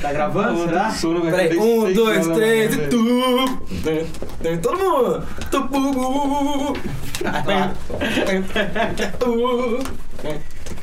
Tá 0.00 0.12
gravando, 0.12 0.64
será? 0.64 0.90
Sono, 0.90 1.20
vai 1.22 1.30
Peraí, 1.48 1.58
um, 1.58 1.92
dois, 1.92 2.26
três 2.28 2.74
e 2.74 2.78
tu. 2.88 3.04
Tem 4.42 4.58
Todo 4.58 4.78
mundo. 4.78 5.26
Tu, 5.50 5.60
bu, 5.64 5.92
bu, 5.92 5.92
bu. 5.92 6.76
A 7.24 7.74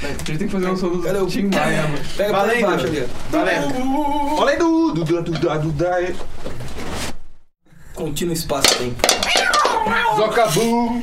gente 0.08 0.38
tem 0.38 0.38
que 0.38 0.48
fazer 0.50 0.70
um 0.70 0.78
som 0.78 0.90
do 0.90 1.28
Tim 1.28 1.50
Maia, 1.50 1.84
mano. 1.84 1.98
Pega 2.16 2.32
Valendo. 2.32 2.66
baixo 2.68 2.86
ali. 2.86 3.04
ó. 3.04 3.08
Valendo. 3.32 4.38
Olha 4.40 4.52
aí, 4.52 4.58
do 4.58 4.92
Duda, 4.94 5.22
Duda, 5.22 5.60
Duda. 5.60 6.14
Contínuo 7.94 8.34
espaço-tempo. 8.34 9.02
Zocabu. 10.16 11.02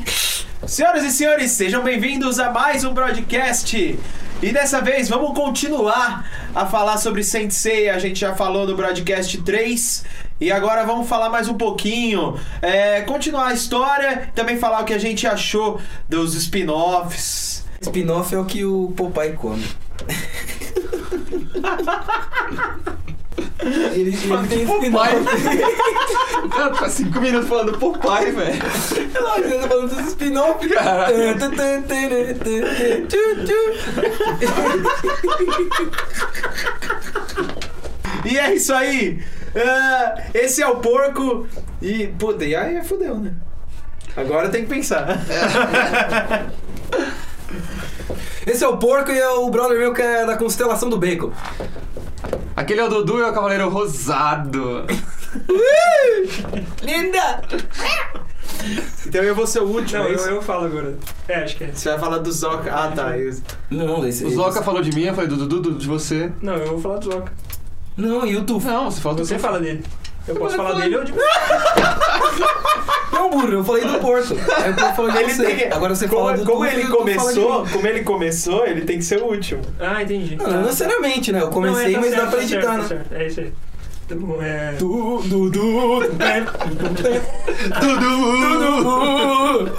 Senhoras 0.66 1.04
e 1.04 1.10
senhores, 1.10 1.52
sejam 1.52 1.82
bem-vindos 1.82 2.38
a 2.38 2.50
mais 2.50 2.84
um 2.84 2.92
broadcast. 2.92 3.98
E 4.40 4.52
dessa 4.52 4.80
vez 4.80 5.08
vamos 5.08 5.36
continuar 5.36 6.24
a 6.54 6.64
falar 6.64 6.96
sobre 6.98 7.24
Sensei. 7.24 7.88
A 7.88 7.98
gente 7.98 8.20
já 8.20 8.36
falou 8.36 8.64
no 8.66 8.76
broadcast 8.76 9.36
3. 9.42 10.04
E 10.40 10.52
agora 10.52 10.84
vamos 10.84 11.08
falar 11.08 11.28
mais 11.28 11.48
um 11.48 11.54
pouquinho. 11.54 12.38
é, 12.62 13.00
continuar 13.02 13.48
a 13.48 13.52
história. 13.52 14.30
Também 14.36 14.56
falar 14.56 14.82
o 14.82 14.84
que 14.84 14.94
a 14.94 14.98
gente 14.98 15.26
achou 15.26 15.80
dos 16.08 16.34
spin-offs. 16.34 17.64
Spin-off 17.80 18.32
é 18.32 18.38
o 18.38 18.44
que 18.44 18.64
o 18.64 18.92
Popeye 18.96 19.32
come. 19.32 19.64
Ele, 23.92 24.10
ele 24.10 24.48
tem 24.48 24.62
spin-off. 24.64 25.16
O 26.44 26.48
cara 26.48 26.70
tá 26.70 26.88
cinco 26.88 27.20
minutos 27.20 27.48
falando 27.48 27.78
Popeye, 27.78 28.30
velho. 28.32 28.62
Não, 29.14 29.36
ele 29.38 29.58
tá 29.58 29.68
falando 29.68 29.94
dos 29.94 30.06
spin-off. 30.08 30.68
Tchu. 33.08 33.18
E 38.24 38.38
é 38.38 38.54
isso 38.54 38.72
aí. 38.74 39.22
Ah, 39.56 40.22
esse 40.34 40.62
é 40.62 40.66
o 40.66 40.76
porco. 40.76 41.46
E, 41.80 42.12
e 42.46 42.56
aí 42.56 42.84
fudeu, 42.84 43.18
né? 43.18 43.32
Agora 44.16 44.48
tem 44.48 44.62
que 44.62 44.68
pensar. 44.68 45.18
Esse 48.48 48.64
é 48.64 48.68
o 48.68 48.78
porco 48.78 49.10
e 49.10 49.18
é 49.18 49.28
o 49.28 49.50
brother 49.50 49.78
meu 49.78 49.92
que 49.92 50.00
é 50.00 50.24
da 50.24 50.34
constelação 50.34 50.88
do 50.88 50.96
bacon. 50.96 51.30
Aquele 52.56 52.80
é 52.80 52.84
o 52.84 52.88
Dudu 52.88 53.18
e 53.18 53.22
é 53.22 53.26
o 53.26 53.32
Cavaleiro 53.32 53.68
Rosado. 53.68 54.86
Linda! 56.82 57.42
Então 59.06 59.22
eu 59.22 59.34
vou 59.34 59.46
ser 59.46 59.60
o 59.60 59.66
último. 59.66 60.02
Não, 60.02 60.08
é 60.08 60.14
eu, 60.14 60.18
eu 60.36 60.42
falo 60.42 60.64
agora. 60.64 60.96
É, 61.28 61.36
acho 61.42 61.56
que 61.56 61.64
é. 61.64 61.72
Você 61.72 61.90
vai 61.90 61.98
falar 61.98 62.18
do 62.18 62.32
Zoca. 62.32 62.72
Ah, 62.72 62.90
tá. 62.90 63.18
isso. 63.18 63.42
Não, 63.70 64.06
esse, 64.06 64.24
O 64.24 64.30
Zoca 64.30 64.62
falou 64.62 64.80
de 64.80 64.92
mim, 64.92 65.02
eu 65.02 65.14
falei 65.14 65.28
do 65.28 65.46
Dudu, 65.46 65.74
de 65.74 65.86
você. 65.86 66.32
Não, 66.40 66.54
eu 66.54 66.68
vou 66.68 66.80
falar 66.80 66.96
do 66.96 67.12
Zoca. 67.12 67.32
Não, 67.98 68.26
e 68.26 68.34
o 68.34 68.44
Tufo? 68.44 68.66
Não, 68.66 68.90
você 68.90 69.00
falou 69.00 69.18
do 69.18 69.26
Você 69.26 69.38
fala 69.38 69.60
dele. 69.60 69.84
Eu 70.26 70.36
posso 70.36 70.56
falar 70.56 70.72
dele 70.72 70.96
ou 70.96 71.04
de 71.04 71.12
Não, 73.18 73.30
burro, 73.30 73.52
eu 73.52 73.64
falei 73.64 73.84
do 73.84 73.98
porco. 73.98 74.34
Aí 74.62 74.70
o 74.70 74.74
porco 74.74 74.94
falou 74.96 75.10
de 75.10 75.18
Ele 75.18 75.32
você. 75.34 75.44
tem 75.44 75.56
que- 75.56 75.64
Agora 75.74 75.94
você 75.94 76.06
como, 76.08 76.24
fala 76.26 76.36
do 76.38 76.44
como 76.44 76.64
ele 76.64 76.76
o 76.84 76.86
fala 76.86 76.90
de 76.92 76.96
começou, 77.16 77.64
mim. 77.64 77.70
como 77.72 77.86
ele 77.86 78.00
começou, 78.04 78.66
ele 78.66 78.80
tem 78.82 78.98
que 78.98 79.04
ser 79.04 79.20
o 79.20 79.26
último. 79.26 79.62
Ah, 79.80 80.02
entendi. 80.02 80.36
Não, 80.36 80.46
não 80.50 80.62
necessariamente, 80.62 81.32
né? 81.32 81.40
Eu 81.42 81.48
comecei, 81.48 81.82
Não, 81.82 81.90
é, 81.90 81.92
tá 81.94 82.00
mas 82.00 82.10
certo, 82.10 82.22
dá 82.24 82.26
pra 82.30 82.38
tá 82.38 82.44
editar, 82.44 82.60
certo, 82.60 82.74
né? 82.74 82.80
tá 82.82 82.88
certo. 82.88 83.12
É 83.14 83.26
isso 83.26 83.40
aí. 83.40 83.52
Tá 84.08 84.14
bom, 84.14 84.38
é... 84.40 84.72
Du, 84.78 85.18
du, 85.24 85.50
du, 85.50 86.00
Dudu! 87.98 89.70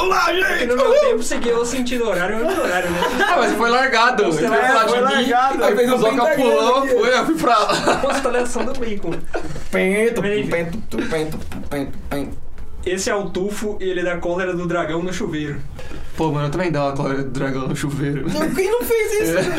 Olá, 0.00 0.24
Porque 0.48 0.66
no 0.66 0.76
meu 0.76 0.92
tempo 1.00 1.22
seguia 1.22 1.56
o 1.56 1.64
sentido 1.64 2.08
horário 2.08 2.38
e 2.40 2.42
o 2.42 2.60
horário, 2.62 2.90
né? 2.90 3.00
Ah, 3.28 3.36
mas 3.38 3.52
foi 3.52 3.70
largado. 3.70 4.22
Ele 4.24 4.32
Você 4.32 4.48
foi 4.48 4.48
vai- 4.48 4.66
falar 4.68 4.88
foi 4.88 4.98
de 4.98 5.04
mim. 5.04 5.30
largado. 5.30 5.64
Aí 5.64 5.76
fez 5.76 5.90
O 5.90 5.94
um 5.94 5.98
Zoca 5.98 6.10
pentagrama 6.24 6.78
aqui. 6.78 6.88
foi, 6.88 7.18
eu 7.18 7.26
fui 7.26 7.34
pra 7.36 7.58
lá. 7.58 7.96
Constelação 7.98 8.64
do 8.64 8.72
bacon. 8.80 9.10
Pento, 9.70 10.22
pento, 10.22 10.48
pento, 10.50 11.08
pento, 11.08 11.38
pento. 11.70 12.38
Esse 12.84 13.10
é 13.10 13.14
o 13.14 13.30
tufo 13.30 13.76
e 13.80 13.84
ele 13.84 14.02
dá 14.02 14.16
cólera 14.16 14.54
do 14.54 14.66
dragão 14.66 15.02
no 15.02 15.12
chuveiro. 15.12 15.60
Pô, 16.16 16.30
mano, 16.32 16.46
eu 16.46 16.50
também 16.50 16.70
dá 16.70 16.86
uma 16.86 16.92
cólera 16.96 17.22
do 17.22 17.30
dragão 17.30 17.68
no 17.68 17.76
chuveiro. 17.76 18.28
Não, 18.28 18.54
Quem 18.54 18.70
não 18.70 18.82
fez 18.82 19.12
isso? 19.30 19.50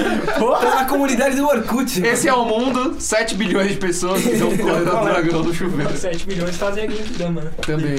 Tá 0.62 0.76
na 0.76 0.86
comunidade 0.86 1.36
do 1.36 1.46
Orkut. 1.48 2.06
Esse 2.06 2.28
é 2.28 2.34
o 2.34 2.46
mundo, 2.46 2.96
7 3.00 3.36
bilhões 3.36 3.70
de 3.72 3.78
pessoas 3.78 4.22
que 4.22 4.36
dão 4.36 4.56
cólera 4.58 4.86
do 4.86 5.04
dragão 5.06 5.44
no 5.44 5.54
chuveiro. 5.54 5.96
7 5.96 6.26
bilhões 6.28 6.56
fazem 6.58 6.86
a 6.86 6.88
Genkidama, 6.90 7.42
né? 7.42 7.52
Também. 7.66 7.96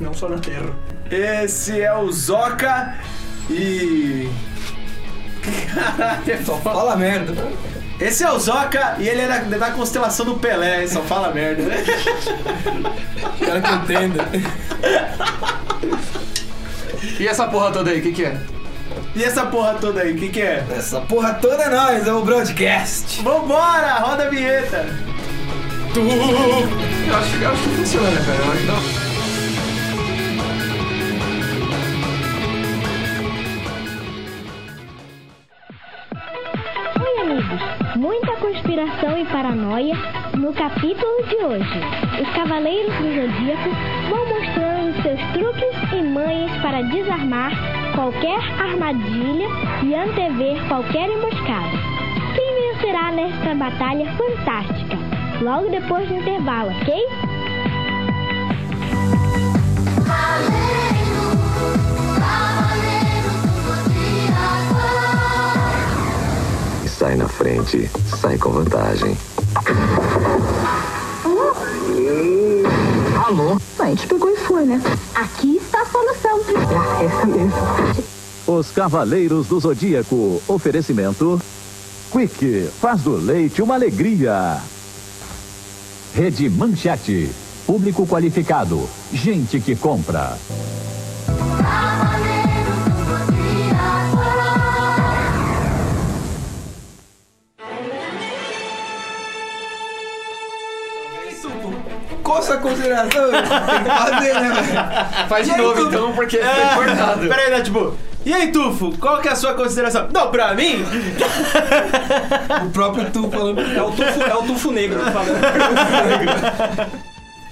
Não 0.00 0.12
só 0.12 0.28
na 0.28 0.38
Terra. 0.38 0.74
Esse 1.10 1.80
é 1.80 1.94
o 1.94 2.10
Zoca 2.10 2.94
e. 3.50 4.28
Caralho, 5.74 6.44
Só 6.44 6.56
fala 6.58 6.96
merda. 6.96 7.34
Esse 7.98 8.24
é 8.24 8.30
o 8.30 8.38
Zoca 8.38 8.96
e 8.98 9.08
ele 9.08 9.22
é 9.22 9.26
da, 9.26 9.70
constelação 9.70 10.26
do 10.26 10.34
Pelé, 10.34 10.86
só 10.86 11.00
fala 11.00 11.32
merda, 11.32 11.62
né? 11.62 11.82
Quero 13.38 13.62
que 13.62 13.72
entenda. 13.72 14.28
E 17.18 17.26
essa 17.26 17.46
porra 17.46 17.70
toda 17.70 17.90
aí, 17.90 18.00
o 18.00 18.02
que 18.02 18.12
que 18.12 18.24
é? 18.24 18.36
E 19.14 19.24
essa 19.24 19.46
porra 19.46 19.74
toda 19.80 20.02
aí, 20.02 20.12
o 20.12 20.16
que, 20.16 20.28
que 20.28 20.42
é? 20.42 20.62
Essa 20.76 21.00
porra 21.00 21.32
toda 21.34 21.62
é 21.62 21.70
nós, 21.70 22.06
é 22.06 22.12
o 22.12 22.22
broadcast. 22.22 23.22
Vambora, 23.22 23.94
roda 23.94 24.26
a 24.26 24.28
vinheta! 24.28 24.86
Eu 25.96 27.16
acho, 27.16 27.36
eu 27.36 27.50
acho 27.50 27.62
que 27.62 27.68
funciona, 27.76 28.20
cara. 28.20 28.38
Eu 28.44 28.52
acho 28.52 28.60
que 28.60 28.66
não. 28.66 29.05
No 39.76 40.54
capítulo 40.54 41.22
de 41.28 41.36
hoje. 41.36 41.80
Os 42.22 42.34
Cavaleiros 42.34 42.94
do 42.94 43.08
Zodíaco 43.14 43.68
vão 44.08 44.24
mostrando 44.24 45.02
seus 45.02 45.20
truques 45.34 45.92
e 45.92 46.02
manhas 46.02 46.50
para 46.62 46.80
desarmar 46.80 47.52
qualquer 47.94 48.38
armadilha 48.58 49.46
e 49.82 49.94
antever 49.94 50.66
qualquer 50.68 51.10
emboscada. 51.10 51.76
Quem 52.34 52.72
vencerá 52.72 53.12
nesta 53.12 53.54
batalha 53.54 54.10
fantástica? 54.12 54.96
Logo 55.42 55.68
depois 55.68 56.08
do 56.08 56.14
intervalo, 56.14 56.70
ok? 56.70 57.08
Sai 66.86 67.14
na 67.16 67.28
frente, 67.28 67.90
sai 68.06 68.38
com 68.38 68.52
vantagem. 68.52 69.35
Alô? 73.26 73.58
A 73.78 73.86
gente 73.86 74.06
pegou 74.06 74.30
e 74.30 74.36
foi, 74.36 74.64
né? 74.64 74.80
Aqui 75.14 75.56
está 75.56 75.82
a 75.82 75.86
solução. 75.86 76.40
É 77.00 77.04
essa 77.04 77.26
mesmo. 77.26 78.06
Os 78.46 78.70
Cavaleiros 78.70 79.48
do 79.48 79.58
Zodíaco. 79.58 80.40
Oferecimento. 80.46 81.40
Quick, 82.12 82.68
faz 82.80 83.02
do 83.02 83.16
leite 83.16 83.60
uma 83.60 83.74
alegria. 83.74 84.58
Rede 86.14 86.48
Manchete. 86.48 87.30
Público 87.66 88.06
qualificado. 88.06 88.88
Gente 89.12 89.58
que 89.58 89.74
compra. 89.74 90.38
Consideração? 102.68 103.30
Tem 103.30 103.42
que 103.42 103.90
fazer, 103.90 104.34
né, 104.34 104.50
velho? 104.50 105.28
Faz 105.28 105.46
de 105.46 105.52
E 105.52 105.56
novo 105.56 105.80
então, 105.88 106.12
porque 106.12 106.38
foi 106.38 106.46
É, 106.46 106.74
cortado. 106.74 107.28
Peraí, 107.28 107.50
né, 107.50 107.60
tipo, 107.60 107.94
e 108.24 108.32
aí, 108.32 108.50
Tufo, 108.50 108.96
qual 108.98 109.20
que 109.20 109.28
é 109.28 109.32
a 109.32 109.36
sua 109.36 109.54
consideração? 109.54 110.08
Não, 110.12 110.30
pra 110.32 110.52
mim, 110.54 110.84
O 112.66 112.70
próprio 112.70 113.08
Tu 113.12 113.30
falando. 113.30 113.60
É 113.60 113.82
o 113.82 113.90
tufo, 113.92 114.22
é 114.22 114.34
o 114.34 114.42
tufo 114.42 114.70
negro 114.72 114.98
falando. 115.12 115.40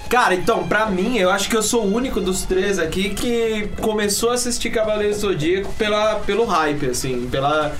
Cara, 0.09 0.35
então, 0.35 0.67
pra 0.69 0.87
mim, 0.87 1.17
eu 1.19 1.31
acho 1.31 1.49
que 1.49 1.56
eu 1.56 1.62
sou 1.62 1.85
o 1.85 1.93
único 1.94 2.21
dos 2.21 2.43
três 2.43 2.79
aqui 2.79 3.11
que 3.11 3.69
começou 3.81 4.31
a 4.31 4.35
assistir 4.35 4.71
Cavaleiro 4.71 5.12
do 5.15 5.19
Zodíaco 5.19 5.73
pela, 5.75 6.17
pelo 6.17 6.44
hype, 6.44 6.87
assim, 6.87 7.27
pela... 7.31 7.73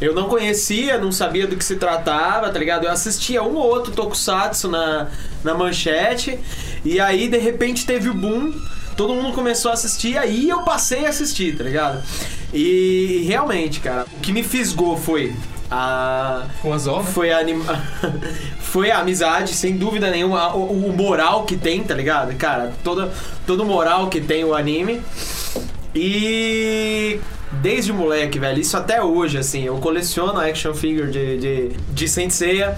Eu 0.00 0.14
não 0.14 0.28
conhecia, 0.28 0.98
não 0.98 1.12
sabia 1.12 1.46
do 1.46 1.56
que 1.56 1.64
se 1.64 1.76
tratava, 1.76 2.48
tá 2.50 2.58
ligado? 2.58 2.84
Eu 2.84 2.90
assistia 2.90 3.42
um 3.42 3.54
ou 3.56 3.66
outro 3.66 3.92
tokusatsu 3.92 4.68
na, 4.68 5.08
na 5.42 5.54
manchete, 5.54 6.38
e 6.84 7.00
aí, 7.00 7.28
de 7.28 7.38
repente, 7.38 7.86
teve 7.86 8.08
o 8.08 8.14
boom, 8.14 8.52
todo 8.96 9.14
mundo 9.14 9.32
começou 9.32 9.70
a 9.70 9.74
assistir, 9.74 10.18
aí 10.18 10.48
eu 10.48 10.62
passei 10.62 11.06
a 11.06 11.08
assistir, 11.08 11.56
tá 11.56 11.64
ligado? 11.64 12.02
E, 12.52 13.24
realmente, 13.26 13.80
cara, 13.80 14.06
o 14.16 14.20
que 14.20 14.32
me 14.32 14.42
fisgou 14.42 14.96
foi 14.96 15.34
a... 15.70 16.46
Com 16.60 16.72
as 16.72 16.86
ovas? 16.86 17.12
Foi 17.12 17.32
a, 17.32 17.38
anima... 17.38 17.64
foi 18.60 18.90
a 18.90 18.98
amizade, 18.98 19.54
sem 19.54 19.76
dúvida 19.76 20.10
nenhuma. 20.10 20.54
O, 20.54 20.88
o 20.88 20.92
moral 20.96 21.44
que 21.44 21.56
tem, 21.56 21.82
tá 21.82 21.94
ligado? 21.94 22.34
Cara, 22.36 22.72
todo 22.84 23.62
o 23.62 23.66
moral 23.66 24.08
que 24.08 24.20
tem 24.20 24.44
o 24.44 24.54
anime. 24.54 25.00
E 25.94 27.20
desde 27.62 27.92
moleque, 27.92 28.38
velho. 28.38 28.60
Isso 28.60 28.76
até 28.76 29.02
hoje, 29.02 29.38
assim. 29.38 29.62
Eu 29.62 29.76
coleciono 29.78 30.40
action 30.40 30.74
figure 30.74 31.10
de, 31.10 31.38
de, 31.38 31.68
de 31.92 32.08
Saint 32.08 32.30
Seiya. 32.30 32.76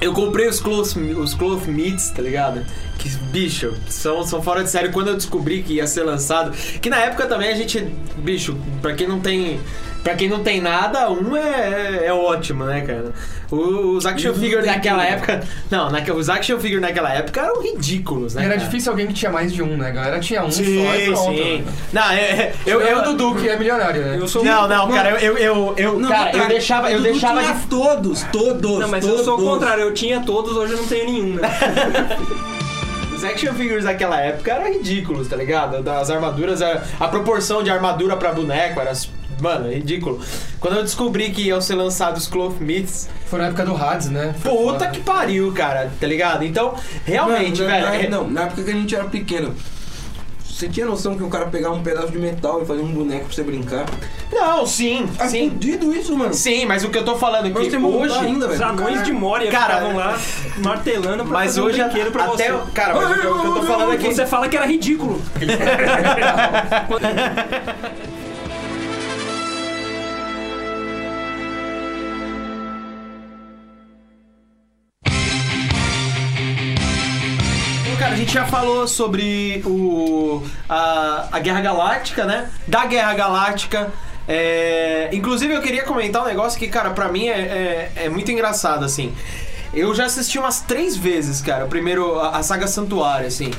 Eu 0.00 0.12
comprei 0.12 0.46
os 0.46 0.60
cloth, 0.60 0.96
os 1.16 1.34
meats, 1.66 2.10
tá 2.10 2.20
ligado? 2.20 2.64
Que, 2.98 3.08
bicho, 3.30 3.74
são, 3.88 4.24
são 4.24 4.42
fora 4.42 4.64
de 4.64 4.70
série. 4.70 4.88
Quando 4.88 5.08
eu 5.08 5.14
descobri 5.14 5.62
que 5.62 5.74
ia 5.74 5.86
ser 5.86 6.02
lançado... 6.02 6.50
Que 6.80 6.88
na 6.88 6.96
época 6.98 7.26
também 7.26 7.50
a 7.50 7.54
gente... 7.54 7.80
Bicho, 8.18 8.56
pra 8.80 8.94
quem 8.94 9.06
não 9.06 9.20
tem... 9.20 9.60
Pra 10.02 10.14
quem 10.14 10.28
não 10.28 10.38
tem 10.40 10.60
nada, 10.60 11.10
um 11.10 11.36
é, 11.36 12.06
é 12.06 12.12
ótimo, 12.12 12.64
né, 12.64 12.80
cara? 12.82 13.12
Os 13.50 14.06
action 14.06 14.32
figures 14.34 14.64
naquela 14.64 15.04
época... 15.04 15.42
Não, 15.68 15.90
naque- 15.90 16.12
os 16.12 16.28
action 16.30 16.60
figures 16.60 16.80
naquela 16.80 17.12
época 17.12 17.40
eram 17.40 17.60
ridículos, 17.60 18.34
né, 18.34 18.44
Era 18.44 18.54
cara? 18.54 18.64
difícil 18.66 18.92
alguém 18.92 19.08
que 19.08 19.14
tinha 19.14 19.32
mais 19.32 19.52
de 19.52 19.64
um, 19.64 19.76
né? 19.76 19.88
A 19.88 19.90
galera 19.90 20.20
tinha 20.20 20.44
um 20.44 20.50
Sim, 20.52 20.84
só 20.84 20.94
e 20.94 21.04
pronto. 21.06 21.36
sim. 21.36 21.58
né? 21.62 21.72
Não, 21.92 22.10
é, 22.10 22.20
é, 22.20 22.54
eu... 22.64 22.80
Eu, 22.80 22.86
eu 22.86 22.98
o 22.98 23.02
Dudu, 23.02 23.34
que 23.34 23.48
é 23.48 23.58
milionário, 23.58 24.00
né? 24.00 24.16
Eu 24.16 24.28
sou 24.28 24.44
Não, 24.44 24.68
não, 24.68 24.88
cara, 24.92 25.10
eu... 25.20 25.36
eu, 25.36 25.38
eu, 25.38 25.74
eu- 25.76 25.98
Não, 25.98 26.08
cara, 26.08 26.36
eu 26.36 26.46
deixava, 26.48 26.88
eu 26.88 26.98
Dudu 26.98 27.10
deixava 27.10 27.40
tinha 27.42 27.54
de 27.54 27.66
todos, 27.66 28.22
todos, 28.32 28.78
Não, 28.78 28.88
mas 28.88 29.04
todos. 29.04 29.18
eu 29.18 29.24
sou 29.24 29.40
o 29.40 29.42
contrário, 29.42 29.82
eu 29.82 29.92
tinha 29.92 30.20
todos, 30.20 30.56
hoje 30.56 30.74
eu 30.74 30.78
não 30.78 30.86
tenho 30.86 31.04
nenhum, 31.04 31.34
né? 31.34 31.50
Os 33.16 33.24
action 33.24 33.54
figures 33.54 33.84
daquela 33.84 34.20
época 34.20 34.52
eram 34.52 34.72
ridículos, 34.72 35.26
tá 35.28 35.36
ligado? 35.36 35.82
Das 35.82 36.10
armaduras, 36.10 36.60
a, 36.62 36.82
a 37.00 37.08
proporção 37.08 37.62
de 37.62 37.70
armadura 37.70 38.16
pra 38.16 38.32
boneco 38.32 38.78
era. 38.80 38.92
Mano, 39.40 39.70
ridículo. 39.70 40.18
Quando 40.58 40.76
eu 40.78 40.82
descobri 40.82 41.30
que 41.30 41.42
iam 41.42 41.60
ser 41.60 41.74
lançados 41.74 42.22
os 42.22 42.28
Cloth 42.28 42.56
Myths, 42.58 43.06
Foi 43.26 43.38
na 43.38 43.48
época 43.48 43.66
do 43.66 43.76
Hades, 43.76 44.08
né? 44.08 44.34
Foi 44.40 44.50
puta 44.50 44.72
foda. 44.72 44.86
que 44.88 45.00
pariu, 45.00 45.52
cara, 45.52 45.90
tá 46.00 46.06
ligado? 46.06 46.42
Então, 46.42 46.74
realmente, 47.04 47.60
Mano, 47.62 47.70
na- 47.70 47.76
velho. 47.76 47.86
na- 47.86 47.94
é- 47.96 48.08
Não, 48.08 48.30
na 48.30 48.42
época 48.44 48.62
que 48.62 48.70
a 48.70 48.72
gente 48.74 48.94
era 48.94 49.04
pequeno. 49.04 49.54
Você 50.56 50.68
tinha 50.70 50.86
noção 50.86 51.14
que 51.18 51.22
o 51.22 51.28
cara 51.28 51.44
pegava 51.48 51.74
um 51.74 51.82
pedaço 51.82 52.10
de 52.10 52.16
metal 52.18 52.62
e 52.62 52.64
fazia 52.64 52.82
um 52.82 52.90
boneco 52.90 53.26
pra 53.26 53.34
você 53.34 53.42
brincar? 53.42 53.84
Não, 54.32 54.66
sim, 54.66 55.06
É 55.18 55.28
sim. 55.28 55.50
fudido 55.50 55.94
isso, 55.94 56.16
mano. 56.16 56.32
Sim, 56.32 56.64
mas 56.64 56.82
o 56.82 56.88
que 56.88 56.96
eu 56.96 57.04
tô 57.04 57.14
falando 57.16 57.44
aqui 57.48 57.70
você 57.70 57.76
montar 57.76 57.96
hoje. 57.98 58.18
ainda, 58.20 58.46
Os 58.48 58.56
velho. 58.56 58.70
anões 58.70 59.02
de 59.02 59.12
Moria 59.12 59.50
Cara, 59.50 59.74
ficavam 59.74 59.96
lá 59.96 60.18
martelando 60.56 61.24
pra 61.24 61.32
Mas 61.34 61.44
fazer 61.48 61.60
hoje 61.60 61.82
um 61.82 61.88
brinquedo 61.90 62.10
pra 62.10 62.24
até. 62.24 62.52
você. 62.52 62.70
Cara, 62.72 62.94
mas 62.94 63.10
o 63.10 63.14
que 63.20 63.26
eu, 63.26 63.34
o 63.36 63.40
que 63.42 63.46
eu 63.48 63.52
tô 63.54 63.62
falando 63.64 63.92
aqui. 63.92 64.06
Você 64.14 64.24
fala 64.24 64.48
que 64.48 64.56
era 64.56 64.64
ridículo. 64.64 65.20
já 78.36 78.44
falou 78.44 78.86
sobre 78.86 79.62
o, 79.64 80.42
a, 80.68 81.28
a 81.32 81.38
Guerra 81.38 81.62
Galáctica, 81.62 82.26
né? 82.26 82.50
Da 82.68 82.84
Guerra 82.84 83.14
Galáctica. 83.14 83.90
É, 84.28 85.08
inclusive, 85.12 85.54
eu 85.54 85.62
queria 85.62 85.84
comentar 85.84 86.22
um 86.22 86.26
negócio 86.26 86.58
que, 86.58 86.68
cara, 86.68 86.90
pra 86.90 87.08
mim 87.08 87.28
é, 87.28 87.32
é, 87.40 87.92
é 88.04 88.08
muito 88.10 88.30
engraçado, 88.30 88.84
assim. 88.84 89.14
Eu 89.72 89.94
já 89.94 90.04
assisti 90.04 90.38
umas 90.38 90.60
três 90.60 90.96
vezes, 90.98 91.40
cara. 91.40 91.64
Primeiro, 91.64 92.20
a, 92.20 92.36
a 92.36 92.42
saga 92.42 92.66
Santuário, 92.66 93.26
assim. 93.26 93.50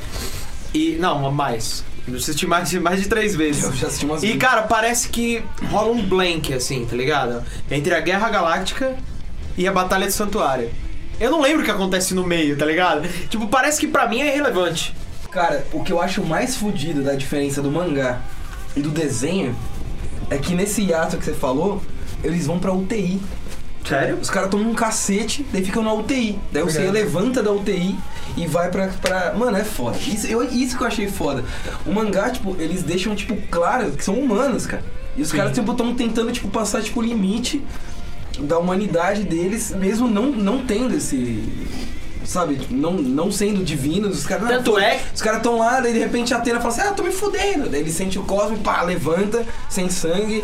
E. 0.75 0.95
Não, 0.99 1.31
mais. 1.31 1.83
Eu 2.07 2.15
assisti 2.15 2.45
mais 2.45 2.69
de, 2.69 2.79
mais 2.79 3.01
de 3.01 3.09
três 3.09 3.35
vezes. 3.35 3.63
Eu 3.63 3.73
já 3.73 3.87
assisti 3.87 4.05
umas 4.05 4.21
E, 4.21 4.27
vezes. 4.27 4.39
cara, 4.41 4.61
parece 4.63 5.09
que 5.09 5.43
rola 5.71 5.91
um 5.91 6.01
blank, 6.03 6.53
assim, 6.53 6.85
tá 6.85 6.95
ligado? 6.95 7.43
Entre 7.71 7.95
a 7.95 7.99
Guerra 7.99 8.29
Galáctica 8.29 8.95
e 9.57 9.67
a 9.67 9.71
Batalha 9.71 10.05
de 10.05 10.13
Santuário. 10.13 10.69
Eu 11.19 11.31
não 11.31 11.41
lembro 11.41 11.61
o 11.61 11.65
que 11.65 11.71
acontece 11.71 12.13
no 12.13 12.25
meio, 12.25 12.55
tá 12.57 12.65
ligado? 12.65 13.07
Tipo, 13.27 13.47
parece 13.47 13.79
que 13.79 13.87
pra 13.87 14.07
mim 14.07 14.21
é 14.21 14.27
irrelevante. 14.27 14.95
Cara, 15.31 15.65
o 15.73 15.83
que 15.83 15.91
eu 15.91 16.01
acho 16.01 16.23
mais 16.23 16.55
fudido 16.55 17.03
da 17.03 17.13
diferença 17.13 17.61
do 17.61 17.71
mangá 17.71 18.21
e 18.75 18.81
do 18.81 18.89
desenho 18.89 19.55
é 20.29 20.37
que 20.37 20.53
nesse 20.53 20.81
hiato 20.83 21.17
que 21.17 21.25
você 21.25 21.33
falou, 21.33 21.81
eles 22.23 22.45
vão 22.45 22.59
pra 22.59 22.71
UTI. 22.71 23.19
Sério? 23.85 24.17
Os 24.21 24.29
caras 24.29 24.49
tomam 24.49 24.69
um 24.69 24.75
cacete, 24.75 25.45
daí 25.51 25.63
ficam 25.63 25.81
na 25.81 25.93
UTI. 25.93 26.37
Daí 26.51 26.61
você 26.61 26.79
Verdade. 26.81 27.05
levanta 27.05 27.41
da 27.41 27.51
UTI 27.51 27.95
e 28.35 28.45
vai 28.45 28.69
pra. 28.69 28.87
pra... 28.87 29.33
Mano, 29.33 29.57
é 29.57 29.63
foda. 29.63 29.97
Isso, 29.97 30.27
eu, 30.27 30.43
isso 30.43 30.77
que 30.77 30.83
eu 30.83 30.87
achei 30.87 31.07
foda. 31.07 31.43
O 31.85 31.93
mangá, 31.93 32.29
tipo, 32.29 32.55
eles 32.59 32.83
deixam, 32.83 33.15
tipo, 33.15 33.35
claro 33.49 33.91
que 33.91 34.03
são 34.03 34.15
humanos, 34.15 34.65
cara. 34.65 34.83
E 35.15 35.21
os 35.21 35.31
caras, 35.31 35.53
tipo, 35.53 35.71
estão 35.71 35.95
tentando, 35.95 36.31
tipo, 36.31 36.47
passar, 36.49 36.81
tipo, 36.81 36.99
o 36.99 37.03
limite 37.03 37.63
da 38.39 38.57
humanidade 38.57 39.23
deles, 39.23 39.71
mesmo 39.71 40.07
não, 40.07 40.27
não 40.27 40.65
tendo 40.65 40.95
esse. 40.95 41.43
Sabe, 42.23 42.59
não, 42.69 42.91
não 42.93 43.31
sendo 43.31 43.63
divinos, 43.63 44.17
os 44.19 44.25
caras. 44.25 44.43
não, 44.43 44.57
Tanto 44.57 44.77
é- 44.77 44.99
Os 45.15 45.21
caras 45.21 45.41
tão 45.41 45.57
lá, 45.59 45.79
daí 45.79 45.93
de 45.93 45.99
repente 45.99 46.33
a 46.33 46.37
Atena 46.37 46.59
fala 46.59 46.73
assim: 46.73 46.81
Ah, 46.81 46.91
tô 46.91 47.01
me 47.03 47.11
fudendo. 47.11 47.69
Daí 47.69 47.79
ele 47.79 47.91
sente 47.91 48.19
o 48.19 48.23
cosmo, 48.23 48.57
pá, 48.57 48.81
levanta, 48.81 49.45
sem 49.69 49.89
sangue, 49.89 50.43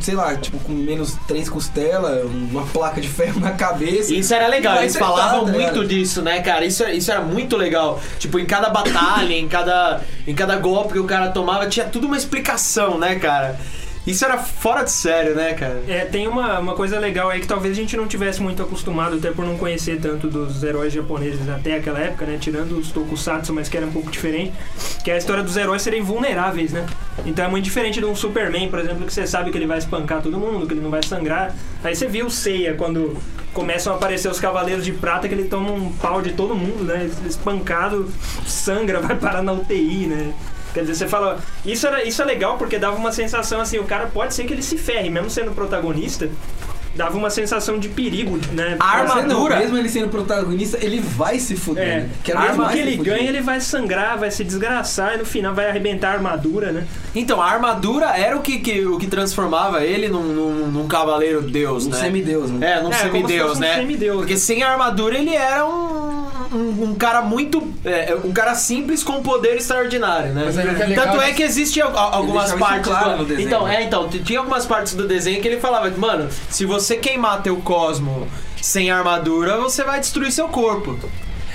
sei 0.00 0.14
lá, 0.14 0.34
tipo, 0.36 0.58
com 0.58 0.72
menos 0.72 1.16
três 1.28 1.48
costelas, 1.48 2.24
uma 2.24 2.64
placa 2.66 3.00
de 3.00 3.06
ferro 3.08 3.38
na 3.38 3.52
cabeça. 3.52 4.12
Isso 4.12 4.34
era 4.34 4.48
legal, 4.48 4.80
eles 4.80 4.96
falavam 4.96 5.44
tá 5.44 5.52
muito 5.52 5.86
disso, 5.86 6.22
né, 6.22 6.40
cara? 6.40 6.64
Isso, 6.64 6.84
isso 6.88 7.10
era 7.10 7.20
muito 7.20 7.56
legal. 7.56 8.00
Tipo, 8.18 8.40
em 8.40 8.44
cada 8.46 8.68
batalha, 8.68 9.32
em 9.32 9.46
cada, 9.46 10.00
em 10.26 10.34
cada 10.34 10.56
golpe 10.56 10.94
que 10.94 10.98
o 10.98 11.04
cara 11.04 11.30
tomava, 11.30 11.68
tinha 11.68 11.86
tudo 11.86 12.08
uma 12.08 12.16
explicação, 12.16 12.98
né, 12.98 13.14
cara? 13.16 13.58
Isso 14.04 14.24
era 14.24 14.36
fora 14.38 14.82
de 14.82 14.90
sério, 14.90 15.34
né, 15.34 15.54
cara? 15.54 15.80
É, 15.86 16.04
tem 16.04 16.26
uma, 16.26 16.58
uma 16.58 16.74
coisa 16.74 16.98
legal 16.98 17.30
aí 17.30 17.40
que 17.40 17.46
talvez 17.46 17.76
a 17.76 17.80
gente 17.80 17.96
não 17.96 18.08
tivesse 18.08 18.42
muito 18.42 18.60
acostumado, 18.60 19.16
até 19.16 19.30
por 19.30 19.44
não 19.44 19.56
conhecer 19.56 20.00
tanto 20.00 20.28
dos 20.28 20.62
heróis 20.64 20.92
japoneses 20.92 21.48
até 21.48 21.76
aquela 21.76 22.00
época, 22.00 22.26
né? 22.26 22.36
Tirando 22.40 22.72
os 22.72 22.90
tokusatsu, 22.90 23.52
mas 23.52 23.68
que 23.68 23.76
era 23.76 23.86
um 23.86 23.92
pouco 23.92 24.10
diferente. 24.10 24.52
Que 25.04 25.10
é 25.10 25.14
a 25.14 25.18
história 25.18 25.42
dos 25.42 25.56
heróis 25.56 25.82
serem 25.82 26.02
vulneráveis, 26.02 26.72
né? 26.72 26.84
Então 27.24 27.44
é 27.44 27.48
muito 27.48 27.64
diferente 27.64 28.00
de 28.00 28.06
um 28.06 28.16
Superman, 28.16 28.68
por 28.68 28.80
exemplo, 28.80 29.06
que 29.06 29.12
você 29.12 29.24
sabe 29.26 29.52
que 29.52 29.58
ele 29.58 29.66
vai 29.66 29.78
espancar 29.78 30.20
todo 30.20 30.36
mundo, 30.36 30.66
que 30.66 30.74
ele 30.74 30.80
não 30.80 30.90
vai 30.90 31.02
sangrar. 31.04 31.54
Aí 31.84 31.94
você 31.94 32.08
viu 32.08 32.26
o 32.26 32.30
Seiya 32.30 32.74
quando 32.74 33.16
começam 33.52 33.92
a 33.92 33.96
aparecer 33.96 34.28
os 34.28 34.40
Cavaleiros 34.40 34.84
de 34.84 34.92
Prata, 34.92 35.28
que 35.28 35.34
ele 35.34 35.44
toma 35.44 35.70
um 35.70 35.92
pau 35.92 36.22
de 36.22 36.32
todo 36.32 36.54
mundo, 36.56 36.84
né? 36.84 37.08
Espancado, 37.28 38.10
sangra, 38.46 38.98
vai 39.00 39.14
parar 39.16 39.42
na 39.42 39.52
UTI, 39.52 40.06
né? 40.06 40.34
Quer 40.74 40.80
dizer, 40.80 40.94
você 40.94 41.06
fala. 41.08 41.38
Isso, 41.64 41.86
era, 41.86 42.02
isso 42.06 42.20
é 42.22 42.24
legal 42.24 42.56
porque 42.58 42.78
dava 42.78 42.96
uma 42.96 43.12
sensação 43.12 43.60
assim, 43.60 43.78
o 43.78 43.84
cara 43.84 44.06
pode 44.06 44.34
ser 44.34 44.44
que 44.44 44.52
ele 44.52 44.62
se 44.62 44.76
ferre, 44.78 45.10
mesmo 45.10 45.28
sendo 45.30 45.50
protagonista, 45.52 46.28
dava 46.94 47.16
uma 47.16 47.30
sensação 47.30 47.78
de 47.78 47.88
perigo, 47.88 48.38
né? 48.52 48.76
A 48.78 48.98
armadura- 48.98 49.58
mesmo 49.58 49.78
ele 49.78 49.88
sendo 49.88 50.08
protagonista, 50.08 50.78
ele 50.82 51.00
vai 51.00 51.38
se 51.38 51.56
fuder. 51.56 51.82
É, 51.88 52.00
né? 52.00 52.10
era 52.28 52.40
mesmo 52.42 52.56
mais 52.64 52.74
que 52.74 52.78
ele 52.80 52.96
ganhe, 52.96 53.26
ele 53.28 53.40
vai 53.40 53.60
sangrar, 53.62 54.18
vai 54.18 54.30
se 54.30 54.44
desgraçar 54.44 55.14
e 55.14 55.18
no 55.18 55.24
final 55.24 55.54
vai 55.54 55.68
arrebentar 55.70 56.10
a 56.10 56.12
armadura, 56.12 56.70
né? 56.70 56.86
Então, 57.14 57.40
a 57.40 57.50
armadura 57.50 58.06
era 58.16 58.36
o 58.36 58.40
que, 58.40 58.58
que- 58.58 58.84
o 58.86 58.98
que 58.98 59.06
transformava 59.06 59.82
ele 59.84 60.08
num, 60.08 60.22
num, 60.22 60.66
num 60.70 60.86
cavaleiro 60.88 61.40
deus, 61.40 61.86
Um 61.86 61.90
né? 61.90 61.96
semideus, 61.98 62.50
né? 62.50 62.72
É, 62.72 62.82
num 62.82 62.90
É, 62.90 62.92
como 62.92 62.94
se 62.94 63.00
semideus, 63.02 63.48
fosse 63.48 63.58
um 63.58 63.60
né? 63.64 63.74
semideus. 63.76 64.16
Porque 64.18 64.36
sem 64.36 64.62
a 64.62 64.70
armadura 64.72 65.16
ele 65.16 65.34
era 65.34 65.64
um, 65.66 66.26
um, 66.52 66.90
um 66.90 66.94
cara 66.94 67.22
muito. 67.22 67.72
é, 67.84 68.14
um 68.24 68.32
cara 68.32 68.54
simples 68.54 69.02
com 69.02 69.22
poder 69.22 69.56
extraordinário, 69.56 70.32
né? 70.32 70.44
É 70.48 70.94
Tanto 70.94 71.20
é 71.20 71.30
é 71.30 71.32
que 71.32 71.42
existe 71.42 71.80
al- 71.80 71.96
al- 71.96 72.14
algumas 72.14 72.52
partes. 72.52 72.88
claro 72.90 73.18
do- 73.18 73.24
desenho, 73.24 73.46
então, 73.46 73.64
né? 73.66 73.76
é, 73.76 73.82
então, 73.84 74.08
tinha 74.08 74.38
algumas 74.38 74.66
partes 74.66 74.94
do 74.94 75.06
desenho 75.08 75.40
que 75.40 75.48
ele 75.48 75.60
falava, 75.60 75.90
mano, 75.96 76.28
se 76.50 76.64
você 76.64 76.96
queimar 76.96 77.42
teu 77.42 77.56
cosmo 77.56 78.26
sem 78.60 78.90
armadura, 78.90 79.56
você 79.58 79.82
vai 79.84 79.98
destruir 80.00 80.30
seu 80.32 80.48
corpo. 80.48 80.98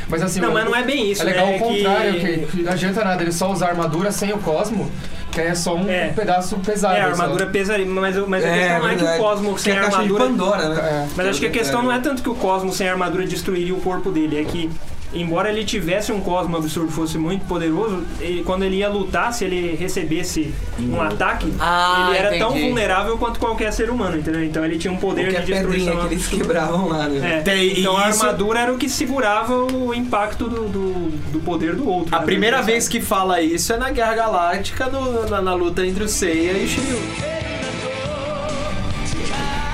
Mas 0.09 0.21
assim, 0.21 0.39
Não, 0.39 0.53
mas 0.53 0.63
não 0.63 0.73
é 0.75 0.83
bem 0.83 1.11
isso, 1.11 1.21
É 1.21 1.25
legal 1.25 1.47
né? 1.47 1.57
o 1.57 1.59
contrário, 1.59 2.13
Que- 2.13 2.37
que... 2.39 2.45
que 2.57 2.63
não 2.63 2.71
adianta 2.71 3.03
nada 3.03 3.21
ele 3.21 3.31
só 3.31 3.51
usar 3.51 3.67
armadura 3.67 4.09
sem 4.11 4.31
o 4.31 4.37
cosmo, 4.37 4.89
que 5.37 5.41
aí 5.41 5.47
é 5.49 5.55
só 5.55 5.75
um 5.75 5.87
É. 5.87 6.07
pedaço 6.09 6.57
pesado. 6.57 6.95
É, 6.95 7.01
a 7.01 7.03
só. 7.05 7.21
armadura 7.21 7.45
pesaria, 7.47 7.85
mas, 7.85 8.15
mas 8.27 8.43
a 8.43 8.47
É, 8.47 8.57
questão 8.59 8.79
não 8.79 8.89
é 8.89 8.95
que 8.95 9.03
o. 9.03 9.17
Cosmo 9.23 9.59
sem 9.59 9.73
é 9.73 9.77
a 9.77 9.81
caixa 9.81 9.97
de 9.97 10.03
armadura. 10.03 10.23
Pandora, 10.25 10.69
né? 10.69 10.81
É. 10.81 11.07
Mas 11.15 11.27
acho 11.27 11.39
que 11.39 11.45
a 11.45 11.51
questão 11.51 11.83
não 11.83 11.91
é 11.91 11.99
tanto 11.99 12.23
que 12.23 12.29
o 12.29 12.35
Cosmo 12.35 12.73
sem 12.73 12.89
armadura 12.89 13.25
destruiria 13.25 13.73
o 13.75 13.79
corpo 13.81 14.09
dele, 14.11 14.41
é 14.41 14.43
que, 14.43 14.69
embora 15.13 15.49
ele 15.51 15.63
tivesse 15.63 16.11
um 16.11 16.19
Cosmo 16.19 16.57
absurdo, 16.57 16.91
fosse 16.91 17.17
muito 17.17 17.45
poderoso, 17.45 18.03
ele- 18.19 18.43
quando 18.43 18.63
ele 18.63 18.77
ia 18.77 18.89
lutar, 18.89 19.33
se 19.33 19.45
ele 19.45 19.75
recebesse 19.75 20.53
um 20.79 21.01
ataque, 21.01 21.51
Ah, 21.59 22.07
ele 22.09 22.17
era 22.19 22.37
tão 22.37 22.49
entendi. 22.51 22.65
vulnerável 22.67 23.17
quanto 23.17 23.39
qualquer 23.39 23.71
ser 23.71 23.89
humano, 23.89 24.17
entendeu? 24.17 24.43
Então 24.43 24.63
ele 24.65 24.77
tinha 24.77 24.91
um 24.91 24.97
poder 24.97 25.25
Qualquer 25.25 25.41
de 25.45 25.53
destruição 25.53 25.97
que 26.07 26.13
eles 26.13 26.27
quebravam 26.27 26.87
lá, 26.89 27.07
né? 27.07 27.37
É, 27.39 27.41
Tem- 27.41 27.79
então 27.79 27.99
e 27.99 28.03
a 28.03 28.09
isso- 28.09 28.23
armadura 28.25 28.59
era 28.59 28.73
o 28.73 28.77
que 28.77 28.89
segurava 28.89 29.55
o 29.55 29.93
impacto 29.93 30.47
do, 30.49 30.67
do, 30.67 31.09
do 31.31 31.39
poder 31.39 31.75
do 31.75 31.87
outro. 31.89 32.13
A 32.15 32.19
né? 32.19 32.25
primeira 32.25 32.57
Do 32.59 32.65
vez 32.65 32.87
que 32.87 32.99
fala 33.01 33.41
isso 33.41 33.71
é 33.73 33.77
na 33.77 33.89
Guerra 33.91 34.15
Galáctica, 34.15 34.87
no- 34.87 35.29
na, 35.29 35.41
na 35.41 35.53
luta 35.53 35.85
entre 35.85 36.03
o 36.03 36.07
Seiya 36.07 36.51
e 36.53 36.65
o 36.65 36.67
Shiryu. 36.67 37.36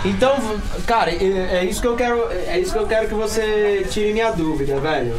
Então, 0.06 0.36
cara, 0.86 1.12
é, 1.12 1.60
é 1.60 1.66
isso 1.66 1.80
que 1.82 1.88
eu 1.88 1.96
quero, 1.96 2.30
é 2.32 2.60
isso 2.60 2.74
que 2.74 2.80
eu 2.80 2.88
quero 2.88 3.08
que 3.08 3.14
você 3.14 3.86
tire 3.90 4.12
minha 4.12 4.32
dúvida, 4.32 4.80
velho. 4.80 5.16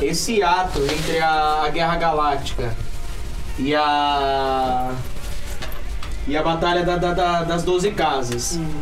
Esse 0.00 0.42
ato 0.42 0.80
entre 0.84 1.18
a, 1.18 1.62
a 1.64 1.68
Guerra 1.68 1.96
Galáctica 1.96 2.74
e 3.58 3.74
a 3.74 4.92
e 6.26 6.36
a 6.36 6.42
batalha 6.42 6.84
da- 6.84 6.96
da- 6.96 7.12
da- 7.12 7.42
das 7.42 7.64
12 7.64 7.90
casas. 7.90 8.56
Hum, 8.56 8.80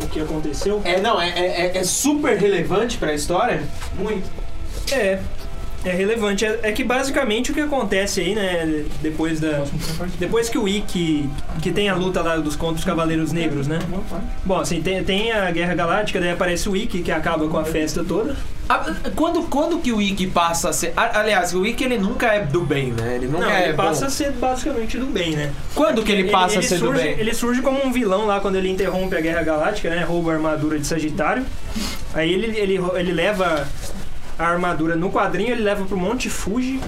o 0.00 0.06
que 0.06 0.20
aconteceu. 0.20 0.80
É, 0.84 0.98
não, 1.00 1.20
é, 1.20 1.28
é, 1.28 1.66
é- 1.66 1.78
é 1.78 1.84
super 1.84 2.38
relevante 2.38 2.96
pra 2.96 3.12
história? 3.12 3.62
Muito. 3.98 4.28
É. 4.90 5.18
É 5.84 5.90
relevante. 5.90 6.44
É, 6.44 6.60
é 6.62 6.72
que 6.72 6.84
basicamente 6.84 7.50
o 7.50 7.54
que 7.54 7.60
acontece 7.60 8.20
aí, 8.20 8.34
né, 8.34 8.84
depois 9.00 9.40
da. 9.40 9.64
Depois 10.18 10.48
que 10.48 10.58
o 10.58 10.68
Ikki. 10.68 11.28
que 11.60 11.72
tem 11.72 11.88
a 11.88 11.94
luta 11.94 12.22
lá 12.22 12.36
dos 12.36 12.54
contra 12.56 12.76
os 12.76 12.84
Cavaleiros 12.84 13.32
Negros, 13.32 13.66
né? 13.66 13.78
Bom, 14.44 14.60
assim, 14.60 14.80
tem, 14.80 15.02
tem 15.02 15.32
a 15.32 15.50
Guerra 15.50 15.74
Galáctica, 15.74 16.20
daí 16.20 16.30
aparece 16.30 16.68
o 16.68 16.76
Ikki, 16.76 17.02
que 17.02 17.10
acaba 17.10 17.48
com 17.48 17.58
a 17.58 17.64
festa 17.64 18.04
toda. 18.04 18.36
Ah, 18.68 18.84
Quando, 19.16 19.42
quando 19.48 19.78
que 19.80 19.92
o 19.92 20.00
Ikki 20.00 20.28
passa 20.28 20.70
a 20.70 20.72
ser. 20.72 20.92
Aliás, 20.96 21.52
o 21.52 21.66
Ikki 21.66 21.82
ele 21.84 21.98
nunca 21.98 22.28
é 22.28 22.44
do 22.44 22.60
bem, 22.62 22.92
né? 22.92 23.16
Ele 23.16 23.26
nunca 23.26 23.44
Não, 23.46 23.50
é 23.50 23.64
ele 23.64 23.74
passa 23.74 24.02
bom. 24.02 24.06
a 24.06 24.10
ser 24.10 24.32
basicamente 24.32 24.96
do 24.98 25.06
bem, 25.06 25.32
né? 25.32 25.52
Quando 25.74 26.02
que 26.02 26.12
ele 26.12 26.30
passa 26.30 26.60
a 26.60 26.62
ser 26.62 26.78
do 26.78 26.86
surge, 26.86 27.02
bem? 27.02 27.18
Ele 27.18 27.34
surge 27.34 27.60
como 27.60 27.84
um 27.84 27.92
vilão 27.92 28.24
lá 28.24 28.38
quando 28.40 28.54
ele 28.56 28.70
interrompe 28.70 29.16
a 29.16 29.20
Guerra 29.20 29.42
Galáctica, 29.42 29.90
né? 29.90 30.04
Rouba 30.04 30.30
a 30.30 30.34
armadura 30.36 30.78
de 30.78 30.86
Sagitário. 30.86 31.44
Aí 32.14 32.32
ele, 32.32 32.56
ele, 32.56 32.80
ele 32.94 33.12
leva 33.12 33.66
a 34.38 34.46
armadura 34.46 34.96
no 34.96 35.10
quadrinho, 35.10 35.50
ele 35.52 35.62
leva 35.62 35.84
pro 35.84 35.96
Monte 35.96 36.28
Fuji. 36.30 36.80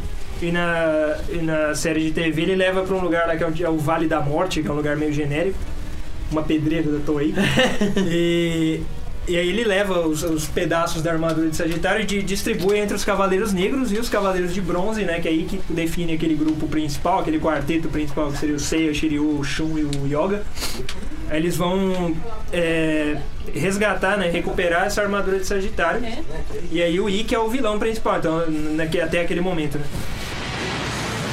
E 0.43 0.51
na, 0.51 1.17
e 1.33 1.37
na 1.37 1.75
série 1.75 2.01
de 2.01 2.11
TV 2.11 2.43
ele 2.43 2.57
leva 2.57 2.83
pra 2.83 2.95
um 2.95 3.01
lugar 3.01 3.27
lá 3.27 3.37
que 3.37 3.45
é 3.45 3.47
o, 3.47 3.55
é 3.67 3.69
o 3.71 3.79
Vale 3.79 4.07
da 4.07 4.21
Morte, 4.21 4.63
que 4.63 4.69
é 4.69 4.71
um 4.73 4.75
lugar 4.77 4.97
meio 4.97 5.13
genérico. 5.13 5.57
Uma 6.31 6.43
pedreira 6.43 6.91
da 6.91 6.99
Toei. 6.99 7.33
e, 8.09 8.81
e 9.29 9.37
aí 9.37 9.49
ele 9.49 9.65
leva 9.65 10.01
os, 10.07 10.23
os 10.25 10.47
pedaços 10.47 11.01
da 11.03 11.13
armadura 11.13 11.49
de 11.49 11.57
Sagitário 11.57 12.03
e 12.03 12.05
di- 12.05 12.23
distribui 12.23 12.79
entre 12.79 12.97
os 12.97 13.05
Cavaleiros 13.05 13.53
Negros 13.53 13.93
e 13.93 13.97
os 13.99 14.09
Cavaleiros 14.09 14.53
de 14.53 14.61
Bronze, 14.61 15.03
né? 15.05 15.21
Que 15.21 15.29
é 15.29 15.31
aí 15.31 15.45
que 15.45 15.61
define 15.73 16.15
aquele 16.15 16.35
grupo 16.35 16.67
principal, 16.67 17.21
aquele 17.21 17.39
quarteto 17.39 17.89
principal, 17.89 18.31
que 18.33 18.39
seria 18.39 18.57
o 18.57 18.61
Seiya, 18.61 18.91
o 18.91 18.95
Shiryu, 18.95 19.39
o 19.39 19.45
Shun 19.45 19.79
e 19.79 19.85
o 19.85 20.07
Yoga. 20.07 20.43
Aí 21.31 21.39
eles 21.39 21.57
vão 21.57 22.15
é, 22.53 23.17
resgatar, 23.53 24.17
né? 24.17 24.31
Recuperar 24.31 24.87
essa 24.87 25.03
armadura 25.03 25.39
de 25.39 25.47
Sagitário. 25.47 26.03
E 26.71 26.83
aí 26.83 26.99
o 27.01 27.09
Ikki 27.09 27.35
é 27.35 27.39
o 27.39 27.49
vilão 27.49 27.79
principal, 27.79 28.19
então, 28.19 28.45
naque- 28.51 29.01
até 29.01 29.21
aquele 29.21 29.41
momento, 29.41 29.79
né? 29.79 29.85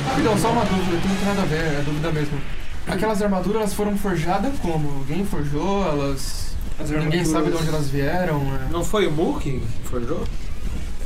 Rapidão, 0.08 0.38
só 0.38 0.50
uma 0.52 0.66
dúvida, 0.66 0.98
que 1.02 1.08
não 1.08 1.16
tem 1.16 1.26
nada 1.26 1.42
a 1.42 1.46
ver, 1.46 1.80
é 1.80 1.82
dúvida 1.86 2.12
mesmo. 2.12 2.38
Aquelas 2.88 3.22
armaduras 3.22 3.62
elas 3.62 3.74
foram 3.74 3.98
forjadas 3.98 4.52
como? 4.62 4.90
Alguém 5.00 5.26
forjou? 5.26 5.86
Elas. 5.88 6.52
Ninguém 6.88 7.24
sabe 7.24 7.52
de 7.52 7.58
onde 7.58 7.68
elas 7.70 7.90
vieram? 7.90 8.42
é? 8.42 8.72
Não 8.72 8.84
foi 8.84 9.06
o 9.08 9.12
Mu 9.12 9.40
que 9.40 9.62
forjou? 9.86 10.24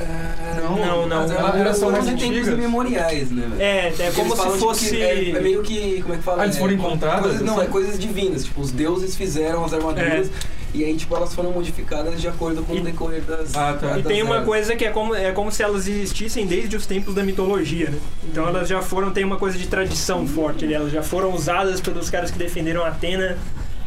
É, 0.00 0.60
não, 0.60 0.76
Não, 0.76 1.06
não. 1.06 1.20
As 1.22 1.30
armaduras 1.30 1.76
são 1.78 1.90
mais 1.90 2.06
antigas. 2.08 2.48
imemoriais, 2.48 3.30
né? 3.30 3.50
É, 3.58 3.86
é 3.98 4.10
como 4.14 4.28
Eles 4.34 4.38
se 4.42 4.46
tipo, 4.46 4.58
fosse. 4.58 5.00
é, 5.02 5.30
é 5.30 5.40
meio 5.40 5.62
que. 5.62 6.02
Como 6.02 6.14
é 6.14 6.16
que 6.18 6.22
fala? 6.22 6.42
Ah, 6.42 6.44
eles 6.46 6.56
É, 6.56 6.58
foram 6.58 6.74
encontradas, 6.74 7.22
coisas- 7.22 7.40
não, 7.42 7.54
assim? 7.58 7.64
é 7.66 7.70
coisas 7.70 7.98
divinas. 7.98 8.44
Tipo, 8.44 8.60
os 8.60 8.70
deuses 8.72 9.14
fizeram 9.16 9.64
as 9.64 9.72
armaduras. 9.72 10.28
E 10.74 10.84
aí, 10.84 10.94
tipo, 10.96 11.16
elas 11.16 11.34
foram 11.34 11.52
modificadas 11.52 12.20
de 12.20 12.28
acordo 12.28 12.62
com 12.62 12.74
E- 12.74 12.80
o 12.80 12.84
decorrer 12.84 13.22
das. 13.22 13.54
Ah, 13.56 13.76
tá. 13.80 13.98
E 13.98 14.02
tem 14.02 14.22
uma 14.22 14.34
eras. 14.36 14.46
coisa 14.46 14.76
que 14.76 14.84
é 14.84 14.90
como, 14.90 15.14
é 15.14 15.32
como 15.32 15.50
se 15.50 15.62
elas 15.62 15.86
existissem 15.88 16.46
desde 16.46 16.76
os 16.76 16.84
tempos 16.86 17.14
da 17.14 17.22
mitologia, 17.22 17.88
né? 17.90 17.98
Então 18.24 18.46
elas 18.46 18.68
já 18.68 18.82
foram, 18.82 19.10
tem 19.10 19.24
uma 19.24 19.36
coisa 19.36 19.56
de 19.56 19.66
tradição 19.66 20.26
forte 20.26 20.64
ali, 20.64 20.74
elas 20.74 20.92
já 20.92 21.02
foram 21.02 21.32
usadas 21.34 21.80
pelos 21.80 22.10
caras 22.10 22.30
que 22.30 22.38
defenderam 22.38 22.84
Atena 22.84 23.38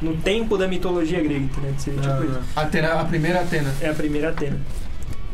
no 0.02 0.16
tempo 0.18 0.58
da 0.58 0.68
mitologia 0.68 1.22
grega, 1.22 1.46
né? 1.62 1.74
Seria 1.78 2.00
tipo 2.02 2.24
isso. 2.24 2.40
Atena, 2.56 2.94
a 2.94 3.06
primeira 3.06 3.42
Atena. 3.42 3.72
É 3.82 3.90
a 3.90 3.94
primeira 3.94 4.30
Atena. 4.30 4.60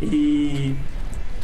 E. 0.02 0.74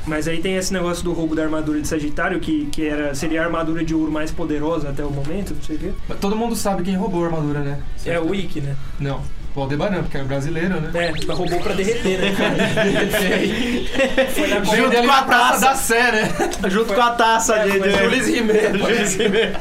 Mas 0.05 0.27
aí 0.27 0.41
tem 0.41 0.55
esse 0.55 0.73
negócio 0.73 1.03
do 1.03 1.13
roubo 1.13 1.35
da 1.35 1.43
armadura 1.43 1.79
de 1.79 1.87
Sagitário, 1.87 2.39
que, 2.39 2.65
que 2.71 2.87
era, 2.87 3.13
seria 3.13 3.43
a 3.43 3.45
armadura 3.45 3.83
de 3.85 3.93
ouro 3.93 4.11
mais 4.11 4.31
poderosa 4.31 4.89
até 4.89 5.05
o 5.05 5.11
momento, 5.11 5.53
não 5.53 5.61
sei 5.61 5.75
o 5.75 5.79
quê. 5.79 5.91
Mas 6.09 6.17
Todo 6.19 6.35
mundo 6.35 6.55
sabe 6.55 6.81
quem 6.81 6.95
roubou 6.97 7.21
a 7.23 7.27
armadura, 7.27 7.59
né? 7.59 7.79
É 8.03 8.19
o 8.19 8.33
Ikki, 8.33 8.61
né? 8.61 8.75
Não. 8.99 9.21
O 9.53 9.59
Aldebaran, 9.61 10.01
porque 10.03 10.17
é 10.17 10.23
brasileiro, 10.23 10.79
né? 10.79 10.89
É, 10.93 11.11
mas 11.27 11.37
roubou 11.37 11.59
pra 11.59 11.73
derreter, 11.73 12.19
né? 12.19 12.31
Foi 14.33 14.47
na 14.47 14.59
dele 14.89 15.07
com 15.07 15.13
a 15.13 15.21
taça. 15.23 15.59
da 15.59 15.75
Sé, 15.75 16.11
né? 16.11 16.29
Junto 16.69 16.93
com 16.93 17.01
a 17.01 17.11
taça 17.11 17.55
É, 17.57 17.67
de, 17.67 17.79
de 17.81 17.91
Jules 17.91 18.27
Rimet. 18.27 18.77
Jules 18.77 19.15
Rimet. 19.15 19.51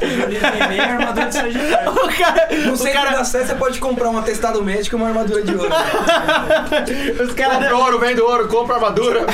e 0.73 0.79
a 0.79 0.83
armadura 0.93 1.25
de 1.27 1.35
Sagitário. 1.35 1.91
O 2.01 2.07
cara, 2.17 2.47
No 2.65 2.73
o 2.73 2.77
centro 2.77 2.93
cara, 2.93 3.11
da 3.17 3.23
Sé, 3.23 3.45
você 3.45 3.55
pode 3.55 3.79
comprar 3.79 4.09
um 4.09 4.17
atestado 4.17 4.63
médico 4.63 4.95
e 4.95 4.97
uma 4.97 5.07
armadura 5.09 5.41
de 5.43 5.55
ouro. 5.55 5.69
os 7.23 7.33
caras 7.33 7.71
ouro, 7.71 7.99
vende 7.99 8.21
ouro, 8.21 8.47
compra 8.47 8.75
armadura. 8.75 9.25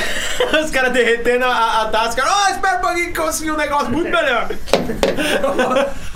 os 0.62 0.70
cara 0.70 0.90
derretendo 0.90 1.44
a, 1.44 1.82
a 1.82 1.88
taça. 1.88 2.10
Os 2.10 2.14
caras, 2.16 2.32
oh, 2.32 2.50
espera 2.52 2.78
um 2.78 2.80
pouquinho 2.80 3.12
que 3.12 3.20
eu 3.20 3.24
consegui 3.24 3.50
um 3.50 3.56
negócio 3.56 3.90
muito 3.90 4.10
melhor. 4.10 4.48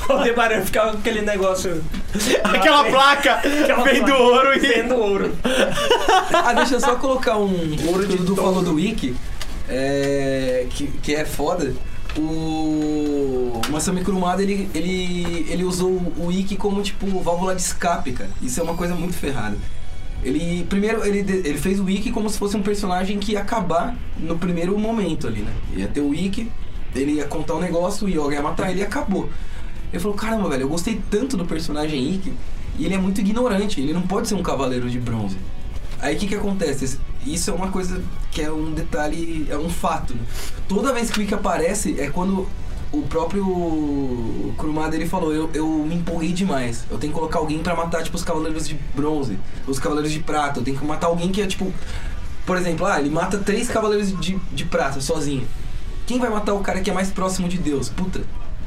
O 0.08 0.12
Aldebaran 0.12 0.62
ficava 0.62 0.92
com 0.92 0.98
aquele 0.98 1.22
negócio. 1.22 1.82
Aquela 2.44 2.84
placa 2.84 3.34
Aquela 3.34 3.84
vem 3.84 4.00
do 4.00 4.06
placa. 4.06 4.22
ouro 4.22 4.54
e. 4.54 4.58
Vendo 4.58 4.94
ouro. 4.96 5.32
ah, 6.32 6.52
deixa 6.52 6.74
eu 6.74 6.80
só 6.80 6.96
colocar 6.96 7.38
um. 7.38 7.76
Ouro 7.88 8.06
de 8.06 8.16
Dudu 8.16 8.36
falou 8.36 8.62
do 8.62 8.74
Wiki. 8.74 9.14
É, 9.68 10.66
que, 10.70 10.86
que 10.86 11.14
é 11.14 11.24
foda. 11.24 11.74
O 12.18 13.60
Masami 13.70 14.04
Kurumada, 14.04 14.42
ele, 14.42 14.68
ele, 14.74 15.46
ele 15.48 15.64
usou 15.64 15.90
o 16.18 16.26
Wiki 16.26 16.56
como, 16.56 16.82
tipo, 16.82 17.06
válvula 17.20 17.54
de 17.54 17.62
escape, 17.62 18.12
cara. 18.12 18.28
Isso 18.42 18.60
é 18.60 18.62
uma 18.62 18.74
coisa 18.74 18.94
muito 18.94 19.14
ferrada. 19.14 19.56
Ele, 20.22 20.64
primeiro, 20.68 21.04
ele, 21.06 21.20
ele 21.20 21.58
fez 21.58 21.80
o 21.80 21.84
Wiki 21.84 22.12
como 22.12 22.28
se 22.28 22.38
fosse 22.38 22.56
um 22.56 22.62
personagem 22.62 23.18
que 23.18 23.32
ia 23.32 23.40
acabar 23.40 23.96
no 24.18 24.38
primeiro 24.38 24.78
momento 24.78 25.26
ali, 25.26 25.40
né? 25.40 25.52
Ia 25.74 25.88
ter 25.88 26.00
o 26.00 26.10
Wiki, 26.10 26.50
ele 26.94 27.12
ia 27.12 27.24
contar 27.24 27.54
um 27.54 27.60
negócio, 27.60 28.06
o 28.06 28.10
Yoga 28.10 28.34
ia 28.34 28.42
matar 28.42 28.70
ele 28.70 28.80
e 28.80 28.84
acabou. 28.84 29.28
Ele 29.92 30.00
falou, 30.00 30.16
caramba, 30.16 30.48
velho, 30.48 30.62
eu 30.62 30.68
gostei 30.68 31.00
tanto 31.10 31.36
do 31.36 31.44
personagem 31.44 32.14
Ikki 32.14 32.32
e 32.78 32.84
ele 32.86 32.94
é 32.94 32.98
muito 32.98 33.20
ignorante, 33.20 33.80
ele 33.80 33.92
não 33.92 34.02
pode 34.02 34.28
ser 34.28 34.34
um 34.34 34.42
cavaleiro 34.42 34.88
de 34.88 34.98
bronze. 34.98 35.36
Aí 36.00 36.16
o 36.16 36.18
que 36.18 36.26
que 36.26 36.34
acontece? 36.34 36.98
Isso 37.24 37.50
é 37.50 37.52
uma 37.52 37.70
coisa 37.70 38.02
que 38.30 38.42
é 38.42 38.50
um 38.50 38.72
detalhe, 38.72 39.46
é 39.48 39.56
um 39.56 39.68
fato. 39.68 40.14
né? 40.14 40.20
Toda 40.66 40.92
vez 40.92 41.10
que 41.10 41.20
o 41.20 41.22
Ikki 41.22 41.34
aparece 41.34 42.00
é 42.00 42.08
quando 42.10 42.48
o 42.90 43.02
próprio 43.02 44.52
Kurumada 44.56 44.94
ele 44.96 45.06
falou, 45.06 45.32
eu, 45.32 45.48
eu 45.54 45.66
me 45.66 45.94
empolguei 45.94 46.32
demais. 46.32 46.84
Eu 46.90 46.98
tenho 46.98 47.12
que 47.12 47.18
colocar 47.18 47.38
alguém 47.38 47.58
pra 47.60 47.74
matar 47.74 48.02
tipo 48.02 48.16
os 48.16 48.24
cavaleiros 48.24 48.66
de 48.68 48.74
bronze, 48.94 49.38
os 49.66 49.78
cavaleiros 49.78 50.12
de 50.12 50.18
prata. 50.20 50.60
Eu 50.60 50.64
tenho 50.64 50.76
que 50.78 50.84
matar 50.84 51.06
alguém 51.06 51.30
que 51.30 51.40
é 51.40 51.46
tipo, 51.46 51.72
por 52.44 52.56
exemplo, 52.56 52.84
ah, 52.86 52.98
ele 52.98 53.08
mata 53.10 53.38
três 53.38 53.68
cavaleiros 53.68 54.18
de, 54.20 54.38
de 54.52 54.64
prata 54.64 55.00
sozinho. 55.00 55.46
Quem 56.06 56.18
vai 56.18 56.28
matar 56.28 56.52
o 56.54 56.60
cara 56.60 56.80
que 56.80 56.90
é 56.90 56.92
mais 56.92 57.10
próximo 57.10 57.48
de 57.48 57.58
Deus? 57.58 57.88
Puta, 57.88 58.22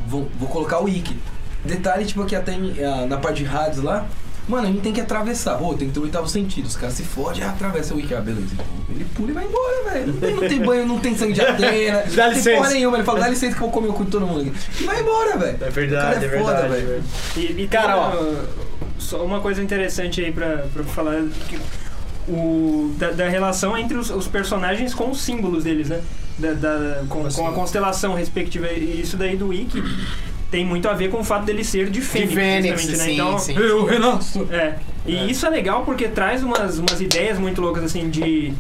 vou, 0.07 0.29
vou 0.39 0.47
colocar 0.49 0.79
o 0.81 0.87
Ikki. 0.87 1.17
Detalhe, 1.63 2.05
tipo, 2.05 2.21
aqui 2.21 2.35
até 2.35 2.53
ah, 2.53 3.05
na 3.07 3.17
parte 3.17 3.37
de 3.37 3.45
rádios 3.45 3.83
lá. 3.83 4.05
Mano, 4.47 4.67
a 4.67 4.71
gente 4.71 4.81
tem 4.81 4.93
que 4.93 5.01
atravessar. 5.01 5.57
Pô, 5.57 5.73
tem 5.73 5.87
que 5.87 5.93
ter 5.95 5.99
o 5.99 6.03
oitavo 6.03 6.27
sentido. 6.27 6.67
Os 6.67 6.75
caras 6.75 6.93
se 6.93 7.03
fodem, 7.03 7.43
ah, 7.43 7.49
atravessa 7.49 7.95
o 7.95 7.99
Ikki. 7.99 8.13
Ah, 8.13 8.21
beleza. 8.21 8.49
Então, 8.53 8.65
Ele 8.89 9.05
pula 9.15 9.31
e 9.31 9.33
vai 9.33 9.45
embora, 9.45 9.91
velho. 9.91 10.07
Não 10.13 10.19
tem, 10.19 10.35
não 10.35 10.47
tem 10.47 10.61
banho, 10.61 10.85
não 10.85 10.99
tem 10.99 11.17
sangue 11.17 11.33
de 11.33 11.41
Atena. 11.41 12.03
Dá 12.13 12.25
não 12.25 12.29
tem 12.29 12.37
licença. 12.37 12.57
porra 12.57 12.69
nenhuma. 12.69 12.97
Ele 12.97 13.03
fala, 13.03 13.19
dá 13.21 13.27
licença 13.27 13.55
que 13.55 13.63
eu 13.63 13.67
vou 13.67 13.71
comer 13.71 13.87
o 13.89 13.93
cu 13.93 14.05
de 14.05 14.11
todo 14.11 14.27
mundo 14.27 14.41
aqui. 14.41 14.53
E 14.79 14.83
vai 14.83 15.01
embora, 15.01 15.37
velho. 15.37 15.57
É 15.59 15.69
verdade, 15.71 16.25
é 16.25 16.27
é 16.27 16.39
foda, 16.39 16.67
verdade. 16.67 16.85
velho. 16.85 17.03
E, 17.37 17.63
e 17.63 17.67
Cara, 17.67 17.93
tem 17.93 18.19
ó. 18.19 18.33
só 18.99 19.25
uma 19.25 19.39
coisa 19.41 19.63
interessante 19.63 20.23
aí 20.23 20.31
pra, 20.31 20.65
pra 20.71 20.83
falar 20.83 21.23
que 21.49 21.59
o, 22.27 22.93
da, 22.99 23.11
da 23.11 23.27
relação 23.27 23.75
entre 23.75 23.97
os, 23.97 24.11
os 24.11 24.27
personagens 24.27 24.93
com 24.93 25.09
os 25.09 25.21
símbolos 25.21 25.63
deles, 25.63 25.89
né? 25.89 26.01
Da, 26.38 26.51
da- 26.54 27.04
com, 27.08 27.27
com 27.30 27.48
a 27.48 27.54
constelação 27.54 28.13
respectiva. 28.13 28.68
E 28.72 29.00
isso 29.01 29.15
daí 29.18 29.36
do 29.38 29.48
Wiki 29.48 29.82
tem 30.51 30.65
muito 30.65 30.88
a 30.88 30.94
ver 30.94 31.10
com 31.10 31.20
o 31.20 31.24
fato 31.24 31.46
dele 31.46 31.63
ser 31.63 31.89
de 31.89 32.01
Fênix, 32.01 32.34
Fênix, 32.34 32.82
justamente, 32.82 32.98
né? 32.98 33.06
sim, 33.06 33.13
Então, 33.13 33.39
sim. 33.39 33.56
Eu 33.58 33.86
renasço. 33.86 34.48
É. 34.51 34.75
E 35.06 35.30
isso 35.32 35.46
é 35.46 35.50
legal 35.50 35.84
porque 35.86 36.08
traz 36.08 36.44
umas, 36.44 36.77
umas 36.77 37.00
ideias 37.00 37.38
muito 37.39 37.62
loucas, 37.62 37.84
assim, 37.84 38.10
de. 38.10 38.54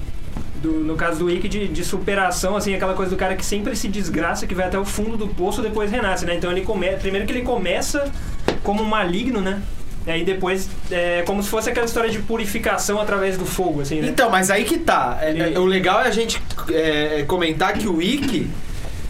do- 0.61 0.79
no 0.85 0.95
caso 0.95 1.19
do 1.19 1.25
Wiki, 1.25 1.47
de, 1.49 1.67
de 1.67 1.83
superação, 1.83 2.55
assim, 2.55 2.73
aquela 2.73 2.93
coisa 2.93 3.11
do 3.11 3.17
cara 3.17 3.35
que 3.35 3.45
sempre 3.45 3.75
se 3.75 3.87
desgraça, 3.87 4.47
que 4.47 4.55
vai 4.55 4.65
até 4.67 4.79
o 4.79 4.85
fundo 4.85 5.17
do 5.17 5.27
poço 5.27 5.61
depois 5.61 5.91
renasce, 5.91 6.25
né? 6.25 6.35
Então 6.35 6.51
ele 6.51 6.61
começa. 6.61 6.97
Primeiro 6.97 7.25
que 7.27 7.33
ele 7.33 7.41
começa 7.41 8.11
como 8.63 8.81
um 8.83 8.85
maligno, 8.87 9.41
né? 9.41 9.61
E 10.07 10.11
aí 10.11 10.23
depois 10.23 10.69
é 10.91 11.23
como 11.25 11.41
se 11.41 11.49
fosse 11.49 11.69
aquela 11.69 11.85
história 11.85 12.09
de 12.09 12.19
purificação 12.19 12.99
através 13.01 13.37
do 13.37 13.45
fogo, 13.45 13.81
assim, 13.81 14.01
né? 14.01 14.07
Então, 14.09 14.29
mas 14.29 14.51
aí 14.51 14.63
que 14.63 14.77
tá. 14.77 15.17
É, 15.21 15.29
Ele- 15.31 15.55
é, 15.55 15.59
o 15.59 15.65
legal 15.65 16.01
é 16.01 16.07
a 16.07 16.11
gente 16.11 16.41
é, 16.71 17.23
comentar 17.27 17.73
que 17.73 17.87
o 17.87 18.01
Ikki. 18.01 18.47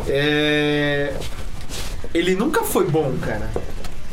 é, 0.08 1.14
ele 2.14 2.36
nunca 2.36 2.64
foi 2.64 2.86
bom, 2.88 3.14
cara. 3.22 3.50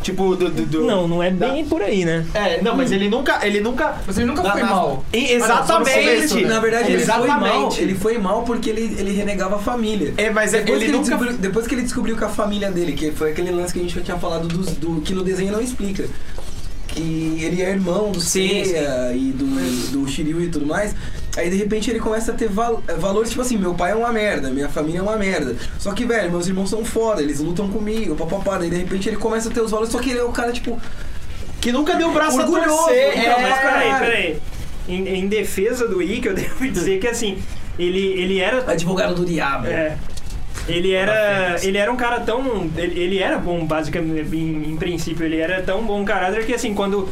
Tipo, 0.03 0.35
do. 0.35 0.51
do, 0.51 0.67
do- 0.67 0.85
Não, 0.85 1.07
não 1.07 1.23
é 1.23 1.31
bem 1.31 1.65
por 1.65 1.81
aí, 1.81 2.05
né? 2.05 2.27
É, 2.35 2.61
não, 2.61 2.75
mas 2.77 2.91
ele 2.91 3.09
nunca. 3.09 3.39
Ele 3.47 3.61
nunca. 3.61 3.95
Mas 4.05 4.19
ele 4.19 4.27
nunca 4.27 4.43
Na- 4.43 4.51
foi 4.51 4.61
na- 4.63 4.67
mal. 4.71 5.05
E- 5.13 5.19
Ah, 5.27 5.33
exatamente. 5.35 5.93
começo, 5.95 6.41
né? 6.41 6.49
Na 6.49 6.59
verdade, 6.59 6.93
ele 6.93 7.05
foi 7.07 7.29
mal. 7.29 7.73
Ele 7.79 7.95
foi 7.95 8.19
mal 8.19 8.43
porque 8.43 8.69
ele, 8.71 8.97
ele 8.99 9.13
renegava 9.13 9.55
a 9.55 9.59
família. 9.61 10.13
É, 10.17 10.29
mas 10.29 10.53
é- 10.55 10.59
depois, 10.63 10.83
ele 10.83 10.91
nunca. 10.91 11.05
descobriu, 11.05 11.33
depois 11.39 11.67
que 11.69 11.75
ele 11.77 11.83
descobriu 11.83 12.17
que 12.17 12.25
a 12.25 12.29
família 12.29 12.69
dele, 12.73 12.95
que 12.95 13.13
foi 13.13 13.31
aquele 13.31 13.53
lance 13.53 13.73
que 13.73 13.79
a 13.79 13.83
gente 13.83 13.95
já 13.95 14.01
tinha 14.01 14.19
falado 14.19 14.49
dos, 14.49 14.73
do 14.73 15.01
que 15.03 15.15
no 15.15 15.23
desenho 15.23 15.53
não 15.53 15.61
explica. 15.61 16.05
Que 16.93 17.39
ele 17.43 17.63
é 17.63 17.71
irmão 17.71 18.13
do 18.13 18.21
Sim, 18.21 18.65
Seiya 18.65 19.13
e 19.15 19.33
do, 19.33 19.47
do 19.93 20.07
Shiryu 20.09 20.43
e 20.43 20.49
tudo 20.49 20.67
mais. 20.67 20.95
Aí 21.37 21.49
de 21.49 21.57
repente 21.57 21.89
ele 21.91 21.99
começa 21.99 22.33
a 22.33 22.35
ter 22.35 22.49
val- 22.49 22.83
valores 22.99 23.31
tipo 23.31 23.41
assim: 23.41 23.57
meu 23.57 23.73
pai 23.75 23.93
é 23.93 23.95
uma 23.95 24.13
merda, 24.13 24.51
minha 24.51 24.69
família 24.69 24.99
é 24.99 25.03
uma 25.03 25.17
merda. 25.17 25.57
Só 25.79 25.93
que, 25.93 26.05
velho, 26.05 26.31
meus 26.31 26.47
irmãos 26.47 26.69
são 26.69 26.85
foda, 26.85 27.23
eles 27.23 27.41
lutam 27.41 27.69
comigo, 27.69 28.15
papapá. 28.15 28.59
Daí 28.59 28.69
de 28.69 28.77
repente 28.77 29.09
ele 29.09 29.17
começa 29.17 29.49
a 29.49 29.53
ter 29.53 29.63
os 29.63 29.71
valores, 29.71 29.91
só 29.91 29.99
que 29.99 30.11
ele 30.11 30.19
é 30.19 30.25
o 30.25 30.33
cara 30.33 30.53
tipo. 30.53 30.79
Que 31.63 31.73
nunca 31.73 31.95
deu 31.95 32.09
o 32.11 32.13
braço 32.13 32.39
a 32.41 32.45
Orgulhoso, 32.45 32.77
torcer. 32.85 33.17
então, 33.19 33.23
Não, 33.31 33.39
é, 33.47 33.51
mas 33.51 33.59
peraí, 33.61 33.99
peraí. 34.01 34.39
Em, 34.89 35.09
em 35.09 35.29
defesa 35.29 35.87
do 35.89 36.03
Ikki, 36.03 36.27
eu 36.29 36.35
devo 36.37 36.69
dizer 36.69 36.99
que 37.01 37.07
assim, 37.09 37.39
ele, 37.79 38.01
ele 38.21 38.39
era 38.41 38.71
Advogado 38.71 39.15
do 39.15 39.25
diabo. 39.25 39.69
É. 39.69 39.97
Ele 40.69 40.93
era, 40.93 41.57
ele 41.63 41.77
era 41.79 41.91
um 41.93 41.97
cara 41.97 42.21
tão. 42.21 42.71
Ele, 42.77 43.01
ele 43.01 43.19
era 43.19 43.37
bom, 43.39 43.65
basicamente, 43.67 44.35
em, 44.37 44.71
em 44.73 44.77
princípio. 44.77 45.25
Ele 45.27 45.39
era 45.39 45.61
tão 45.63 45.83
bom 45.85 46.05
caráter 46.05 46.47
que, 46.47 46.55
assim, 46.55 46.73
quando. 46.75 47.09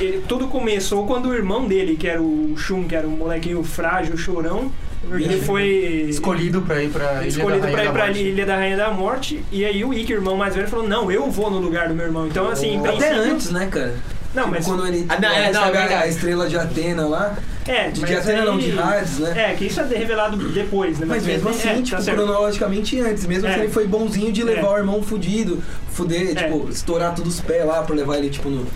ele- 0.00 0.22
tudo 0.26 0.48
começou 0.48 1.06
quando 1.06 1.26
o 1.28 1.34
irmão 1.34 1.66
dele, 1.66 1.96
que 1.96 2.08
era 2.08 2.20
o 2.22 2.54
Shun, 2.56 2.84
que 2.84 2.94
era 2.94 3.06
um 3.06 3.10
molequinho 3.10 3.62
frágil, 3.62 4.16
chorão, 4.16 4.72
ele 5.12 5.40
foi. 5.42 5.66
Escolhido 6.08 6.62
pra 6.62 6.82
ir 6.82 6.88
pra 6.90 7.20
Ilha 7.20 7.28
escolhido 7.28 7.66
da 7.66 7.72
pra 7.72 7.84
ir 7.84 7.92
Morte. 7.92 8.22
Ilha 8.22 8.46
da 8.46 8.56
Rainha 8.56 8.76
da 8.76 8.90
Morte. 8.90 9.44
E 9.52 9.64
aí 9.64 9.84
o 9.84 9.92
Ikki, 9.92 10.12
irmão 10.12 10.36
mais 10.36 10.54
velho, 10.54 10.68
falou: 10.68 10.88
Não, 10.88 11.10
eu 11.12 11.30
vou 11.30 11.50
no 11.50 11.58
lugar 11.58 11.88
do 11.88 11.94
meu 11.94 12.06
irmão. 12.06 12.26
Então, 12.26 12.48
assim, 12.48 12.74
em 12.76 12.86
Até 12.86 13.12
antes, 13.12 13.50
né, 13.50 13.66
cara? 13.70 13.94
Não, 14.34 14.42
Tipo, 14.44 14.54
mas. 14.56 14.64
quando 14.66 14.86
ele 14.86 15.06
Ah, 15.08 15.18
não, 15.20 15.28
é, 15.30 15.46
recebe 15.46 15.54
não, 15.54 15.74
é 15.82 15.94
a- 15.94 16.00
a 16.00 16.06
estrela 16.06 16.48
de 16.48 16.56
Atena 16.58 17.06
lá. 17.08 17.36
É, 17.66 17.88
De 17.88 18.00
mas 18.00 18.10
Atena 18.18 18.40
aí- 18.40 18.46
não, 18.46 18.58
de 18.58 18.78
Hades, 18.78 19.18
né? 19.18 19.50
É, 19.50 19.54
que 19.54 19.66
isso 19.66 19.80
é 19.80 19.84
revelado 19.84 20.36
depois, 20.50 20.98
né? 20.98 21.06
Mas 21.08 21.24
mesmo 21.24 21.48
é, 21.48 21.52
assim, 21.52 21.68
tá 21.68 21.82
tipo, 21.82 22.02
certo. 22.02 22.16
cronologicamente 22.16 23.00
antes. 23.00 23.26
Mesmo 23.26 23.46
É. 23.46 23.50
assim, 23.52 23.60
ele 23.60 23.72
foi 23.72 23.86
bonzinho 23.86 24.30
de 24.30 24.42
levar 24.42 24.68
É. 24.68 24.74
o 24.74 24.78
irmão 24.78 25.02
fudido, 25.02 25.62
fuder, 25.90 26.32
É. 26.32 26.34
tipo, 26.34 26.68
estourar 26.70 27.14
todos 27.14 27.34
os 27.36 27.40
pés 27.40 27.64
lá 27.66 27.82
pra 27.82 27.94
levar 27.94 28.18
ele, 28.18 28.28
tipo, 28.30 28.48
no. 28.50 28.66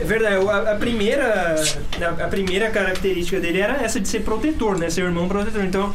É 0.00 0.04
verdade, 0.04 0.36
a, 0.48 0.72
a 0.72 0.74
primeira 0.76 1.56
a, 2.00 2.24
a 2.24 2.28
primeira 2.28 2.70
característica 2.70 3.40
dele 3.40 3.60
era 3.60 3.82
essa 3.82 3.98
de 4.00 4.06
ser 4.08 4.20
protetor, 4.20 4.78
né? 4.78 4.90
Ser 4.90 5.02
irmão 5.02 5.26
protetor. 5.28 5.64
Então, 5.64 5.92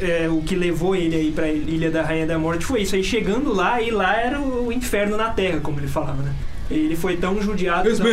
é, 0.00 0.28
o 0.28 0.42
que 0.42 0.54
levou 0.54 0.94
ele 0.96 1.14
aí 1.16 1.30
pra 1.32 1.48
Ilha 1.48 1.90
da 1.90 2.02
Rainha 2.02 2.26
da 2.26 2.38
Morte 2.38 2.64
foi 2.64 2.82
isso. 2.82 2.94
Aí 2.94 3.02
chegando 3.04 3.52
lá, 3.52 3.80
e 3.80 3.90
lá 3.90 4.16
era 4.16 4.40
o 4.40 4.72
inferno 4.72 5.16
na 5.16 5.30
Terra, 5.30 5.60
como 5.60 5.78
ele 5.80 5.86
falava, 5.88 6.22
né? 6.22 6.32
Ele 6.70 6.96
foi 6.96 7.16
tão 7.16 7.40
judiado. 7.40 7.88
tão- 7.98 8.06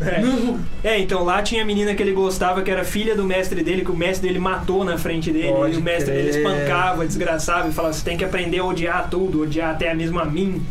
É. 0.00 0.20
Não! 0.20 0.60
É, 0.84 0.98
então 0.98 1.24
lá 1.24 1.42
tinha 1.42 1.62
a 1.62 1.64
menina 1.64 1.94
que 1.94 2.02
ele 2.02 2.12
gostava, 2.12 2.62
que 2.62 2.70
era 2.70 2.84
filha 2.84 3.16
do 3.16 3.24
mestre 3.24 3.62
dele, 3.62 3.84
que 3.84 3.90
o 3.90 3.96
mestre 3.96 4.28
dele 4.28 4.38
matou 4.38 4.84
na 4.84 4.96
frente 4.96 5.32
dele. 5.32 5.48
Pode 5.52 5.74
e 5.74 5.78
o 5.78 5.82
mestre 5.82 6.12
crer. 6.12 6.24
dele 6.24 6.36
espancava, 6.38 7.04
desgraçava, 7.06 7.68
e 7.68 7.72
falava: 7.72 7.92
você 7.94 8.04
tem 8.04 8.16
que 8.16 8.24
aprender 8.24 8.60
a 8.60 8.64
odiar 8.64 9.08
tudo, 9.10 9.42
odiar 9.42 9.70
até 9.70 9.92
mesmo 9.94 10.18
a 10.20 10.24
mim. 10.24 10.62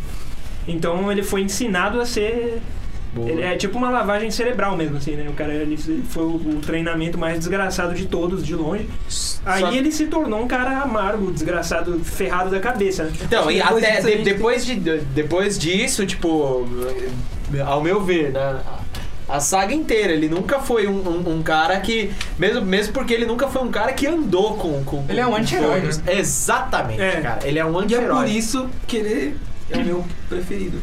Então 0.67 1.12
ele 1.12 1.24
foi 1.24 1.41
ensinado 1.41 2.00
a 2.00 2.05
ser. 2.05 2.62
Ele 3.28 3.42
é 3.42 3.56
tipo 3.56 3.78
uma 3.78 3.90
lavagem 3.90 4.30
cerebral 4.32 4.76
mesmo, 4.76 4.98
assim, 4.98 5.16
né? 5.16 5.28
O 5.30 5.34
cara 5.34 5.54
ele 5.54 5.78
foi 6.10 6.24
o, 6.24 6.36
o 6.36 6.60
treinamento 6.66 7.18
mais 7.18 7.38
desgraçado 7.40 7.94
de 7.94 8.06
todos, 8.06 8.46
de 8.46 8.54
longe. 8.56 8.90
Aí 9.46 9.62
Só- 9.62 9.72
ele 9.72 9.92
se 9.92 10.08
tornou 10.08 10.42
um 10.42 10.48
cara 10.48 10.82
amargo, 10.82 11.32
desgraçado, 11.32 12.00
ferrado 12.04 12.50
da 12.50 12.60
cabeça, 12.60 13.04
né? 13.06 13.12
Então, 13.24 13.50
e 13.50 13.56
Depois 13.60 13.84
até 13.84 14.02
de- 14.02 14.10
gente 14.10 14.24
depois, 14.24 14.66
de, 14.66 14.76
depois 14.76 15.58
disso, 15.58 16.06
tipo, 16.06 16.68
ao 17.66 17.82
meu 17.82 18.02
ver, 18.02 18.32
né? 18.32 18.60
A 19.30 19.42
saga 19.42 19.74
inteira, 19.74 20.14
ele 20.14 20.30
nunca 20.30 20.60
foi 20.60 20.88
um, 20.88 20.94
um- 21.06 21.34
um 21.40 21.44
cara 21.44 21.78
que. 21.82 22.12
Mesmo, 22.40 22.62
mesmo 22.66 22.94
porque 22.94 23.14
ele 23.14 23.26
nunca 23.26 23.46
foi 23.50 23.62
um 23.62 23.70
cara 23.70 23.92
que 23.92 24.08
andou 24.08 24.54
com. 24.56 24.82
com 24.86 25.04
Ele 25.10 25.20
é 25.20 25.28
um 25.28 25.36
anti-herói, 25.36 25.82
né? 25.82 25.90
Exatamente, 26.08 27.02
É. 27.02 27.20
cara. 27.20 27.40
Ele 27.46 27.60
é 27.60 27.66
um 27.66 27.74
E 27.74 27.76
é 27.76 27.84
anti-herói. 27.84 28.16
por 28.16 28.28
isso 28.30 28.70
que 28.88 28.96
ele 28.96 29.38
é 29.70 29.78
o 29.78 29.84
meu 29.86 30.06
preferido. 30.30 30.78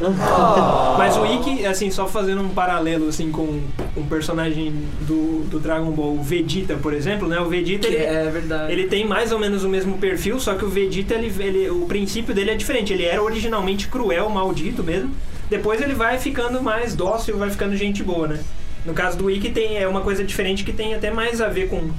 Mas 0.99 1.17
o 1.17 1.25
Ikki, 1.27 1.65
assim, 1.67 1.91
só 1.91 2.07
fazendo 2.07 2.43
um 2.43 2.49
paralelo 2.51 3.09
assim 3.09 3.31
com 3.31 3.61
um 3.97 4.07
personagem 4.07 4.73
do, 5.03 5.45
do 5.49 5.59
Dragon 5.59 5.91
Ball, 5.91 6.15
o 6.15 6.23
Vegeta, 6.23 6.75
por 6.77 6.93
exemplo, 6.93 7.27
né? 7.29 7.41
O 7.41 7.49
Vegeta 7.49 7.87
ele, 7.87 7.97
é 7.97 8.31
verdade. 8.31 8.73
ele 8.73 8.87
tem 8.87 9.07
mais 9.07 9.33
ou 9.33 9.39
menos 9.39 9.65
o 9.65 9.69
mesmo 9.69 9.99
perfil, 9.99 10.39
só 10.39 10.55
que 10.55 10.65
o 10.65 10.69
Vegeta 10.69 11.15
ele, 11.15 11.33
ele- 11.43 11.71
o 11.71 11.87
princípio 11.87 12.35
dele 12.35 12.51
é 12.51 12.55
diferente. 12.55 12.93
Ele 12.93 13.05
era 13.05 13.23
originalmente 13.23 13.89
cruel, 13.89 14.29
maldito 14.29 14.83
mesmo. 14.83 15.11
Depois 15.49 15.81
ele 15.81 15.95
vai 15.95 16.19
ficando 16.19 16.63
mais 16.63 16.95
dócil, 16.95 17.37
vai 17.37 17.51
ficando 17.51 17.77
gente 17.77 18.03
boa, 18.03 18.29
né? 18.29 18.41
No 18.85 18.93
caso 18.93 19.17
do 19.17 19.31
Ikki 19.31 19.51
tem 19.51 19.79
é 19.79 19.89
uma 19.89 20.01
coisa 20.03 20.23
diferente 20.23 20.63
que 20.65 20.73
tem 20.73 20.95
até 20.95 21.11
mais 21.11 21.41
a 21.41 21.49
ver 21.49 21.69
com 21.69 21.91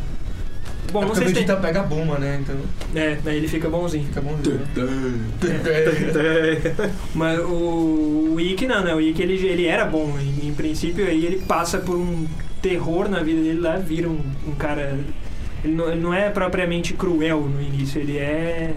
Bom, 0.91 0.99
É 0.99 1.05
não 1.05 1.09
porque 1.09 1.17
sei 1.19 1.25
o 1.25 1.29
se 1.29 1.33
tem... 1.35 1.43
Vegeta 1.45 1.55
pega 1.61 1.79
a 1.81 1.83
bomba, 1.83 2.17
né? 2.17 2.39
Então 2.41 2.55
É, 2.95 3.17
aí 3.25 3.37
ele 3.37 3.47
fica 3.47 3.69
bonzinho. 3.69 4.05
fica 4.05 4.21
bom. 4.21 4.31
Né? 4.35 4.41
Mas 7.13 7.39
o, 7.39 8.33
o 8.35 8.39
Ikki 8.39 8.67
não, 8.67 8.83
né? 8.83 8.93
O 8.93 9.01
Ikki 9.01 9.21
ele, 9.21 9.45
ele 9.47 9.65
era 9.65 9.85
bom. 9.85 10.17
Em, 10.19 10.47
em 10.49 10.53
princípio, 10.53 11.05
aí 11.05 11.25
ele 11.25 11.39
passa 11.47 11.79
por 11.79 11.95
um 11.95 12.25
terror 12.61 13.09
na 13.09 13.21
vida 13.21 13.41
dele 13.41 13.59
lá, 13.59 13.77
vira 13.77 14.09
um, 14.09 14.19
um 14.47 14.51
cara. 14.55 14.97
Ele 15.63 15.73
não, 15.73 15.87
ele 15.91 16.01
não 16.01 16.13
é 16.13 16.29
propriamente 16.29 16.93
cruel 16.93 17.41
no 17.41 17.61
início, 17.61 17.99
ele 17.99 18.17
é. 18.17 18.73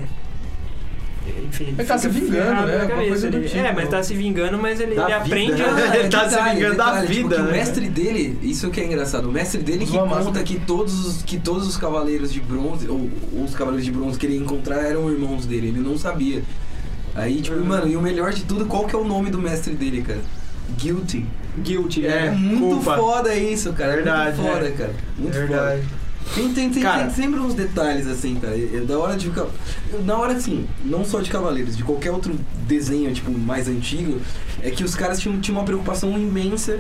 Enfim, 1.49 1.75
Ele 1.79 1.85
tá 1.85 1.99
se 1.99 2.09
vingando, 2.09 2.67
né? 2.67 2.87
cabeça. 2.87 3.27
Ele- 3.27 3.49
tipo. 3.49 3.59
É, 3.59 3.73
mas 3.73 3.89
tá 3.89 4.03
se 4.03 4.15
vingando, 4.15 4.59
mas 4.59 4.81
ele, 4.81 4.95
Da 4.95 5.05
ele 5.05 5.13
aprende 5.15 5.63
a. 5.63 5.67
Ele 5.99 6.09
tá 6.09 6.25
se 6.25 6.31
detalhe, 6.31 6.57
vingando 6.61 6.77
da 6.77 6.85
detalhe, 6.87 7.07
tipo, 7.15 7.29
vida, 7.29 7.37
que 7.37 7.43
né? 7.43 7.49
o 7.49 7.53
mestre 7.53 7.89
dele, 7.89 8.39
isso 8.43 8.71
que 8.71 8.81
é 8.81 8.85
engraçado, 8.87 9.29
o 9.29 9.33
mestre 9.33 9.63
dele 9.63 9.87
que 9.87 9.97
máscara. 9.99 10.25
conta 10.25 10.43
que 10.43 10.59
todos, 10.61 11.07
os, 11.07 11.23
que 11.23 11.39
todos 11.39 11.67
os 11.67 11.77
cavaleiros 11.77 12.33
de 12.33 12.41
bronze, 12.41 12.89
ou 12.89 13.09
os 13.45 13.55
cavaleiros 13.55 13.85
de 13.85 13.93
bronze 13.93 14.19
que 14.19 14.27
ele 14.27 14.35
ia 14.35 14.41
encontrar 14.41 14.83
eram 14.85 15.11
irmãos 15.11 15.47
dele, 15.47 15.69
ele 15.69 15.81
não 15.81 15.97
sabia. 15.99 16.43
Aí, 17.15 17.41
tipo, 17.41 17.57
Uhum. 17.57 17.65
mano, 17.65 17.89
e 17.89 17.97
o 17.97 18.01
melhor 18.03 18.33
de 18.33 18.45
tudo, 18.45 18.67
qual 18.67 18.87
que 18.87 18.95
é 18.95 18.99
o 18.99 19.05
nome 19.05 19.31
do 19.31 19.39
mestre 19.39 19.75
dele, 19.75 20.03
cara? 20.03 20.21
Guilty. 20.79 21.25
Guilty, 21.59 22.07
É, 22.07 22.27
é. 22.27 22.31
muito 22.31 22.77
culpa. 22.77 22.97
foda 22.97 23.35
isso, 23.35 23.73
cara. 23.73 23.95
Verdade, 23.95 24.39
é 24.39 24.43
muito 24.43 24.53
foda, 24.55 24.67
é. 24.67 24.71
cara. 24.71 24.95
Muito 25.19 25.33
Verdade. 25.35 25.83
foda. 25.83 26.08
Tem, 26.35 26.53
tem, 26.53 26.71
tem, 26.71 26.83
Cara. 26.83 27.05
tem 27.07 27.15
sempre 27.15 27.41
uns 27.41 27.55
detalhes 27.55 28.07
assim, 28.07 28.35
cara. 28.37 28.55
É 28.57 28.81
da 28.81 28.99
hora 28.99 29.17
de 29.17 29.27
ficar. 29.29 29.47
Na 30.05 30.17
hora 30.19 30.35
assim, 30.35 30.67
não 30.85 31.05
só 31.05 31.21
de 31.21 31.31
Cavaleiros, 31.31 31.77
de 31.77 31.83
qualquer 31.83 32.11
outro 32.11 32.39
desenho, 32.67 33.13
tipo, 33.13 33.31
mais 33.31 33.67
antigo, 33.69 34.21
é 34.63 34.71
que 34.71 34.85
os 34.85 34.95
caras 34.95 35.19
tinham, 35.19 35.41
tinham 35.41 35.59
uma 35.59 35.65
preocupação 35.65 36.13
imensa 36.19 36.79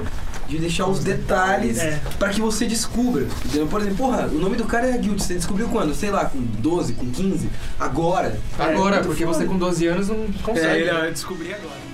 de 0.48 0.58
deixar 0.58 0.86
os 0.86 1.00
detalhes 1.00 1.78
É. 1.78 2.00
pra 2.18 2.28
que 2.30 2.40
você 2.40 2.66
descubra. 2.66 3.26
Entendeu? 3.44 3.66
Por 3.66 3.80
exemplo, 3.80 3.98
porra, 3.98 4.26
o 4.26 4.38
nome 4.38 4.56
do 4.56 4.64
cara 4.64 4.86
é 4.86 4.96
Guild, 4.98 5.22
você 5.22 5.34
descobriu 5.34 5.68
quando? 5.68 5.94
Sei 5.94 6.10
lá, 6.10 6.26
com 6.26 6.40
12, 6.40 6.92
com 6.94 7.06
15? 7.10 7.48
Agora. 7.78 8.38
Agora, 8.58 8.96
muito 8.96 9.06
porque 9.08 9.24
foda. 9.24 9.38
você 9.38 9.44
com 9.44 9.56
12 9.58 9.86
anos 9.86 10.08
não 10.08 10.26
consegue. 10.42 10.66
É, 10.66 10.80
ele, 10.80 10.90
eu 11.06 11.12
descobri 11.12 11.52
agora. 11.54 11.87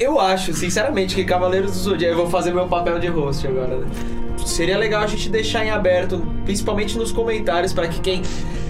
Eu 0.00 0.20
acho, 0.20 0.52
sinceramente, 0.54 1.14
que 1.14 1.24
Cavaleiros 1.24 1.72
do 1.72 1.78
Zodíaco. 1.78 2.14
Eu 2.14 2.22
vou 2.22 2.30
fazer 2.30 2.52
meu 2.52 2.66
papel 2.66 2.98
de 2.98 3.08
host 3.08 3.46
agora. 3.46 3.86
Seria 4.44 4.78
legal 4.78 5.02
a 5.02 5.06
gente 5.06 5.28
deixar 5.28 5.64
em 5.64 5.70
aberto, 5.70 6.26
principalmente 6.44 6.96
nos 6.96 7.12
comentários, 7.12 7.72
para 7.72 7.88
que 7.88 8.00
quem 8.00 8.22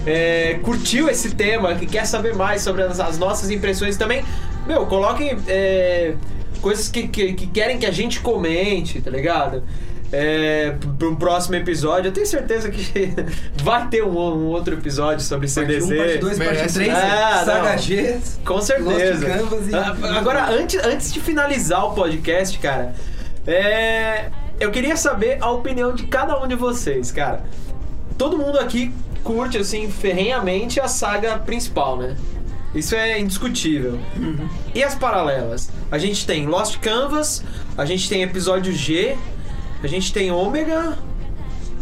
é, 0.05 0.59
curtiu 0.61 1.09
esse 1.09 1.33
tema, 1.33 1.75
que 1.75 1.85
quer 1.85 2.05
saber 2.05 2.35
mais 2.35 2.61
sobre 2.61 2.83
as, 2.83 2.99
as 2.99 3.17
nossas 3.17 3.49
impressões 3.49 3.97
também, 3.97 4.23
meu, 4.67 4.85
coloquem 4.85 5.37
é, 5.47 6.15
coisas 6.61 6.87
que, 6.87 7.07
que, 7.07 7.33
que 7.33 7.47
querem 7.47 7.77
que 7.79 7.85
a 7.85 7.91
gente 7.91 8.19
comente, 8.19 9.01
tá 9.01 9.09
ligado? 9.09 9.63
É, 10.11 10.75
para 10.99 11.07
um 11.07 11.15
próximo 11.15 11.55
episódio, 11.55 12.09
eu 12.09 12.11
tenho 12.11 12.25
certeza 12.27 12.69
que 12.69 13.13
vai 13.63 13.87
ter 13.87 14.03
um, 14.03 14.09
um 14.17 14.47
outro 14.47 14.73
episódio 14.73 15.23
sobre 15.25 15.47
Parte 15.47 15.67
CDZ. 15.73 15.85
1, 15.91 15.97
parte 15.97 16.17
2, 16.17 16.37
parte 16.37 16.49
Merece. 16.55 16.73
3, 16.73 16.93
Ah, 16.93 17.43
Saga. 17.45 17.77
G. 17.77 18.19
Com 18.45 18.61
certeza. 18.61 19.27
Lost 19.27 19.39
Canvas 19.39 19.67
e- 19.69 19.75
Ah, 19.75 19.95
Agora, 20.17 20.49
antes, 20.51 20.83
antes 20.83 21.13
de 21.13 21.19
finalizar 21.21 21.85
o 21.85 21.93
podcast, 21.93 22.59
cara, 22.59 22.93
é, 23.47 24.25
eu 24.59 24.69
queria 24.69 24.97
saber 24.97 25.37
a 25.41 25.49
opinião 25.49 25.93
de 25.95 26.05
cada 26.07 26.37
um 26.43 26.47
de 26.47 26.55
vocês, 26.55 27.09
cara. 27.11 27.43
Todo 28.17 28.37
mundo 28.37 28.59
aqui 28.59 28.93
curte, 29.23 29.57
assim, 29.57 29.89
ferrenhamente 29.89 30.79
a 30.79 30.87
saga 30.89 31.37
principal, 31.37 31.95
né? 31.97 32.17
Isso 32.75 32.95
é 32.95 33.19
indiscutível. 33.19 33.99
E 34.75 34.83
as 34.83 34.95
paralelas? 34.95 35.69
A 35.91 35.97
gente 35.97 36.25
tem 36.25 36.45
Lost 36.47 36.77
Canvas, 36.79 37.43
a 37.77 37.85
gente 37.85 38.07
tem 38.09 38.23
episódio 38.23 38.71
G, 38.73 39.17
a 39.83 39.87
gente 39.87 40.13
tem 40.13 40.31
Ômega 40.31 40.97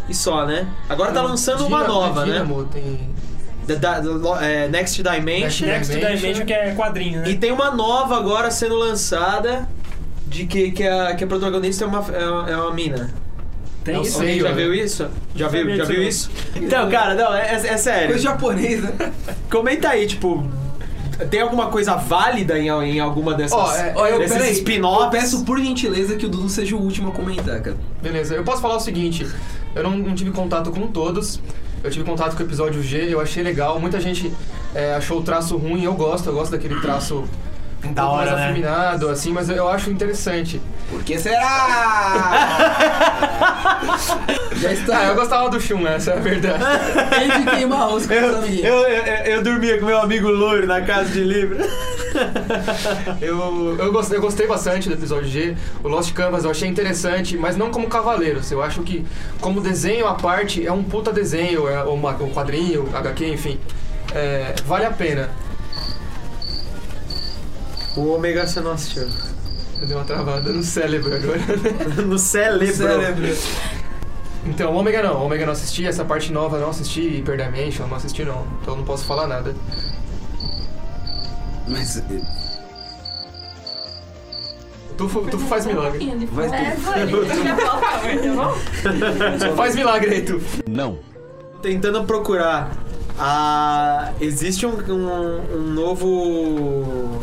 e 0.07 0.13
só, 0.13 0.45
né? 0.45 0.67
Agora 0.87 1.11
tá 1.11 1.21
lançando 1.21 1.65
uma 1.65 1.87
nova, 1.87 2.25
né? 2.25 2.45
Tem... 2.71 3.09
Da- 3.67 3.75
da- 3.75 3.99
da- 3.99 4.43
é, 4.45 4.67
Next 4.67 5.01
Dimension. 5.03 5.67
Next 5.67 5.93
Dimension. 5.93 6.45
Que 6.45 6.53
é 6.53 6.73
quadrinho, 6.73 7.21
né? 7.21 7.29
E 7.29 7.37
tem 7.37 7.51
uma 7.51 7.69
nova 7.69 8.17
agora 8.17 8.49
sendo 8.49 8.75
lançada 8.75 9.67
de 10.25 10.45
que, 10.47 10.71
que, 10.71 10.87
a, 10.87 11.15
que 11.15 11.23
a 11.23 11.27
protagonista 11.27 11.83
é 11.83 11.87
uma, 11.87 11.99
é 12.11 12.27
uma, 12.29 12.49
é 12.49 12.55
uma 12.57 12.73
mina. 12.73 13.13
Tem 13.83 13.93
Não 13.95 14.01
isso. 14.01 14.17
sei. 14.17 14.39
Já 14.39 14.51
viu 14.51 14.73
isso? 14.73 15.07
Já 15.35 15.47
viu, 15.47 15.75
já 15.75 15.85
viu 15.85 15.97
não. 16.01 16.07
isso? 16.07 16.29
Então, 16.55 16.89
cara, 16.89 17.13
não, 17.15 17.33
é, 17.33 17.53
é 17.53 17.77
sério. 17.77 18.07
Coisa 18.09 18.23
japonesa. 18.23 18.93
Comenta 19.49 19.89
aí, 19.89 20.05
tipo, 20.07 20.43
tem 21.25 21.41
alguma 21.41 21.67
coisa 21.67 21.95
válida 21.95 22.57
em, 22.57 22.67
em 22.67 22.99
alguma 22.99 23.33
dessas, 23.33 23.57
Ó, 23.57 23.75
é, 23.75 23.93
Ó, 23.95 24.07
eu, 24.07 24.19
desses 24.19 24.33
peraí, 24.33 24.49
eu 24.49 24.53
spin-offs? 24.53 25.09
peço 25.11 25.45
por 25.45 25.59
gentileza 25.59 26.15
que 26.15 26.25
o 26.25 26.29
Dudu 26.29 26.49
seja 26.49 26.75
o 26.75 26.79
último 26.79 27.09
a 27.09 27.11
comentar, 27.11 27.61
cara. 27.61 27.77
Beleza, 28.01 28.35
eu 28.35 28.43
posso 28.43 28.61
falar 28.61 28.77
o 28.77 28.79
seguinte, 28.79 29.27
eu 29.75 29.83
não, 29.83 29.91
não 29.97 30.15
tive 30.15 30.31
contato 30.31 30.71
com 30.71 30.87
todos, 30.87 31.39
eu 31.83 31.89
tive 31.91 32.03
contato 32.05 32.35
com 32.35 32.43
o 32.43 32.45
episódio 32.45 32.81
G, 32.81 33.13
eu 33.13 33.19
achei 33.19 33.43
legal, 33.43 33.79
muita 33.79 33.99
gente 33.99 34.31
é, 34.73 34.93
achou 34.95 35.19
o 35.19 35.23
traço 35.23 35.57
ruim, 35.57 35.83
eu 35.83 35.93
gosto, 35.93 36.27
eu 36.29 36.33
gosto 36.33 36.51
daquele 36.51 36.79
traço 36.79 37.23
um 37.83 37.93
Da 37.93 38.03
pouco 38.03 38.17
hora, 38.17 38.25
mais 38.31 38.39
né? 38.41 38.45
afeminado, 38.49 39.09
assim, 39.09 39.31
mas 39.31 39.49
eu 39.49 39.67
acho 39.67 39.89
interessante. 39.89 40.61
Por 40.89 41.03
que 41.03 41.19
será? 41.19 41.39
Já 44.59 44.69
Ah, 44.69 44.73
está. 44.73 45.03
eu 45.05 45.15
gostava 45.15 45.49
do 45.49 45.59
Shun, 45.61 45.87
essa 45.87 46.11
é 46.11 46.17
a 46.17 46.19
verdade. 46.19 46.63
Tem 47.17 47.39
de 47.45 47.51
queimar 47.51 47.93
os 47.93 48.05
com 48.05 48.13
Eu, 48.13 48.43
eu, 48.43 48.83
eu, 48.83 49.25
eu 49.35 49.41
dormia 49.43 49.79
com 49.79 49.85
meu 49.85 49.99
amigo 49.99 50.27
loiro 50.29 50.67
na 50.67 50.81
casa 50.81 51.09
de 51.11 51.23
livro. 51.23 51.57
Eu, 53.21 53.77
eu, 53.79 53.91
gostei, 53.93 54.17
eu 54.17 54.21
gostei 54.21 54.47
bastante 54.47 54.89
do 54.89 54.95
episódio 54.95 55.29
G. 55.29 55.55
O 55.83 55.87
Lost 55.87 56.11
Canvas 56.11 56.43
eu 56.43 56.49
achei 56.51 56.67
interessante, 56.67 57.37
mas 57.37 57.55
não 57.55 57.69
como 57.69 57.87
Cavaleiros. 57.87 58.51
Eu 58.51 58.61
acho 58.63 58.81
que, 58.81 59.05
como 59.39 59.61
desenho 59.61 60.07
à 60.07 60.15
parte, 60.15 60.65
é 60.65 60.71
um 60.71 60.83
puta 60.83 61.13
desenho, 61.13 61.67
é 61.67 61.83
uma, 61.83 62.11
um 62.15 62.31
quadrinho, 62.31 62.89
HQ, 62.93 63.27
enfim. 63.27 63.59
É, 64.13 64.55
vale 64.65 64.85
a 64.85 64.91
pena. 64.91 65.29
O 67.95 68.11
Ômega 68.15 68.47
você 68.47 68.59
não 68.59 68.71
assistiu. 68.71 69.07
Eu 69.81 69.87
dei 69.87 69.95
uma 69.95 70.05
travada 70.05 70.51
no 70.51 70.61
cérebro 70.63 71.13
agora. 71.15 71.39
no 72.05 72.17
cérebro. 72.19 72.73
Cérebro. 72.75 73.37
Então, 74.45 74.75
Ômega 74.75 75.03
não, 75.03 75.25
Ômega 75.25 75.45
não 75.45 75.53
assisti, 75.53 75.85
essa 75.85 76.03
parte 76.05 76.31
nova 76.31 76.57
não 76.59 76.69
assisti, 76.69 77.07
Hyper 77.07 77.37
Dimension 77.37 77.87
não 77.87 77.95
assisti 77.97 78.23
não. 78.23 78.45
Então 78.61 78.75
não 78.75 78.83
posso 78.83 79.05
falar 79.05 79.27
nada. 79.27 79.55
Mas. 81.67 81.97
eh, 81.97 82.21
Tufo, 84.97 85.19
o 85.19 85.27
Tufo 85.27 85.45
faz 85.47 85.65
milagre. 85.65 86.13
Vai 86.31 86.47
É, 86.47 86.71
tu. 86.71 87.25
foi. 88.01 88.17
Tá 88.17 89.47
bom? 89.47 89.55
Faz 89.55 89.75
milagre 89.75 90.13
aí, 90.13 90.21
Tufo. 90.23 90.61
Não. 90.67 90.99
Tentando 91.61 92.03
procurar. 92.03 92.71
Ah, 93.17 94.11
existe 94.19 94.65
um, 94.65 94.71
um, 94.89 95.41
um 95.55 95.61
novo. 95.73 97.19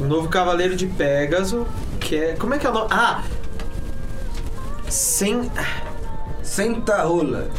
Um 0.00 0.06
novo 0.06 0.28
Cavaleiro 0.28 0.76
de 0.76 0.86
Pégaso. 0.86 1.66
Que 2.00 2.16
é. 2.16 2.32
Como 2.36 2.54
é 2.54 2.58
que 2.58 2.66
é 2.66 2.70
o 2.70 2.74
nome? 2.74 2.88
Ah! 2.90 3.22
Sem. 4.88 5.50
Senta 6.42 7.02
rola. 7.02 7.50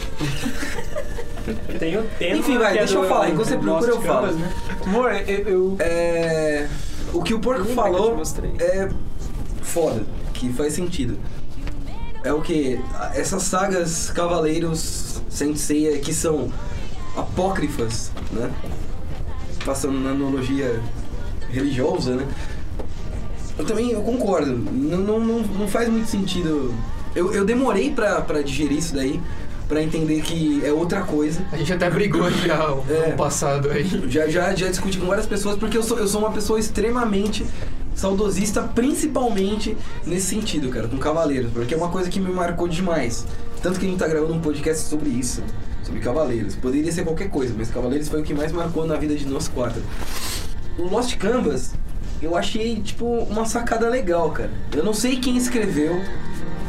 Tem 1.80 1.98
o 1.98 2.04
tema 2.18 2.38
Enfim, 2.38 2.58
vai, 2.58 2.76
é 2.76 2.80
deixa 2.80 2.96
eu 2.96 3.08
falar, 3.08 3.30
enquanto 3.30 3.48
você 3.48 3.58
procura, 3.58 3.92
eu 3.92 4.02
falo. 4.02 4.32
Né? 4.34 4.54
Amor, 4.86 5.12
eu. 5.28 5.38
eu- 5.48 5.76
É. 5.80 6.68
O 7.14 7.24
que 7.24 7.34
o 7.34 7.40
porco 7.40 7.62
Lembra 7.62 7.76
falou 7.76 8.22
é 8.60 8.90
foda, 9.64 10.04
que 10.34 10.52
faz 10.54 10.74
sentido. 10.74 11.18
É 12.24 12.32
o 12.32 12.42
que? 12.42 12.80
Essas 13.16 13.44
sagas 13.44 14.12
Cavaleiros 14.12 15.22
Senseiya 15.30 15.98
que 16.00 16.14
são 16.14 16.52
apócrifas, 17.18 18.12
né? 18.32 18.52
Passando 19.66 20.00
na 20.00 20.12
analogia 20.12 20.80
religiosa, 21.52 22.16
né? 22.16 22.26
Eu 23.58 23.66
também 23.66 23.92
eu 23.92 24.02
concordo. 24.02 24.52
Não, 24.56 24.98
não, 25.00 25.20
não, 25.20 25.40
não 25.40 25.68
faz 25.68 25.90
muito 25.90 26.08
sentido. 26.10 26.74
Eu, 27.16 27.34
eu 27.34 27.44
demorei 27.44 27.92
pra, 27.92 28.22
pra 28.22 28.42
digerir 28.42 28.78
isso 28.78 28.94
daí, 28.96 29.20
pra 29.68 29.82
entender 29.84 30.22
que 30.22 30.62
é 30.66 30.72
outra 30.72 31.02
coisa. 31.02 31.42
A 31.52 31.58
gente 31.58 31.74
até 31.74 31.90
brigou 31.90 32.30
já 32.46 32.68
no 32.70 32.84
É. 32.94 33.12
passado 33.12 33.70
aí. 33.70 33.86
Já, 34.08 34.28
já, 34.28 34.56
já 34.56 34.68
discuti 34.70 34.98
com 34.98 35.08
várias 35.08 35.26
pessoas 35.26 35.58
porque 35.58 35.78
eu 35.78 35.84
sou, 35.84 35.98
eu 36.00 36.08
sou 36.08 36.22
uma 36.22 36.32
pessoa 36.32 36.60
extremamente 36.60 37.46
saudosista, 37.96 38.62
principalmente 38.64 39.76
nesse 40.06 40.28
sentido, 40.28 40.70
cara, 40.70 40.88
com 40.88 40.98
Cavaleiros, 40.98 41.52
porque 41.52 41.74
é 41.74 41.78
uma 41.78 41.90
coisa 41.90 42.10
que 42.10 42.18
me 42.20 42.32
marcou 42.32 42.66
demais. 42.68 43.26
Tanto 43.62 43.78
que 43.78 43.86
a 43.86 43.90
gente 43.90 44.00
tá 44.00 44.08
gravando 44.08 44.34
um 44.34 44.40
podcast 44.40 44.88
sobre 44.88 45.10
isso, 45.10 45.44
sobre 45.84 46.00
Cavaleiros. 46.00 46.56
Poderia 46.56 46.90
ser 46.94 47.04
qualquer 47.04 47.30
coisa, 47.30 47.54
mas 47.58 47.70
Cavaleiros 47.70 48.08
foi 48.08 48.22
o 48.22 48.24
que 48.24 48.34
mais 48.34 48.54
marcou 48.54 48.86
na 48.88 48.96
vida 48.96 49.16
de 49.16 49.26
nós 49.26 49.50
quatro. 49.50 49.82
O 50.80 50.88
Lost 50.88 51.16
Canvas, 51.18 51.74
eu 52.22 52.36
achei, 52.38 52.82
tipo, 52.82 53.06
uma 53.06 53.46
sacada 53.46 53.90
legal, 53.90 54.32
cara. 54.32 54.50
Eu 54.74 54.84
não 54.84 54.94
sei 54.94 55.18
quem 55.18 55.36
escreveu, 55.36 56.02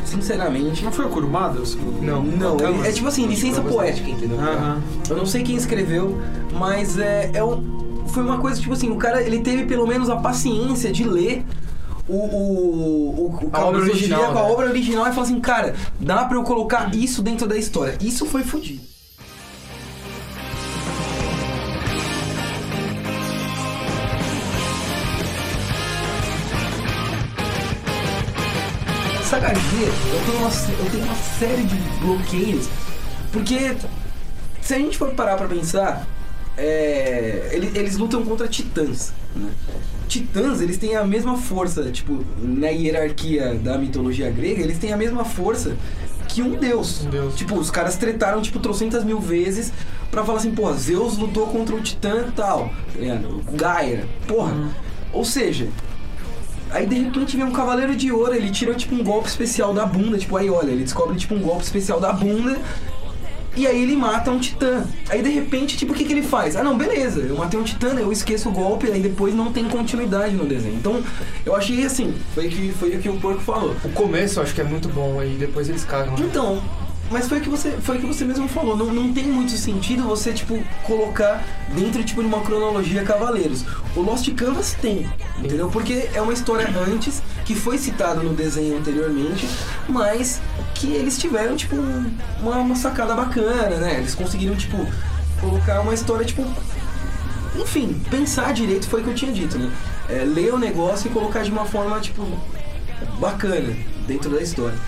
sinceramente. 0.04 0.84
Não 0.84 0.92
foi 0.92 1.06
o 1.06 1.08
Kurumada? 1.08 1.60
Não, 2.02 2.22
Não, 2.22 2.84
é, 2.84 2.92
tipo 2.92 3.06
assim, 3.08 3.26
licença 3.26 3.60
poética, 3.60 4.10
entendeu? 4.10 4.38
Aham. 4.38 4.82
Eu 5.08 5.16
não 5.16 5.26
sei 5.26 5.42
quem 5.42 5.54
escreveu, 5.56 6.20
mas 6.52 6.98
é, 6.98 7.30
é 7.34 7.44
um, 7.44 8.04
foi 8.08 8.22
uma 8.22 8.38
coisa 8.38 8.60
tipo 8.60 8.72
assim, 8.72 8.90
o 8.90 8.96
cara 8.96 9.22
ele 9.22 9.40
teve 9.40 9.64
pelo 9.64 9.86
menos 9.86 10.10
a 10.10 10.16
paciência 10.16 10.90
de 10.92 11.04
ler 11.04 11.44
o, 12.08 12.16
o, 12.16 13.26
o, 13.26 13.26
o 13.44 13.50
A 13.52 13.64
obra 13.64 13.80
original, 13.82 14.30
a 14.32 14.34
né? 14.34 14.40
obra 14.40 14.68
original 14.68 15.06
e 15.06 15.10
falar 15.12 15.22
assim, 15.26 15.40
cara, 15.40 15.74
dá 16.00 16.24
pra 16.24 16.36
eu 16.36 16.42
colocar 16.42 16.92
isso 16.94 17.22
dentro 17.22 17.46
da 17.46 17.56
história. 17.56 17.96
Isso 18.00 18.26
foi 18.26 18.42
fodido. 18.42 18.89
Essa 29.30 29.36
HQ, 29.36 29.60
eu 30.12 30.20
tenho, 30.26 30.38
uma, 30.38 30.50
eu 30.84 30.90
tenho 30.90 31.04
uma 31.04 31.14
série 31.14 31.62
de 31.62 31.76
bloqueios, 32.00 32.68
porque 33.30 33.76
se 34.60 34.74
a 34.74 34.76
gente 34.76 34.98
for 34.98 35.10
parar 35.14 35.36
pra 35.36 35.46
pensar, 35.46 36.04
é, 36.58 37.48
ele- 37.52 37.70
eles 37.78 37.96
lutam 37.96 38.24
contra 38.24 38.48
titãs, 38.48 39.12
né? 39.36 39.48
Titãs, 40.08 40.60
eles 40.60 40.78
têm 40.78 40.96
a 40.96 41.04
mesma 41.04 41.36
força, 41.36 41.92
tipo, 41.92 42.24
na 42.42 42.70
hierarquia 42.70 43.54
da 43.54 43.78
mitologia 43.78 44.28
grega, 44.32 44.62
eles 44.64 44.78
têm 44.78 44.92
a 44.92 44.96
mesma 44.96 45.24
força 45.24 45.76
que 46.26 46.42
um 46.42 46.56
deus. 46.56 47.04
Um 47.06 47.10
deus. 47.10 47.36
Tipo, 47.36 47.54
os 47.54 47.70
caras 47.70 47.94
tretaram, 47.96 48.42
tipo, 48.42 48.58
trocentas 48.58 49.04
mil 49.04 49.20
vezes 49.20 49.72
pra 50.10 50.24
falar 50.24 50.38
assim, 50.38 50.50
pô, 50.50 50.72
Zeus 50.72 51.16
lutou 51.16 51.46
contra 51.46 51.76
o 51.76 51.80
titã 51.80 52.24
e 52.26 52.32
tal, 52.32 52.68
tá? 52.96 53.52
Gaia, 53.52 54.08
porra. 54.26 54.56
Ou 55.12 55.24
seja, 55.24 55.68
Aí 56.72 56.86
de 56.86 56.94
repente 56.96 57.36
vem 57.36 57.44
um 57.44 57.52
cavaleiro 57.52 57.96
de 57.96 58.12
ouro, 58.12 58.34
ele 58.34 58.50
tira 58.50 58.74
tipo 58.74 58.94
um 58.94 59.02
golpe 59.02 59.28
especial 59.28 59.74
da 59.74 59.84
bunda, 59.84 60.16
tipo, 60.18 60.36
aí 60.36 60.48
olha, 60.48 60.70
ele 60.70 60.84
descobre 60.84 61.16
tipo 61.16 61.34
um 61.34 61.40
golpe 61.40 61.64
especial 61.64 61.98
da 62.00 62.12
bunda. 62.12 62.58
E 63.56 63.66
aí 63.66 63.82
ele 63.82 63.96
mata 63.96 64.30
um 64.30 64.38
titã. 64.38 64.84
Aí 65.08 65.20
de 65.22 65.28
repente, 65.28 65.76
tipo, 65.76 65.92
o 65.92 65.96
que, 65.96 66.04
que 66.04 66.12
ele 66.12 66.22
faz? 66.22 66.54
Ah 66.54 66.62
não, 66.62 66.78
beleza, 66.78 67.20
eu 67.20 67.36
matei 67.36 67.58
um 67.58 67.64
titã, 67.64 67.88
eu 67.94 68.12
esqueço 68.12 68.48
o 68.48 68.52
golpe, 68.52 68.86
aí 68.86 69.00
depois 69.00 69.34
não 69.34 69.52
tem 69.52 69.64
continuidade 69.64 70.34
no 70.36 70.46
desenho. 70.46 70.76
Então, 70.76 71.02
eu 71.44 71.56
achei 71.56 71.84
assim, 71.84 72.14
foi 72.32 72.46
o 72.46 72.50
que, 72.50 72.72
foi 72.78 72.90
o 72.96 72.98
que 73.00 73.08
o 73.08 73.16
porco 73.16 73.40
falou. 73.40 73.74
O 73.84 73.88
começo 73.90 74.38
eu 74.38 74.44
acho 74.44 74.54
que 74.54 74.60
é 74.60 74.64
muito 74.64 74.88
bom, 74.88 75.18
aí 75.18 75.36
depois 75.36 75.68
eles 75.68 75.84
cagam. 75.84 76.16
né? 76.16 76.24
Então, 76.24 76.62
mas 77.10 77.28
foi 77.28 77.38
o 77.38 77.40
que 77.40 77.48
você, 77.48 77.72
foi 77.72 77.98
que 77.98 78.06
você 78.06 78.24
mesmo 78.24 78.46
falou. 78.48 78.76
Não, 78.76 78.86
não 78.86 79.12
tem 79.12 79.24
muito 79.24 79.50
sentido 79.50 80.04
você, 80.04 80.32
tipo, 80.32 80.62
colocar 80.84 81.44
dentro, 81.74 82.04
tipo, 82.04 82.22
de 82.22 82.28
uma 82.28 82.40
cronologia 82.40 83.02
Cavaleiros. 83.02 83.64
O 83.96 84.00
Lost 84.00 84.32
Canvas 84.34 84.74
tem, 84.80 85.10
entendeu? 85.38 85.68
Porque 85.68 86.08
é 86.14 86.22
uma 86.22 86.32
história 86.32 86.68
antes, 86.86 87.20
que 87.44 87.54
foi 87.54 87.78
citada 87.78 88.22
no 88.22 88.32
desenho 88.32 88.78
anteriormente, 88.78 89.48
mas 89.88 90.40
que 90.74 90.92
eles 90.92 91.18
tiveram, 91.18 91.56
tipo, 91.56 91.74
uma, 92.40 92.58
uma 92.58 92.76
sacada 92.76 93.12
bacana, 93.14 93.76
né? 93.76 93.98
Eles 93.98 94.14
conseguiram, 94.14 94.54
tipo, 94.54 94.86
colocar 95.40 95.80
uma 95.80 95.92
história, 95.92 96.24
tipo... 96.24 96.46
Enfim, 97.56 98.00
pensar 98.08 98.52
direito 98.52 98.88
foi 98.88 99.00
o 99.00 99.04
que 99.04 99.10
eu 99.10 99.14
tinha 99.14 99.32
dito, 99.32 99.58
né? 99.58 99.68
É, 100.08 100.24
ler 100.24 100.54
o 100.54 100.58
negócio 100.58 101.10
e 101.10 101.12
colocar 101.12 101.42
de 101.42 101.50
uma 101.50 101.64
forma, 101.64 101.98
tipo, 101.98 102.24
bacana 103.18 103.74
dentro 104.06 104.30
da 104.30 104.40
história. 104.40 104.78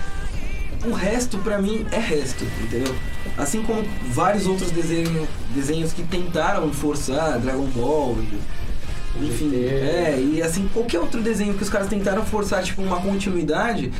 O 0.85 0.91
resto, 0.91 1.37
pra 1.37 1.59
mim, 1.61 1.85
é 1.91 1.97
resto, 1.99 2.43
entendeu? 2.61 2.93
Assim 3.37 3.61
como 3.63 3.83
vários 4.11 4.45
outros 4.45 4.69
desenhos, 4.71 5.27
desenhos 5.55 5.93
que 5.93 6.03
tentaram 6.03 6.71
forçar 6.73 7.39
Dragon 7.39 7.65
Ball, 7.67 8.17
e- 8.21 9.25
enfim, 9.25 9.55
é, 9.55 10.19
e 10.19 10.41
assim, 10.41 10.67
qualquer 10.73 10.99
outro 10.99 11.21
desenho 11.21 11.53
que 11.53 11.63
os 11.63 11.69
caras 11.69 11.87
tentaram 11.87 12.25
forçar, 12.25 12.61
tipo, 12.63 12.81
uma 12.81 12.99
continuidade, 12.99 13.93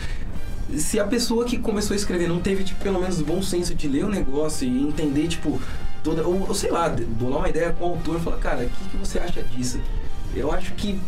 se 0.75 0.99
a 0.99 1.05
pessoa 1.05 1.45
que 1.45 1.57
começou 1.57 1.93
a 1.93 1.97
escrever 1.97 2.27
não 2.27 2.39
teve, 2.39 2.63
tipo, 2.63 2.81
pelo 2.83 2.99
menos 2.99 3.21
bom 3.21 3.41
senso 3.41 3.73
de 3.73 3.87
ler 3.87 4.03
o 4.05 4.09
negócio 4.09 4.67
e 4.67 4.81
entender, 4.83 5.27
tipo, 5.27 5.61
toda, 6.03 6.23
ou, 6.27 6.47
ou 6.47 6.53
sei 6.55 6.69
lá, 6.71 6.89
bolar 6.89 7.39
uma 7.39 7.49
ideia 7.49 7.71
com 7.71 7.85
o 7.85 7.89
autor 7.91 8.17
e 8.19 8.23
falar, 8.23 8.37
cara, 8.37 8.63
o 8.65 8.69
que, 8.69 8.89
que 8.89 8.97
você 8.97 9.19
acha 9.19 9.41
disso? 9.43 9.79
Eu 10.35 10.51
acho 10.51 10.73
que 10.73 10.99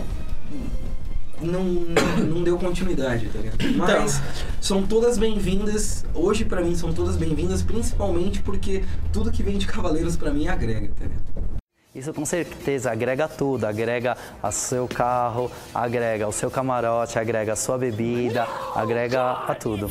não, 1.42 1.64
não, 1.64 2.18
não 2.26 2.44
deu 2.44 2.58
continuidade, 2.58 3.28
tá 3.28 3.40
ligado? 3.40 3.58
Mas 3.76 4.22
são 4.62 4.84
todas 4.84 5.18
bem-vindas. 5.18 6.06
Hoje, 6.14 6.46
pra 6.46 6.62
mim, 6.62 6.76
são 6.76 6.94
todas 6.94 7.16
bem-vindas, 7.16 7.62
principalmente 7.62 8.42
porque 8.42 8.84
tudo 9.12 9.32
que 9.32 9.44
vem 9.44 9.58
de 9.58 9.68
Cavaleiros, 9.68 10.16
pra 10.16 10.32
mim, 10.32 10.48
agrega, 10.48 10.92
tá 10.98 11.06
ligado? 11.06 11.56
Isso 11.96 12.14
com 12.14 12.26
certeza 12.26 12.92
agrega 12.92 13.26
tudo, 13.26 13.64
agrega 13.64 14.18
o 14.44 14.52
seu 14.52 14.86
carro, 14.86 15.50
agrega 15.74 16.28
o 16.28 16.32
seu 16.32 16.52
camarote, 16.52 17.18
agrega 17.18 17.54
a 17.54 17.56
sua 17.56 17.78
bebida, 17.78 18.46
agrega 18.76 19.32
a 19.32 19.56
tudo. 19.56 19.90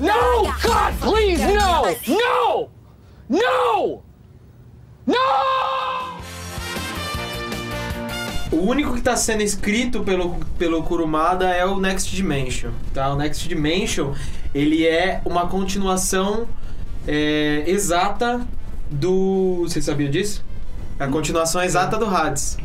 No! 0.00 0.44
God, 0.62 0.98
please, 0.98 1.44
no! 1.44 1.82
No! 2.08 2.70
No! 3.28 4.02
No! 5.06 6.21
O 8.52 8.56
único 8.56 8.94
que 8.94 9.00
tá 9.00 9.16
sendo 9.16 9.42
escrito 9.42 10.00
pelo, 10.04 10.36
pelo 10.58 10.82
Kurumada 10.82 11.48
é 11.48 11.64
o 11.64 11.80
Next 11.80 12.14
Dimension, 12.14 12.70
tá? 12.92 13.10
O 13.12 13.16
Next 13.16 13.48
Dimension, 13.48 14.12
ele 14.54 14.86
é 14.86 15.22
uma 15.24 15.46
continuação 15.46 16.46
é, 17.08 17.64
exata 17.66 18.46
do... 18.90 19.62
Você 19.62 19.80
sabia 19.80 20.08
disso? 20.08 20.44
A 20.98 21.08
continuação 21.08 21.62
exata 21.62 21.96
do 21.96 22.06
Hades. 22.06 22.58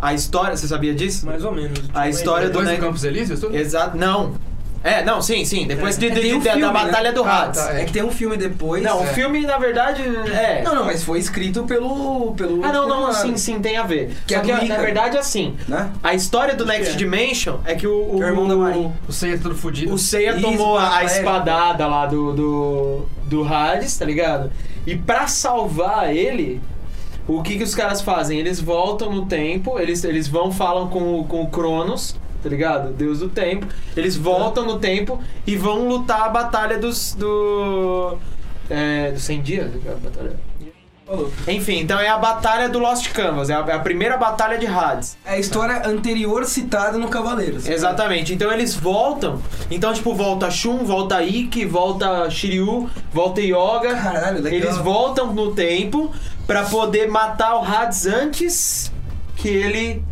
A 0.00 0.14
história, 0.14 0.56
você 0.56 0.66
sabia 0.66 0.94
disso? 0.94 1.26
Mais 1.26 1.44
ou 1.44 1.52
menos. 1.52 1.78
A 1.94 2.08
história 2.08 2.48
do 2.48 2.52
Depois 2.52 2.66
do 2.66 2.70
Next 2.70 2.86
Campos 2.86 3.04
Elíseos? 3.04 3.42
Exato, 3.52 3.96
não. 3.96 4.34
É, 4.82 5.04
não, 5.04 5.20
sim, 5.20 5.44
sim. 5.44 5.66
Depois 5.66 5.98
de, 5.98 6.06
É, 6.06 6.10
de- 6.10 6.34
um 6.34 6.38
de- 6.38 6.44
da- 6.46 6.52
filme, 6.52 6.60
da 6.62 6.72
né? 6.72 6.84
Batalha 6.86 7.12
do 7.12 7.22
Ah, 7.22 7.42
Hades. 7.42 7.62
tá, 7.62 7.74
É 7.78 7.84
que 7.84 7.92
tem 7.92 8.02
um 8.02 8.10
filme 8.10 8.36
depois. 8.38 8.82
Não, 8.82 9.00
o 9.00 9.04
É. 9.04 9.06
filme, 9.08 9.42
na 9.42 9.58
verdade, 9.58 10.02
é. 10.32 10.62
Não, 10.62 10.74
não, 10.74 10.84
mas 10.86 11.04
foi 11.04 11.18
escrito 11.18 11.64
pelo. 11.64 12.32
pelo 12.34 12.64
Ah, 12.64 12.72
não, 12.72 12.88
não, 12.88 13.00
pelo- 13.00 13.12
sim, 13.12 13.36
sim, 13.36 13.60
tem 13.60 13.76
a 13.76 13.82
ver. 13.82 14.16
Que 14.26 14.32
Só 14.34 14.40
é 14.40 14.42
que, 14.42 14.52
do 14.54 14.64
na 14.68 14.78
verdade, 14.78 15.18
assim, 15.18 15.54
Né? 15.68 15.90
a 16.02 16.14
história 16.14 16.54
do 16.54 16.64
Next 16.64 16.94
é. 16.94 16.96
Dimension 16.96 17.58
é 17.66 17.74
que 17.74 17.86
o... 17.86 18.22
É 18.22 18.24
o 18.24 18.28
irmão 18.28 18.48
da 18.48 18.56
Marinha. 18.56 18.90
O 19.06 19.12
Seiya 19.12 19.38
todo 19.38 19.54
fudido. 19.54 19.92
O 19.92 19.98
Seiya 19.98 20.32
Isso, 20.32 20.40
tomou 20.40 20.78
a, 20.78 20.96
a 20.96 21.04
espadada 21.04 21.86
lá 21.86 22.06
do, 22.06 22.32
do, 22.32 23.06
do 23.26 23.44
Hades, 23.46 23.96
tá 23.98 24.06
ligado? 24.06 24.50
E 24.86 24.96
pra 24.96 25.26
salvar 25.26 26.14
ele, 26.16 26.58
o 27.28 27.42
que 27.42 27.58
que 27.58 27.62
os 27.64 27.74
caras 27.74 28.00
fazem? 28.00 28.38
Eles 28.38 28.58
voltam 28.60 29.12
no 29.12 29.26
tempo, 29.26 29.78
eles, 29.78 30.02
eles 30.04 30.26
vão, 30.26 30.50
falam 30.50 30.88
com, 30.88 31.22
com 31.24 31.42
o 31.42 31.48
Cronos, 31.48 32.16
tá 32.42 32.48
ligado? 32.48 32.92
Deus 32.92 33.20
do 33.20 33.28
tempo. 33.28 33.66
Eles 33.96 34.16
voltam 34.16 34.64
no 34.64 34.78
tempo 34.78 35.22
e 35.46 35.56
vão 35.56 35.88
lutar 35.88 36.22
a 36.22 36.28
batalha 36.28 36.78
dos... 36.78 37.14
do... 37.14 38.18
É, 38.68 39.10
dos 39.10 39.22
100 39.24 39.42
dias? 39.42 39.70
a 39.74 39.94
batalha. 39.96 40.50
Enfim, 41.48 41.80
então 41.80 41.98
é 41.98 42.08
a 42.08 42.16
batalha 42.16 42.68
do 42.68 42.78
Lost 42.78 43.10
Canvas, 43.10 43.50
é 43.50 43.54
a, 43.54 43.64
é 43.66 43.72
a 43.72 43.80
primeira 43.80 44.16
batalha 44.16 44.56
de 44.56 44.66
Hades. 44.66 45.16
É 45.24 45.32
a 45.32 45.38
história 45.38 45.82
anterior 45.84 46.44
citada 46.44 46.98
no 46.98 47.08
Cavaleiros. 47.08 47.68
Exatamente. 47.68 48.32
Então 48.32 48.50
eles 48.52 48.76
voltam. 48.76 49.42
Então, 49.70 49.92
tipo, 49.92 50.14
volta 50.14 50.50
Shun, 50.50 50.84
volta 50.84 51.20
Ikki, 51.22 51.64
volta 51.64 52.30
Shiryu, 52.30 52.88
volta 53.12 53.40
Yoga. 53.40 53.94
Caralho, 53.96 54.40
legal. 54.40 54.60
Eles 54.60 54.76
voltam 54.76 55.32
no 55.32 55.52
tempo 55.52 56.12
pra 56.46 56.62
poder 56.62 57.08
matar 57.08 57.56
o 57.56 57.64
Hades 57.64 58.06
antes 58.06 58.92
que 59.36 59.48
ele. 59.48 60.04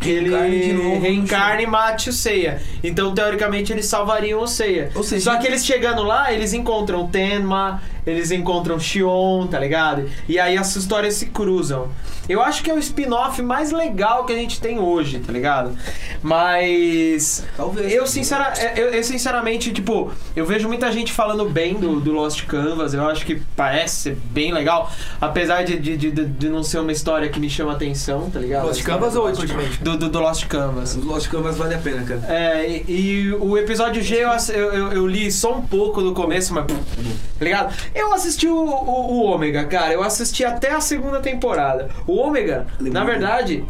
Que 0.00 0.10
ele 0.10 0.98
Reencarne 1.00 1.64
e 1.64 1.66
mate 1.66 2.10
o 2.10 2.12
Seiya. 2.12 2.62
Então, 2.82 3.12
teoricamente, 3.14 3.72
eles 3.72 3.86
salvariam 3.86 4.40
o 4.40 4.46
Seiya. 4.46 4.90
Ou 4.94 5.02
seja, 5.02 5.32
Só 5.32 5.38
que 5.38 5.46
eles 5.46 5.64
chegando 5.64 6.02
lá, 6.02 6.32
eles 6.32 6.52
encontram 6.52 7.08
Tenma, 7.08 7.82
eles 8.06 8.30
encontram 8.30 8.78
Xion, 8.78 9.46
tá 9.48 9.58
ligado? 9.58 10.08
E 10.28 10.38
aí 10.38 10.56
as 10.56 10.74
histórias 10.76 11.14
se 11.14 11.26
cruzam. 11.26 11.88
Eu 12.28 12.42
acho 12.42 12.62
que 12.62 12.70
é 12.70 12.74
o 12.74 12.78
spin-off 12.78 13.40
mais 13.42 13.70
legal 13.72 14.24
que 14.24 14.32
a 14.32 14.36
gente 14.36 14.60
tem 14.60 14.78
hoje, 14.78 15.18
tá 15.20 15.32
ligado? 15.32 15.76
Mas. 16.22 17.44
Talvez. 17.56 17.92
Eu, 17.92 18.06
sincera, 18.06 18.52
eu, 18.76 18.90
eu, 18.90 19.02
sinceramente, 19.04 19.72
tipo, 19.72 20.12
eu 20.36 20.44
vejo 20.44 20.68
muita 20.68 20.90
gente 20.92 21.12
falando 21.12 21.48
bem 21.48 21.74
do, 21.74 22.00
do 22.00 22.12
Lost 22.12 22.44
Canvas. 22.46 22.92
Eu 22.94 23.08
acho 23.08 23.24
que 23.24 23.40
parece 23.56 23.96
ser 23.96 24.16
bem 24.30 24.52
legal. 24.52 24.90
Apesar 25.20 25.62
de, 25.64 25.78
de, 25.78 25.96
de, 25.96 26.10
de 26.10 26.48
não 26.48 26.62
ser 26.62 26.78
uma 26.80 26.92
história 26.92 27.28
que 27.28 27.40
me 27.40 27.48
chama 27.48 27.72
atenção, 27.72 28.30
tá 28.30 28.38
ligado? 28.40 28.66
Lost 28.66 28.82
Canvas 28.82 29.16
ou 29.16 29.26
Ultimate? 29.26 29.82
Do, 29.82 29.96
do, 29.96 30.08
do 30.08 30.20
Lost 30.20 30.46
Canvas. 30.46 30.96
Os 30.96 31.04
Lost 31.04 31.28
Canvas 31.28 31.56
vale 31.56 31.74
a 31.74 31.78
pena, 31.78 32.02
cara. 32.04 32.20
É, 32.28 32.82
e, 32.86 33.24
e 33.28 33.32
o 33.34 33.56
episódio 33.56 34.02
G 34.02 34.18
eu, 34.22 34.30
eu, 34.54 34.92
eu- 34.92 35.06
li 35.08 35.30
só 35.32 35.54
um 35.54 35.62
pouco 35.62 36.02
do 36.02 36.12
começo, 36.12 36.52
mas. 36.52 36.66
Tá 36.66 37.44
ligado? 37.44 37.74
Eu 37.94 38.12
assisti 38.12 38.46
o, 38.48 38.54
o, 38.54 39.12
o 39.12 39.22
Ômega, 39.24 39.64
cara. 39.64 39.92
Eu 39.92 40.02
assisti 40.02 40.44
até 40.44 40.72
a 40.72 40.80
segunda 40.80 41.20
temporada. 41.20 41.88
O 42.06 42.17
Ômega, 42.18 42.66
na 42.80 43.04
verdade, 43.04 43.64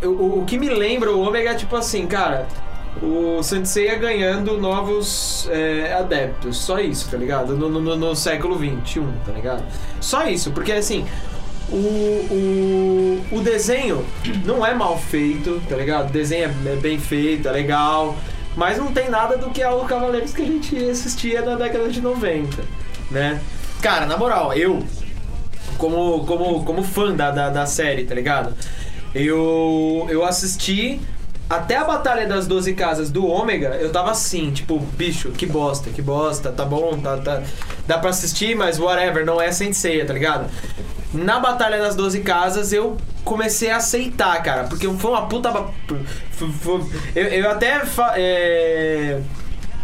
eu- 0.00 0.12
o, 0.12 0.40
o 0.40 0.44
que 0.44 0.58
me 0.58 0.68
lembra 0.68 1.10
o 1.12 1.20
Ômega 1.20 1.50
é 1.50 1.54
tipo 1.54 1.76
assim, 1.76 2.06
cara. 2.06 2.46
O 3.00 3.40
Senseiya 3.42 3.94
ganhando 3.96 4.58
novos 4.58 5.48
é, 5.50 5.94
adeptos. 5.96 6.56
Só 6.58 6.80
isso, 6.80 7.08
tá 7.08 7.16
ligado? 7.16 7.54
No, 7.56 7.68
no, 7.68 7.96
no 7.96 8.16
século 8.16 8.56
XXI, 8.58 9.02
tá 9.24 9.30
ligado? 9.32 9.62
Só 10.00 10.26
isso, 10.26 10.50
porque 10.50 10.72
assim. 10.72 11.06
O, 11.72 11.76
o, 11.76 13.36
o 13.36 13.40
desenho 13.40 14.04
não 14.44 14.66
é 14.66 14.74
mal 14.74 14.98
feito, 14.98 15.62
tá 15.68 15.76
ligado? 15.76 16.08
O 16.08 16.12
desenho 16.12 16.50
é, 16.66 16.72
é 16.72 16.76
bem 16.76 16.98
feito, 16.98 17.48
é 17.48 17.52
legal. 17.52 18.16
Mas 18.56 18.76
não 18.76 18.90
tem 18.92 19.08
nada 19.08 19.36
do 19.36 19.50
que 19.50 19.62
é 19.62 19.70
o 19.70 19.84
Cavaleiros 19.84 20.32
que 20.34 20.42
a 20.42 20.46
gente 20.46 20.76
assistia 20.90 21.42
na 21.42 21.54
década 21.54 21.88
de 21.88 22.00
90, 22.00 22.64
né? 23.10 23.40
Cara, 23.80 24.04
na 24.04 24.16
moral, 24.16 24.52
eu, 24.52 24.82
como, 25.80 26.24
como, 26.26 26.64
como 26.64 26.82
fã 26.84 27.12
da, 27.14 27.30
da, 27.30 27.48
da 27.50 27.66
série, 27.66 28.04
tá 28.04 28.14
ligado? 28.14 28.54
Eu, 29.14 30.06
eu 30.08 30.24
assisti 30.24 31.00
até 31.48 31.76
a 31.76 31.84
Batalha 31.84 32.28
das 32.28 32.46
12 32.46 32.74
Casas 32.74 33.10
do 33.10 33.26
Ômega, 33.26 33.70
eu 33.80 33.90
tava 33.90 34.12
assim, 34.12 34.52
tipo, 34.52 34.78
bicho, 34.78 35.30
que 35.30 35.46
bosta, 35.46 35.90
que 35.90 36.00
bosta, 36.00 36.52
tá 36.52 36.64
bom, 36.64 36.96
tá, 36.98 37.16
tá, 37.16 37.42
dá 37.88 37.98
pra 37.98 38.10
assistir, 38.10 38.54
mas 38.54 38.78
whatever, 38.78 39.26
não 39.26 39.40
é 39.40 39.50
Senseiya, 39.50 40.06
tá 40.06 40.12
ligado? 40.12 40.48
Na 41.12 41.40
Batalha 41.40 41.78
das 41.80 41.96
12 41.96 42.20
Casas 42.20 42.72
eu 42.72 42.96
comecei 43.24 43.68
a 43.68 43.78
aceitar, 43.78 44.40
cara, 44.44 44.64
porque 44.64 44.88
foi 44.88 45.10
uma 45.10 45.26
puta. 45.26 45.50
Eu, 47.16 47.24
eu 47.24 47.50
até. 47.50 47.82
é, 48.14 49.18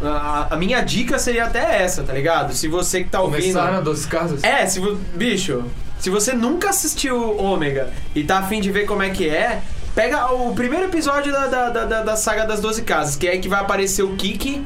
A, 0.00 0.54
a 0.54 0.56
minha 0.56 0.80
dica 0.82 1.18
seria 1.18 1.46
até 1.46 1.82
essa, 1.82 2.04
tá 2.04 2.12
ligado? 2.12 2.54
Se 2.54 2.68
você 2.68 3.02
que 3.02 3.10
tá 3.10 3.20
ouvindo. 3.20 3.40
Começaram 3.40 3.78
a 3.78 3.80
12 3.80 4.06
casas? 4.06 4.44
É, 4.44 4.64
se 4.66 4.80
bicho, 5.14 5.64
se 5.98 6.10
você 6.10 6.32
nunca 6.32 6.70
assistiu 6.70 7.36
Ômega 7.38 7.90
e 8.14 8.22
tá 8.24 8.38
afim 8.38 8.60
de 8.60 8.70
ver 8.70 8.84
como 8.86 9.02
é 9.02 9.10
que 9.10 9.28
é, 9.28 9.60
pega 9.94 10.32
o 10.32 10.54
primeiro 10.54 10.86
episódio 10.86 11.32
da, 11.32 11.46
da, 11.46 11.68
da, 11.70 12.02
da- 12.02 12.16
saga 12.16 12.44
das 12.46 12.60
12 12.60 12.82
casas, 12.82 13.16
que 13.16 13.26
é 13.26 13.32
aí 13.32 13.38
que 13.38 13.48
vai 13.48 13.60
aparecer 13.60 14.02
o 14.02 14.14
Kiki. 14.16 14.64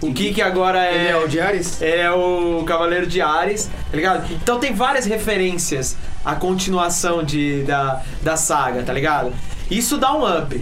O 0.00 0.12
Kiki 0.14 0.40
agora 0.40 0.84
é. 0.84 0.94
Ele 0.94 1.08
é 1.08 1.16
o 1.16 1.28
de 1.28 1.40
Ares? 1.40 1.82
É 1.82 2.10
o 2.10 2.64
Cavaleiro 2.66 3.06
de 3.06 3.20
Ares, 3.20 3.70
tá 3.90 3.96
ligado? 3.96 4.32
Então 4.32 4.58
tem 4.58 4.72
várias 4.74 5.04
referências 5.06 5.96
à 6.24 6.34
continuação 6.34 7.22
de, 7.22 7.62
da, 7.64 8.02
da 8.22 8.34
saga, 8.36 8.82
tá 8.82 8.92
ligado? 8.94 9.32
Isso 9.70 9.98
dá 9.98 10.12
um 10.14 10.24
up. 10.38 10.58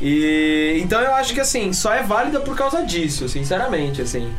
E 0.00 0.80
então 0.82 1.00
eu 1.00 1.14
acho 1.14 1.34
que 1.34 1.40
assim, 1.40 1.72
só 1.72 1.92
é 1.92 2.02
válida 2.02 2.40
por 2.40 2.56
causa 2.56 2.82
disso, 2.82 3.28
sinceramente, 3.28 4.00
assim. 4.00 4.32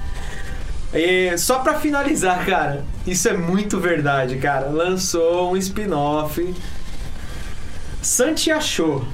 E 0.93 1.37
só 1.37 1.59
pra 1.59 1.75
finalizar, 1.75 2.45
cara, 2.45 2.83
isso 3.07 3.27
é 3.29 3.33
muito 3.33 3.79
verdade, 3.79 4.37
cara. 4.37 4.69
Lançou 4.69 5.53
um 5.53 5.57
spin-off. 5.57 6.53
Santi 8.01 8.51
achou 8.51 9.05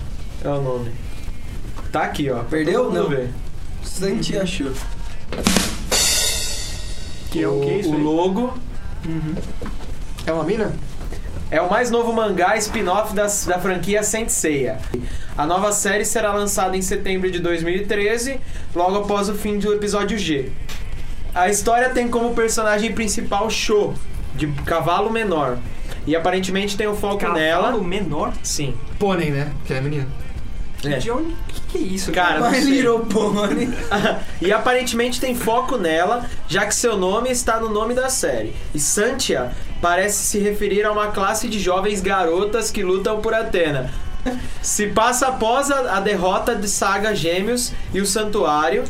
é 0.44 0.50
o 0.50 0.62
nome. 0.62 0.92
Tá 1.92 2.04
aqui, 2.04 2.30
ó. 2.30 2.44
Perdeu? 2.44 2.92
Não. 2.92 3.10
vê. 3.10 3.28
Santi 3.84 4.38
achou. 4.38 4.72
Que 7.32 7.44
é 7.44 7.48
o 7.48 7.60
que 7.60 7.74
isso 7.74 7.92
o 7.92 7.96
aí? 7.96 8.02
logo 8.02 8.58
É 10.26 10.32
uma 10.32 10.44
mina? 10.44 10.74
É 11.50 11.62
o 11.62 11.70
mais 11.70 11.90
novo 11.90 12.12
mangá 12.12 12.58
spin-off 12.58 13.14
da, 13.16 13.24
da 13.24 13.60
franquia 13.60 14.04
Saint 14.04 14.30
Seiya. 14.30 14.80
A 15.38 15.46
nova 15.46 15.72
série 15.72 16.04
será 16.04 16.34
lançada 16.34 16.76
em 16.76 16.82
setembro 16.82 17.32
de 17.32 17.40
2013, 17.40 18.40
logo 18.76 18.98
após 18.98 19.30
o 19.30 19.36
fim 19.36 19.58
do 19.58 19.74
episódio 19.74 20.18
G. 20.18 20.52
A 21.38 21.50
história 21.50 21.92
tem 21.92 22.08
como 22.08 22.34
personagem 22.34 22.92
principal 22.94 23.48
Sho, 23.48 23.94
de 24.34 24.48
cavalo 24.66 25.12
menor. 25.12 25.60
E 26.08 26.16
aparentemente 26.16 26.76
tem 26.76 26.88
o 26.88 26.96
foco 26.96 27.20
Cavalo 27.20 27.38
nela. 27.38 27.78
menor? 27.78 28.34
Sim. 28.42 28.74
Pônei, 28.98 29.30
né? 29.30 29.52
Que 29.64 29.76
é 29.76 29.82
menina. 29.82 30.08
É. 30.84 30.98
De 30.98 31.12
onde? 31.12 31.36
Que, 31.48 31.62
que 31.62 31.78
é 31.78 31.82
isso? 31.82 32.12
Cara, 32.12 32.50
My 32.50 32.60
sei. 32.60 32.72
Little 32.72 33.02
Pony. 33.02 33.70
e 34.42 34.52
aparentemente 34.52 35.20
tem 35.20 35.36
foco 35.36 35.78
nela, 35.78 36.26
já 36.48 36.66
que 36.66 36.74
seu 36.74 36.98
nome 36.98 37.30
está 37.30 37.60
no 37.60 37.70
nome 37.70 37.94
da 37.94 38.10
série. 38.10 38.56
E 38.74 38.80
Santia 38.80 39.52
parece 39.80 40.26
se 40.26 40.40
referir 40.40 40.86
a 40.86 40.92
uma 40.92 41.12
classe 41.12 41.48
de 41.48 41.60
jovens 41.60 42.02
garotas 42.02 42.72
que 42.72 42.82
lutam 42.82 43.22
por 43.22 43.36
Atena. 43.36 43.92
Se 44.62 44.88
passa 44.88 45.28
após 45.28 45.70
a, 45.70 45.98
a 45.98 46.00
derrota 46.00 46.56
de 46.56 46.68
Saga 46.68 47.14
Gêmeos 47.14 47.74
e 47.94 48.02
o 48.02 48.06
Santuário, 48.08 48.84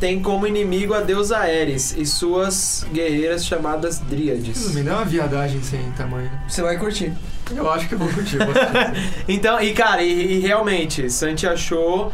tem 0.00 0.20
como 0.20 0.46
inimigo 0.46 0.94
a 0.94 1.00
deusa 1.00 1.36
Ares 1.36 1.94
e 1.96 2.06
suas 2.06 2.86
guerreiras 2.90 3.44
chamadas 3.44 3.98
Dríades. 3.98 4.74
Me 4.74 4.82
dá 4.82 4.96
uma 4.96 5.04
viadagem 5.04 5.62
sem 5.62 5.92
tamanho. 5.92 6.30
Você 6.48 6.62
vai 6.62 6.78
curtir. 6.78 7.12
Eu 7.54 7.70
acho 7.70 7.86
que 7.86 7.94
eu 7.94 7.98
vou 7.98 8.08
curtir. 8.08 8.38
Então, 9.28 9.60
e 9.60 9.74
cara, 9.74 10.02
e, 10.02 10.36
e 10.36 10.40
realmente, 10.40 11.10
Santi 11.10 11.46
achou. 11.46 12.10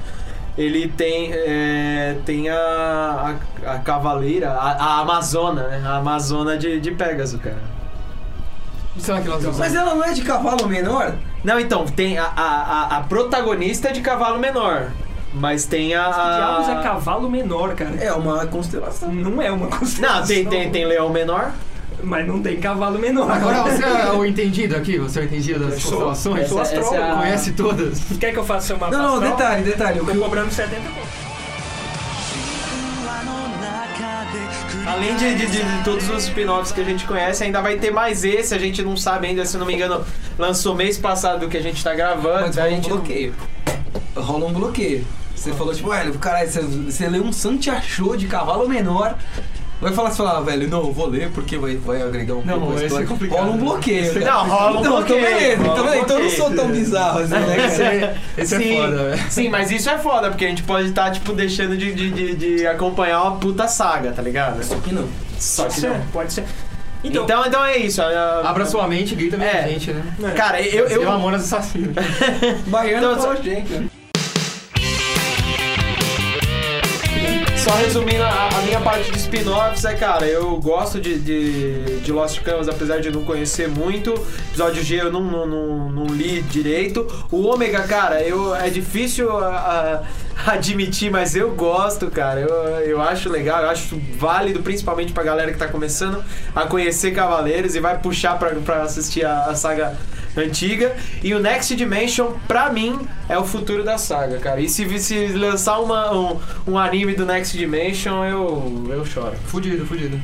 Ele 0.59 0.89
tem, 0.89 1.33
é, 1.33 2.17
tem 2.25 2.49
a, 2.49 3.37
a, 3.67 3.73
a 3.75 3.79
cavaleira, 3.79 4.51
a, 4.51 4.73
a 4.73 5.01
Amazona, 5.01 5.69
né? 5.69 5.83
A 5.85 5.97
Amazona 5.97 6.57
de, 6.57 6.81
de 6.81 6.91
Pégaso, 6.93 7.39
cara. 7.39 7.61
Será 8.99 9.21
que 9.21 9.29
nós 9.29 9.43
vamos... 9.43 9.59
Mas 9.59 9.75
ela 9.75 9.95
não 9.95 10.03
é 10.03 10.15
de 10.15 10.23
cavalo 10.23 10.67
menor? 10.67 11.15
Não, 11.45 11.61
então, 11.61 11.85
tem 11.85 12.17
a, 12.17 12.25
a, 12.25 12.47
a, 12.47 12.97
a 12.97 13.01
protagonista 13.03 13.93
de 13.93 14.01
cavalo 14.01 14.39
menor. 14.39 14.91
Mas 15.39 15.67
tem 15.67 15.95
a. 15.95 16.05
Que 16.07 16.15
diabos 16.37 16.69
é 16.69 16.83
cavalo 16.83 17.29
menor, 17.31 17.75
cara? 17.75 17.95
É 18.01 18.13
uma 18.13 18.47
constelação. 18.47 19.13
Não 19.13 19.41
é 19.43 19.51
uma 19.53 19.67
constelação. 19.69 20.21
Não, 20.21 20.27
tem, 20.27 20.45
tem, 20.47 20.71
tem 20.71 20.85
leão 20.87 21.11
menor. 21.11 21.53
Mas 22.03 22.27
não 22.27 22.41
tem 22.43 22.57
cavalo 22.59 22.99
menor. 22.99 23.31
Agora 23.31 23.63
você 23.65 23.83
é 23.85 24.13
o 24.13 24.25
entendido 24.25 24.77
aqui? 24.77 24.99
Você 24.99 25.19
é 25.19 25.23
o 25.23 25.25
entendido 25.27 25.61
das 25.67 25.83
sou- 25.83 25.93
constelações? 25.93 26.43
eu 26.43 26.49
sou 26.49 26.61
Essa- 26.61 26.73
astrólogo. 26.79 26.97
essa 26.97 27.05
é 27.07 27.11
a- 27.13 27.17
Conhece 27.17 27.53
todas? 27.53 28.01
Quer 28.21 28.33
que 28.33 28.39
eu 28.39 28.45
faça 28.45 28.67
seu 28.69 28.79
mapa 28.79 28.97
Não, 28.97 29.21
não, 29.21 29.31
detalhe, 29.31 29.63
detalhe. 29.65 30.01
O 30.01 30.05
Tô 30.05 30.11
eu- 30.13 30.21
cobrando 30.23 30.51
70 30.51 30.83
pontos. 30.83 31.27
além 34.87 35.17
de, 35.17 35.35
de- 35.35 35.47
de- 35.47 35.63
de 35.79 35.85
todos 35.85 36.09
os 36.09 36.25
spin-offs 36.25 36.71
que 36.73 36.81
a 36.81 36.85
gente 36.85 37.05
conhece, 37.07 37.43
ainda 37.45 37.61
vai 37.61 37.77
ter 37.77 37.91
mais 37.91 38.25
esse. 38.25 38.55
A 38.55 38.59
gente 38.59 38.83
não 38.83 38.97
sabe 38.97 39.27
ainda, 39.27 39.45
se 39.45 39.57
não 39.57 39.67
me 39.67 39.75
engano, 39.75 40.05
lançou 40.39 40.75
mês 40.75 40.97
passado 40.97 41.49
que 41.49 41.57
a 41.57 41.63
gente 41.63 41.83
tá 41.83 41.95
gravando. 41.95 42.43
Mas 42.47 42.57
a 42.59 42.63
rola 42.63 42.73
um 42.73 42.77
gente 42.77 42.89
não- 42.91 42.97
bloqueio. 42.99 43.35
Rola 44.17 44.47
um 44.47 44.53
bloqueio. 44.53 45.07
Você 45.47 45.53
falou, 45.57 45.73
tipo, 45.75 45.91
velho, 45.91 46.13
caralho, 46.19 46.51
você, 46.51 46.61
você 46.61 47.09
leu 47.09 47.23
um 47.23 47.33
Santiachou 47.33 48.17
de 48.17 48.27
cavalo 48.27 48.69
menor. 48.69 49.17
Vai 49.81 49.93
falar 49.93 50.09
assim, 50.09 50.17
falar, 50.17 50.41
velho, 50.41 50.69
não, 50.71 50.79
eu 50.87 50.93
vou 50.93 51.07
ler 51.07 51.31
porque 51.33 51.59
vai, 51.59 51.77
vai 51.77 52.01
agregar 52.01 52.35
um 52.35 52.43
Não, 52.43 52.59
pouco 52.59 52.79
a 52.79 52.83
é. 52.83 53.29
Rola 53.29 53.51
um 53.51 53.59
bloqueio. 53.59 54.19
É. 54.23 54.25
Não, 54.25 54.49
rola 54.49 54.77
um 54.79 54.81
então, 54.81 54.93
bloqueio, 54.97 55.21
Então, 55.21 55.39
beleza, 55.39 55.63
rola 55.63 55.77
então, 55.79 55.87
um 56.01 56.03
então 56.03 56.17
eu 56.19 56.23
não 56.25 56.31
sou 56.31 56.39
bloqueio. 56.47 56.57
tão 56.63 56.69
bizarro 56.73 57.19
assim, 57.21 57.33
né? 57.35 57.67
Esse 57.67 57.83
é, 57.83 58.17
esse 58.39 58.55
é 58.55 58.59
Sim, 58.59 58.77
foda, 58.77 58.97
velho. 59.11 59.23
sim, 59.31 59.49
mas 59.51 59.71
isso 59.71 59.91
é 59.91 59.99
foda, 59.99 60.31
porque 60.31 60.47
a 60.47 60.49
gente 60.49 60.63
pode 60.63 60.89
estar, 60.89 61.11
tipo, 61.11 61.33
deixando 61.35 61.77
de, 61.77 61.93
de, 61.95 62.11
de, 62.11 62.35
de 62.57 62.67
acompanhar 62.67 63.21
uma 63.23 63.37
puta 63.37 63.69
saga, 63.69 64.13
tá 64.13 64.23
ligado? 64.23 64.65
Só 64.65 64.77
que 64.77 64.95
não. 64.95 65.07
Só 65.39 65.65
Pode 65.65 65.75
que 65.75 65.81
ser, 65.83 65.91
não. 65.91 66.01
pode 66.11 66.33
ser. 66.33 66.45
Então, 67.05 67.25
Então, 67.25 67.45
então, 67.47 67.65
é 67.65 67.77
isso. 67.77 68.01
a- 68.01 68.49
Abra 68.49 68.65
sua 68.65 68.89
mente, 68.89 69.15
grita 69.15 69.37
É. 69.37 69.69
gente, 69.69 69.93
né? 69.93 70.03
Cara, 70.35 70.61
eu. 70.63 70.89
Eu, 70.89 71.03
eu 71.03 71.05
Mamonas 71.11 71.43
Assassino. 71.53 71.93
Baiano 72.67 73.07
Então, 73.13 73.21
fala 73.23 73.37
gente, 73.43 73.73
né? 73.75 73.87
Só 77.67 77.73
resumindo 77.75 78.23
a, 78.23 78.49
a 78.57 78.63
minha 78.63 78.81
parte 78.81 79.11
de 79.11 79.19
spin-offs, 79.19 79.85
é, 79.85 79.95
cara, 79.95 80.25
eu 80.25 80.57
gosto 80.59 81.01
de, 81.01 81.19
de, 81.19 81.99
de 82.01 82.13
Lost 82.13 82.41
Canvas, 82.43 82.69
apesar 82.69 83.01
de 83.01 83.11
não 83.11 83.25
conhecer 83.25 83.67
muito. 83.69 84.15
Episódio 84.51 84.85
G 84.85 85.01
eu 85.01 85.11
não, 85.11 85.21
não, 85.21 85.47
não, 85.49 85.89
não 85.91 86.07
li 86.07 86.43
direito. 86.43 87.05
O 87.29 87.43
Ômega, 87.45 87.81
cara, 87.83 88.23
eu, 88.23 88.55
é 88.55 88.71
difícil 88.71 89.37
a- 89.37 90.03
a- 90.47 90.53
admitir, 90.53 91.11
mas 91.11 91.35
eu 91.35 91.51
gosto, 91.57 92.09
cara. 92.09 92.39
Eu, 92.39 92.49
eu 92.89 93.03
acho 93.03 93.29
legal, 93.29 93.61
eu 93.65 93.71
acho 93.71 94.01
válido, 94.17 94.61
principalmente 94.63 95.13
pra 95.13 95.25
galera 95.25 95.51
que 95.51 95.59
tá 95.59 95.67
começando 95.67 96.23
a 96.55 96.67
conhecer 96.67 97.11
Cavaleiros 97.13 97.75
e 97.75 97.81
vai 97.81 97.99
puxar 97.99 98.39
pra, 98.39 98.51
pra 98.51 98.83
assistir 98.83 99.25
a, 99.27 99.47
a 99.47 99.57
saga 99.57 99.97
antiga. 100.37 100.97
E 101.23 101.35
o 101.35 101.41
Next 101.41 101.75
Dimension, 101.75 102.33
pra 102.47 102.71
mim, 102.71 103.07
é 103.29 103.37
o 103.39 103.45
futuro 103.45 103.83
da 103.85 103.99
saga, 103.99 104.39
cara. 104.39 104.61
E 104.61 104.69
se, 104.69 104.99
se 104.99 105.29
lançar 105.29 105.79
uma, 105.81 106.13
um, 106.15 106.41
um 106.67 106.79
anime 106.79 107.15
do 107.15 107.25
Next 107.27 107.57
Dimension, 107.57 108.25
eu, 108.25 108.87
eu 108.91 109.05
choro. 109.07 109.35
Fudido, 109.47 109.87
fudido. 109.87 110.21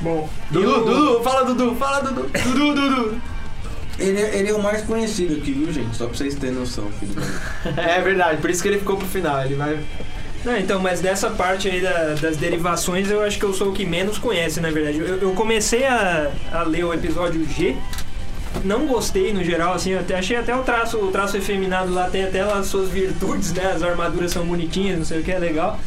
bom, 0.00 0.28
Dudu, 0.50 0.84
Dudu, 0.84 1.22
fala 1.22 1.44
Dudu, 1.44 1.74
fala 1.76 2.00
Dudu. 2.00 2.28
Dudu, 2.44 2.74
Dudu. 2.74 3.20
Ele, 3.98 4.20
é- 4.20 4.38
ele 4.38 4.50
é 4.50 4.52
o 4.54 4.62
mais 4.62 4.82
conhecido 4.82 5.36
aqui, 5.36 5.52
viu, 5.52 5.72
gente? 5.72 5.96
Só 5.96 6.06
pra 6.06 6.14
vocês 6.16 6.34
terem 6.34 6.54
noção, 6.54 6.90
filho. 7.00 7.14
É 7.76 8.00
verdade, 8.02 8.40
por 8.40 8.50
isso 8.50 8.62
que 8.62 8.68
ele 8.68 8.78
ficou 8.78 8.96
pro 8.96 9.06
final. 9.06 9.42
Ele 9.42 9.54
vai. 9.54 9.78
Não, 10.46 10.56
então, 10.56 10.78
mas 10.80 11.00
dessa 11.00 11.28
parte 11.28 11.68
aí 11.68 11.80
da- 11.80 12.14
das 12.14 12.36
derivações, 12.36 13.10
eu 13.10 13.20
acho 13.22 13.36
que 13.38 13.44
eu 13.44 13.52
sou 13.52 13.70
o 13.70 13.72
que 13.72 13.84
menos 13.84 14.16
conhece, 14.16 14.60
na 14.60 14.70
verdade. 14.70 14.98
Eu, 15.00 15.16
eu 15.18 15.32
comecei 15.32 15.84
a, 15.84 16.30
a 16.52 16.62
ler 16.62 16.84
o 16.84 16.94
episódio 16.94 17.44
G, 17.48 17.76
não 18.64 18.86
gostei 18.86 19.32
no 19.32 19.42
geral, 19.42 19.74
assim, 19.74 19.90
eu 19.90 19.98
até, 20.00 20.16
achei 20.16 20.36
até 20.36 20.54
o 20.54 20.62
traço, 20.62 20.98
o 20.98 21.10
traço 21.10 21.36
efeminado 21.36 21.92
lá 21.92 22.08
tem 22.08 22.22
até 22.24 22.40
as 22.42 22.66
suas 22.66 22.88
virtudes, 22.88 23.52
né? 23.52 23.72
As 23.74 23.82
armaduras 23.82 24.30
são 24.30 24.46
bonitinhas, 24.46 24.98
não 24.98 25.04
sei 25.04 25.20
o 25.20 25.22
que, 25.24 25.32
é 25.32 25.38
legal. 25.38 25.80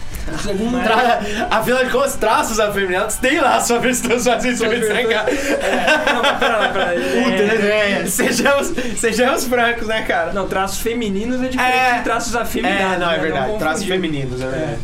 Mas- 0.72 0.84
Tra... 0.84 1.20
Afinal 1.52 1.86
de 1.86 1.92
contas, 1.92 2.16
traços 2.16 2.60
afeminados 2.60 3.16
tem 3.18 3.40
lá 3.40 3.60
sua 3.60 3.80
versão, 3.80 4.10
né, 4.10 5.04
cara? 5.06 5.30
É, 5.32 6.14
não, 6.14 6.22
mas 6.22 6.38
pera 6.40 6.58
lá, 6.58 6.70
pera 6.70 6.86
lá. 6.86 6.92
Puta, 7.24 7.44
É, 7.44 8.00
né? 8.00 8.06
Sejamos, 8.06 8.74
sejamos 8.98 9.46
francos, 9.46 9.88
né, 9.88 10.02
cara? 10.04 10.32
Não, 10.34 10.48
traços 10.48 10.80
femininos 10.80 11.42
é 11.44 11.48
diferente 11.50 11.78
É. 11.78 11.98
de 11.98 12.04
traços 12.04 12.36
afeminados. 12.36 12.82
É, 12.96 12.98
não, 13.00 13.12
é 13.12 13.16
né? 13.18 13.22
verdade. 13.22 13.46
confundir. 13.46 13.60
Traços 13.68 13.86
femininos, 13.86 14.42
é 14.42 14.48
verdade. 14.48 14.78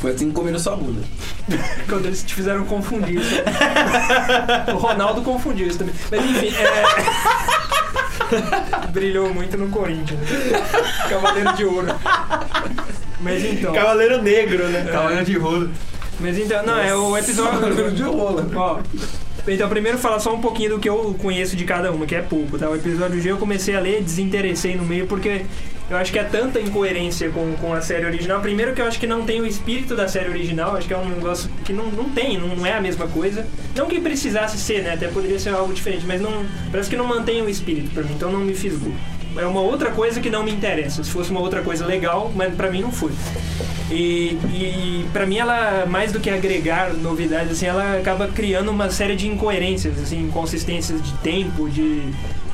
Foi 0.00 0.10
assim 0.10 0.28
que 0.28 0.34
comeram 0.34 0.58
sua 0.58 0.74
bunda. 0.76 1.00
Quando 1.88 2.06
eles 2.06 2.22
te 2.24 2.34
fizeram 2.34 2.64
confundir. 2.64 3.20
o 4.74 4.76
Ronaldo 4.76 5.22
confundiu 5.22 5.68
isso 5.68 5.78
também. 5.78 5.94
Mas 6.10 6.24
enfim, 6.24 6.52
é... 6.56 6.82
Brilhou 8.92 9.32
muito 9.32 9.56
no 9.56 9.68
Corinthians. 9.68 10.18
né? 10.20 10.28
Cavaleiro 11.08 11.52
de 11.54 11.64
ouro. 11.64 11.86
Mas 13.22 13.44
então. 13.44 13.72
Cavaleiro 13.72 14.22
Negro, 14.22 14.68
né? 14.68 14.88
Cavaleiro 14.90 15.24
de 15.24 15.38
rolo. 15.38 15.70
Mas 16.20 16.38
então, 16.38 16.64
não, 16.64 16.78
é 16.78 16.94
o 16.94 17.16
episódio. 17.16 17.90
de 17.90 18.02
rola. 18.02 18.46
Ó, 18.54 18.80
então, 19.46 19.68
primeiro 19.68 19.98
falar 19.98 20.20
só 20.20 20.32
um 20.32 20.40
pouquinho 20.40 20.70
do 20.70 20.78
que 20.78 20.88
eu 20.88 21.16
conheço 21.20 21.56
de 21.56 21.64
cada 21.64 21.90
uma, 21.90 22.06
que 22.06 22.14
é 22.14 22.22
pouco, 22.22 22.58
tá? 22.58 22.68
O 22.70 22.76
episódio 22.76 23.20
G 23.20 23.32
eu 23.32 23.38
comecei 23.38 23.74
a 23.74 23.80
ler, 23.80 24.00
desinteressei 24.00 24.76
no 24.76 24.84
meio, 24.84 25.06
porque 25.08 25.42
eu 25.90 25.96
acho 25.96 26.12
que 26.12 26.18
é 26.18 26.22
tanta 26.22 26.60
incoerência 26.60 27.28
com, 27.30 27.52
com 27.54 27.74
a 27.74 27.80
série 27.80 28.06
original. 28.06 28.40
Primeiro 28.40 28.72
que 28.72 28.80
eu 28.80 28.86
acho 28.86 29.00
que 29.00 29.06
não 29.06 29.24
tem 29.24 29.40
o 29.40 29.46
espírito 29.46 29.96
da 29.96 30.06
série 30.06 30.28
original, 30.28 30.76
acho 30.76 30.86
que 30.86 30.94
é 30.94 30.96
um 30.96 31.08
negócio 31.08 31.50
que 31.64 31.72
não, 31.72 31.86
não 31.86 32.08
tem, 32.10 32.38
não, 32.38 32.54
não 32.54 32.64
é 32.64 32.74
a 32.74 32.80
mesma 32.80 33.08
coisa. 33.08 33.44
Não 33.74 33.88
que 33.88 34.00
precisasse 34.00 34.56
ser, 34.58 34.82
né? 34.84 34.94
Até 34.94 35.08
poderia 35.08 35.40
ser 35.40 35.50
algo 35.50 35.74
diferente, 35.74 36.04
mas 36.06 36.20
não 36.20 36.46
parece 36.70 36.88
que 36.88 36.96
não 36.96 37.06
mantém 37.06 37.42
o 37.42 37.48
espírito 37.48 37.90
pra 37.92 38.04
mim, 38.04 38.12
então 38.14 38.30
não 38.30 38.40
me 38.40 38.54
fisgou. 38.54 38.92
É 39.36 39.46
uma 39.46 39.60
outra 39.60 39.90
coisa 39.90 40.20
que 40.20 40.28
não 40.30 40.42
me 40.42 40.50
interessa. 40.52 41.02
Se 41.04 41.10
fosse 41.10 41.30
uma 41.30 41.40
outra 41.40 41.62
coisa 41.62 41.84
legal, 41.86 42.30
mas 42.34 42.54
pra 42.54 42.70
mim 42.70 42.82
não 42.82 42.92
foi. 42.92 43.12
E, 43.90 44.38
e 44.52 45.06
para 45.12 45.26
mim 45.26 45.38
ela 45.38 45.84
mais 45.86 46.12
do 46.12 46.20
que 46.20 46.30
agregar 46.30 46.94
novidades 46.94 47.52
assim, 47.52 47.66
ela 47.66 47.98
acaba 47.98 48.26
criando 48.28 48.70
uma 48.70 48.90
série 48.90 49.14
de 49.16 49.28
incoerências, 49.28 49.98
assim, 50.00 50.22
inconsistências 50.24 51.02
de 51.02 51.12
tempo, 51.18 51.68
de 51.68 52.02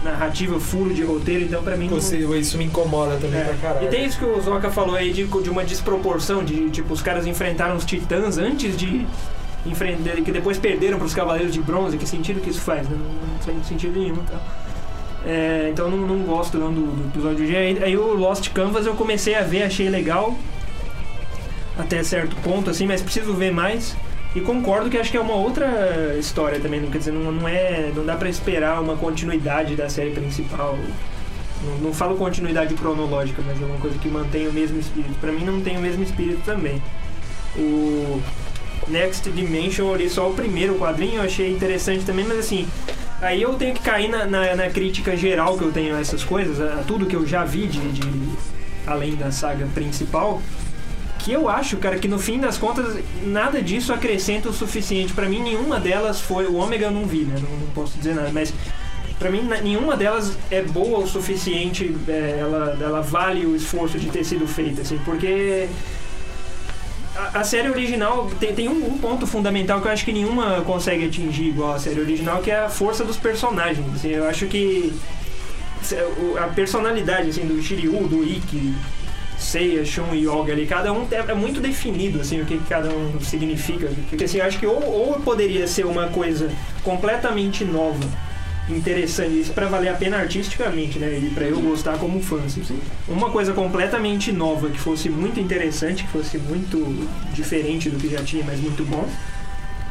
narrativa, 0.02 0.58
furo 0.58 0.92
de 0.92 1.02
roteiro, 1.04 1.44
então 1.44 1.62
pra 1.62 1.76
mim 1.76 1.88
não- 1.88 2.00
Você- 2.00 2.18
Isso 2.38 2.56
me 2.58 2.64
incomoda 2.64 3.16
também 3.16 3.40
é. 3.40 3.44
pra 3.44 3.54
caralho. 3.54 3.86
E 3.86 3.90
tem 3.90 4.04
isso 4.04 4.18
que 4.18 4.24
o 4.24 4.40
Zoka 4.40 4.70
falou 4.70 4.96
aí 4.96 5.12
de, 5.12 5.24
de 5.24 5.50
uma 5.50 5.64
desproporção, 5.64 6.42
de 6.44 6.70
tipo, 6.70 6.92
os 6.92 7.02
caras 7.02 7.26
enfrentaram 7.26 7.76
os 7.76 7.84
titãs 7.84 8.38
antes 8.38 8.76
de 8.76 9.06
enfrentar, 9.66 10.12
que 10.22 10.32
depois 10.32 10.56
perderam 10.58 10.98
pros 10.98 11.14
cavaleiros 11.14 11.52
de 11.52 11.60
bronze, 11.60 11.96
que 11.98 12.08
sentido 12.08 12.40
que 12.40 12.50
isso 12.50 12.60
faz? 12.60 12.88
Não, 12.88 12.96
não 12.96 13.38
faz 13.40 13.66
sentido 13.66 13.98
nenhum. 13.98 14.16
Tá? 14.16 14.38
É, 15.24 15.68
então 15.72 15.90
não, 15.90 15.98
não 15.98 16.18
gosto 16.24 16.58
não 16.58 16.72
do, 16.72 16.82
do 16.82 17.08
episódio 17.08 17.46
G. 17.46 17.56
Aí, 17.56 17.84
aí 17.84 17.96
o 17.96 18.14
Lost 18.14 18.50
Canvas 18.50 18.86
eu 18.86 18.94
comecei 18.94 19.34
a 19.34 19.42
ver, 19.42 19.62
achei 19.64 19.88
legal. 19.88 20.36
Até 21.76 22.02
certo 22.02 22.36
ponto, 22.36 22.70
assim, 22.70 22.86
mas 22.86 23.02
preciso 23.02 23.34
ver 23.34 23.52
mais. 23.52 23.96
E 24.34 24.40
concordo 24.40 24.90
que 24.90 24.98
acho 24.98 25.10
que 25.10 25.16
é 25.16 25.20
uma 25.20 25.34
outra 25.34 26.16
história 26.18 26.60
também, 26.60 26.80
não 26.80 26.90
quer 26.90 26.98
dizer, 26.98 27.12
não, 27.12 27.32
não 27.32 27.48
é. 27.48 27.90
Não 27.94 28.04
dá 28.04 28.16
pra 28.16 28.28
esperar 28.28 28.80
uma 28.80 28.96
continuidade 28.96 29.74
da 29.74 29.88
série 29.88 30.10
principal. 30.10 30.78
Não, 31.64 31.78
não 31.78 31.92
falo 31.92 32.16
continuidade 32.16 32.74
cronológica, 32.74 33.42
mas 33.46 33.60
é 33.60 33.64
uma 33.64 33.78
coisa 33.78 33.98
que 33.98 34.08
mantém 34.08 34.46
o 34.46 34.52
mesmo 34.52 34.78
espírito. 34.78 35.14
Pra 35.20 35.32
mim 35.32 35.44
não 35.44 35.60
tem 35.60 35.76
o 35.76 35.80
mesmo 35.80 36.02
espírito 36.02 36.40
também. 36.44 36.82
O 37.56 38.20
Next 38.86 39.28
Dimension, 39.30 39.88
eu 39.88 39.96
li 39.96 40.08
só 40.08 40.28
o 40.28 40.34
primeiro 40.34 40.76
quadrinho, 40.76 41.16
eu 41.16 41.22
achei 41.22 41.50
interessante 41.50 42.04
também, 42.04 42.24
mas 42.24 42.38
assim, 42.38 42.66
aí 43.20 43.42
eu 43.42 43.54
tenho 43.54 43.74
que 43.74 43.80
cair 43.80 44.08
na, 44.08 44.26
na, 44.26 44.54
na 44.54 44.70
crítica 44.70 45.16
geral 45.16 45.56
que 45.56 45.64
eu 45.64 45.72
tenho 45.72 45.96
a 45.96 46.00
essas 46.00 46.24
coisas, 46.24 46.60
a, 46.60 46.82
tudo 46.82 47.06
que 47.06 47.16
eu 47.16 47.26
já 47.26 47.44
vi 47.44 47.66
de, 47.66 47.80
de 47.92 48.36
além 48.86 49.14
da 49.14 49.30
saga 49.30 49.66
principal. 49.74 50.42
Que 51.18 51.32
eu 51.32 51.48
acho, 51.48 51.76
cara, 51.78 51.98
que 51.98 52.06
no 52.06 52.18
fim 52.18 52.38
das 52.38 52.56
contas 52.56 52.96
nada 53.24 53.60
disso 53.60 53.92
acrescenta 53.92 54.48
o 54.48 54.52
suficiente. 54.52 55.12
Pra 55.12 55.28
mim, 55.28 55.42
nenhuma 55.42 55.80
delas 55.80 56.20
foi. 56.20 56.46
O 56.46 56.54
Ômega 56.54 56.86
eu 56.86 56.90
não 56.92 57.06
vi, 57.06 57.24
né? 57.24 57.34
Não, 57.42 57.58
não 57.58 57.66
posso 57.74 57.98
dizer 57.98 58.14
nada, 58.14 58.30
mas 58.32 58.54
Pra 59.18 59.30
mim, 59.30 59.42
nenhuma 59.42 59.96
delas 59.96 60.38
é 60.48 60.62
boa 60.62 61.00
o 61.00 61.06
suficiente, 61.06 61.92
é, 62.06 62.36
ela, 62.38 62.78
ela 62.80 63.00
vale 63.00 63.44
o 63.44 63.56
esforço 63.56 63.98
de 63.98 64.08
ter 64.10 64.22
sido 64.22 64.46
feita, 64.46 64.82
assim, 64.82 64.96
porque 65.04 65.68
a, 67.18 67.40
a 67.40 67.44
série 67.44 67.68
original 67.68 68.30
tem, 68.38 68.54
tem 68.54 68.68
um, 68.68 68.94
um 68.94 68.98
ponto 68.98 69.26
fundamental 69.26 69.80
que 69.80 69.88
eu 69.88 69.92
acho 69.92 70.04
que 70.04 70.12
nenhuma 70.12 70.62
consegue 70.62 71.06
atingir 71.06 71.48
igual 71.48 71.72
a 71.72 71.78
série 71.78 72.00
original, 72.00 72.40
que 72.40 72.50
é 72.50 72.60
a 72.60 72.68
força 72.68 73.04
dos 73.04 73.16
personagens. 73.16 73.84
assim, 73.94 74.10
eu 74.10 74.28
acho 74.28 74.46
que 74.46 74.92
a 76.38 76.48
personalidade 76.48 77.30
assim, 77.30 77.46
do 77.46 77.60
Shiryu, 77.60 78.06
do 78.06 78.22
Ikki, 78.22 78.74
Seiya, 79.38 79.84
Shun 79.84 80.14
e 80.14 80.26
Yoga 80.26 80.52
ali, 80.52 80.66
cada 80.66 80.92
um 80.92 81.06
é, 81.10 81.16
é 81.16 81.34
muito 81.34 81.60
definido, 81.60 82.20
assim, 82.20 82.40
o 82.40 82.44
que 82.44 82.58
cada 82.68 82.90
um 82.90 83.20
significa. 83.20 83.88
Porque, 84.08 84.24
assim, 84.24 84.38
eu 84.38 84.44
acho 84.44 84.58
que 84.58 84.66
ou, 84.66 84.82
ou 84.84 85.20
poderia 85.20 85.66
ser 85.66 85.86
uma 85.86 86.08
coisa 86.08 86.50
completamente 86.82 87.64
nova, 87.64 88.04
interessante, 88.70 89.40
isso 89.40 89.52
pra 89.52 89.66
valer 89.66 89.88
a 89.88 89.94
pena 89.94 90.18
artisticamente, 90.18 90.98
né, 90.98 91.18
e 91.22 91.30
pra 91.30 91.44
eu 91.44 91.60
gostar 91.60 91.96
como 91.98 92.20
fã, 92.20 92.38
assim. 92.44 92.62
Uma 93.08 93.30
coisa 93.30 93.52
completamente 93.52 94.30
nova, 94.32 94.68
que 94.68 94.78
fosse 94.78 95.08
muito 95.08 95.40
interessante, 95.40 96.04
que 96.04 96.10
fosse 96.10 96.38
muito 96.38 96.78
diferente 97.32 97.88
do 97.90 97.98
que 97.98 98.08
já 98.08 98.22
tinha, 98.22 98.44
mas 98.44 98.60
muito 98.60 98.84
bom. 98.84 99.08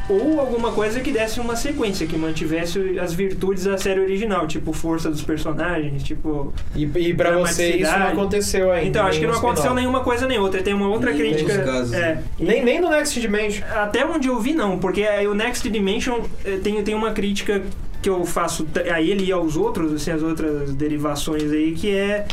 Ou 0.08 0.40
alguma 0.40 0.72
coisa 0.72 1.00
que 1.00 1.12
desse 1.12 1.38
uma 1.38 1.54
sequência, 1.54 2.06
que 2.06 2.16
mantivesse 2.16 2.98
as 2.98 3.12
virtudes 3.12 3.64
da 3.64 3.76
série 3.76 4.00
original, 4.00 4.46
tipo 4.46 4.72
força 4.72 5.10
dos 5.10 5.20
personagens, 5.20 6.02
tipo. 6.02 6.50
E, 6.74 6.84
e 6.84 7.12
pra 7.12 7.36
você 7.36 7.76
isso 7.76 7.92
não 7.98 8.06
aconteceu 8.08 8.72
ainda. 8.72 8.86
Então, 8.88 9.06
acho 9.06 9.20
que 9.20 9.26
não 9.26 9.34
aconteceu 9.34 9.74
nenhuma 9.74 10.00
coisa 10.00 10.26
nem 10.26 10.38
outra. 10.38 10.62
Tem 10.62 10.72
uma 10.72 10.88
outra 10.88 11.12
Nem 11.12 11.20
crítica. 11.20 11.58
casos. 11.62 11.92
É, 11.92 12.22
Nem, 12.40 12.64
nem 12.64 12.80
no 12.80 12.88
Next 12.88 13.20
Dimension. 13.20 13.62
até 13.70 14.02
onde 14.06 14.28
eu 14.28 14.40
vi, 14.40 14.54
não, 14.54 14.78
porque 14.78 15.02
aí 15.02 15.28
o 15.28 15.34
Next 15.34 15.68
Dimension 15.68 16.20
eh, 16.42 16.56
tem, 16.62 16.82
tem 16.82 16.94
uma 16.94 17.10
crítica 17.12 17.60
que 18.00 18.08
eu 18.08 18.24
faço 18.24 18.66
a 18.92 19.00
ele 19.00 19.24
e 19.24 19.32
aos 19.32 19.56
outros, 19.56 19.92
assim, 19.92 20.10
as 20.10 20.22
outras 20.22 20.74
derivações 20.74 21.50
aí, 21.50 21.72
que 21.72 21.90
é 21.90 22.26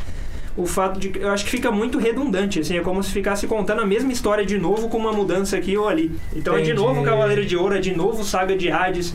o 0.57 0.65
fato 0.65 0.99
de 0.99 1.09
que 1.09 1.19
eu 1.19 1.29
acho 1.29 1.43
que 1.43 1.51
fica 1.51 1.71
muito 1.71 1.97
redundante, 1.97 2.59
assim, 2.59 2.77
é 2.77 2.81
como 2.81 3.03
se 3.03 3.11
ficasse 3.11 3.45
contando 3.45 3.81
a 3.81 3.85
mesma 3.85 4.11
história 4.11 4.45
de 4.45 4.57
novo 4.57 4.87
com 4.87 4.97
uma 4.97 5.11
mudança 5.11 5.57
aqui 5.57 5.77
ou 5.77 5.87
ali. 5.87 6.11
Então 6.33 6.53
é 6.55 6.61
de 6.61 6.71
Entendi. 6.71 6.81
novo 6.81 7.03
Cavaleiro 7.03 7.45
de 7.45 7.57
Ouro, 7.57 7.75
é 7.75 7.79
de 7.79 7.95
novo 7.95 8.23
Saga 8.23 8.55
de 8.55 8.71
Hades. 8.71 9.13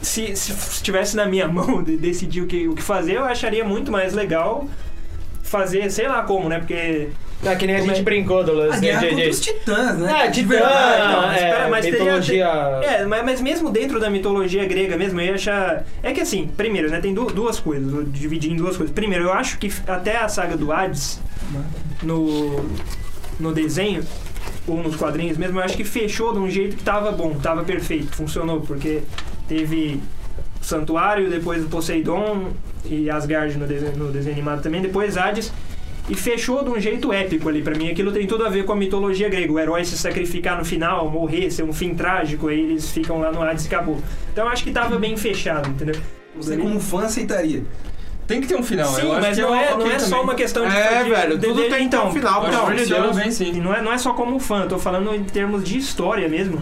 Se, 0.00 0.34
se 0.34 0.52
estivesse 0.52 1.14
na 1.14 1.26
minha 1.26 1.46
mão 1.48 1.82
de 1.82 1.96
decidir 1.96 2.42
o 2.42 2.46
que, 2.46 2.66
o 2.66 2.74
que 2.74 2.82
fazer, 2.82 3.16
eu 3.16 3.24
acharia 3.24 3.64
muito 3.64 3.92
mais 3.92 4.12
legal 4.12 4.66
fazer, 5.52 5.88
sei 5.90 6.08
lá 6.08 6.22
como, 6.22 6.48
né? 6.48 6.58
Porque. 6.58 7.08
É 7.44 7.56
que 7.56 7.66
nem 7.66 7.74
a 7.74 7.78
Como 7.80 7.90
gente 7.90 8.00
é- 8.00 8.04
brincou, 8.04 8.44
Douglas. 8.44 8.74
A 8.74 8.74
de- 8.76 8.80
guerra 8.86 9.00
de- 9.00 9.08
contra 9.08 9.24
de- 9.24 9.30
os 9.30 9.40
titãs, 9.40 9.98
né? 9.98 10.12
É, 10.12 10.28
De 10.28 10.42
Titã, 10.42 10.48
verdade. 10.54 11.12
Não, 11.12 11.22
mas 11.22 11.32
é, 11.42 11.48
espera, 11.48 11.68
mas 11.68 11.84
teria- 11.84 11.98
mitologia... 12.00 12.46
É, 12.84 13.04
mas, 13.04 13.24
mas 13.24 13.40
mesmo 13.40 13.70
dentro 13.70 13.98
da 13.98 14.08
mitologia 14.08 14.64
grega 14.64 14.96
mesmo, 14.96 15.20
eu 15.20 15.26
ia 15.26 15.34
achar. 15.34 15.84
É 16.04 16.12
que 16.12 16.20
assim, 16.20 16.48
primeiro, 16.56 16.88
né, 16.88 17.00
tem 17.00 17.12
du- 17.12 17.26
duas 17.32 17.58
coisas, 17.58 17.90
vou 17.90 18.04
dividir 18.04 18.52
em 18.52 18.54
duas 18.56 18.76
coisas. 18.76 18.94
Primeiro, 18.94 19.24
eu 19.24 19.32
acho 19.32 19.58
que 19.58 19.72
até 19.88 20.18
a 20.18 20.28
saga 20.28 20.56
do 20.56 20.70
Hades, 20.72 21.20
no, 22.00 22.64
no 23.40 23.52
desenho, 23.52 24.04
ou 24.66 24.76
nos 24.80 24.94
quadrinhos 24.94 25.36
mesmo, 25.36 25.58
eu 25.58 25.64
acho 25.64 25.76
que 25.76 25.82
fechou 25.84 26.32
de 26.32 26.38
um 26.38 26.48
jeito 26.48 26.76
que 26.76 26.84
tava 26.84 27.10
bom, 27.10 27.34
tava 27.34 27.64
perfeito, 27.64 28.14
funcionou, 28.14 28.60
porque 28.60 29.02
teve 29.48 30.00
o 30.60 30.64
Santuário, 30.64 31.28
depois 31.28 31.64
o 31.64 31.66
Poseidon 31.68 32.50
e 32.84 33.08
Asgard 33.10 33.56
no 33.58 33.66
desenho, 33.66 33.96
no 33.96 34.10
desenho 34.12 34.34
animado 34.34 34.62
também, 34.62 34.80
depois 34.82 35.16
Hades. 35.16 35.52
E 36.08 36.16
fechou 36.16 36.64
de 36.64 36.68
um 36.70 36.80
jeito 36.80 37.12
épico 37.12 37.48
ali 37.48 37.62
pra 37.62 37.76
mim. 37.76 37.88
Aquilo 37.88 38.10
tem 38.10 38.26
tudo 38.26 38.44
a 38.44 38.48
ver 38.48 38.64
com 38.64 38.72
a 38.72 38.76
mitologia 38.76 39.28
grega. 39.28 39.52
O 39.52 39.58
herói 39.58 39.84
se 39.84 39.96
sacrificar 39.96 40.58
no 40.58 40.64
final, 40.64 41.08
morrer, 41.08 41.48
ser 41.50 41.62
um 41.62 41.72
fim 41.72 41.94
trágico, 41.94 42.48
aí 42.48 42.58
eles 42.60 42.90
ficam 42.90 43.20
lá 43.20 43.30
no 43.30 43.40
Hades 43.40 43.64
e 43.64 43.68
acabou. 43.68 43.98
Então 44.32 44.44
eu 44.44 44.50
acho 44.50 44.64
que 44.64 44.72
tava 44.72 44.98
bem 44.98 45.16
fechado, 45.16 45.68
entendeu? 45.70 45.94
Você 46.36 46.56
como 46.56 46.80
fã 46.80 47.04
aceitaria. 47.04 47.62
Tem 48.26 48.40
que 48.40 48.48
ter 48.48 48.56
um 48.56 48.62
final. 48.64 48.88
Sim, 48.88 49.02
eu 49.02 49.12
acho 49.12 49.20
mas 49.20 49.36
que 49.36 49.42
não 49.42 49.54
é, 49.54 49.70
não 49.70 49.80
é 49.86 49.90
também. 49.90 50.00
só 50.00 50.22
uma 50.22 50.34
questão 50.34 50.68
de. 50.68 50.74
É, 50.76 51.04
de- 51.04 51.10
velho, 51.10 51.38
de- 51.38 51.46
tudo 51.46 51.62
de- 51.62 51.68
tem 51.68 51.84
então, 51.84 52.08
um 52.08 52.12
final, 52.12 52.44
pelo 52.44 52.56
amor 52.56 52.74
de 52.74 52.86
Deus. 52.86 53.16
bem, 53.16 53.30
sim. 53.30 53.52
Não 53.60 53.72
é, 53.74 53.80
não 53.80 53.92
é 53.92 53.98
só 53.98 54.12
como 54.12 54.38
fã, 54.40 54.66
tô 54.66 54.78
falando 54.78 55.14
em 55.14 55.22
termos 55.22 55.62
de 55.62 55.78
história 55.78 56.28
mesmo. 56.28 56.60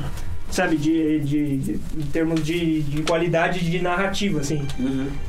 Sabe, 0.50 0.76
de, 0.76 1.20
de, 1.20 1.56
de- 1.58 1.80
em 1.96 2.02
termos 2.12 2.42
de, 2.42 2.82
de 2.82 3.02
qualidade 3.02 3.60
de 3.70 3.80
narrativa, 3.80 4.40
assim. 4.40 4.66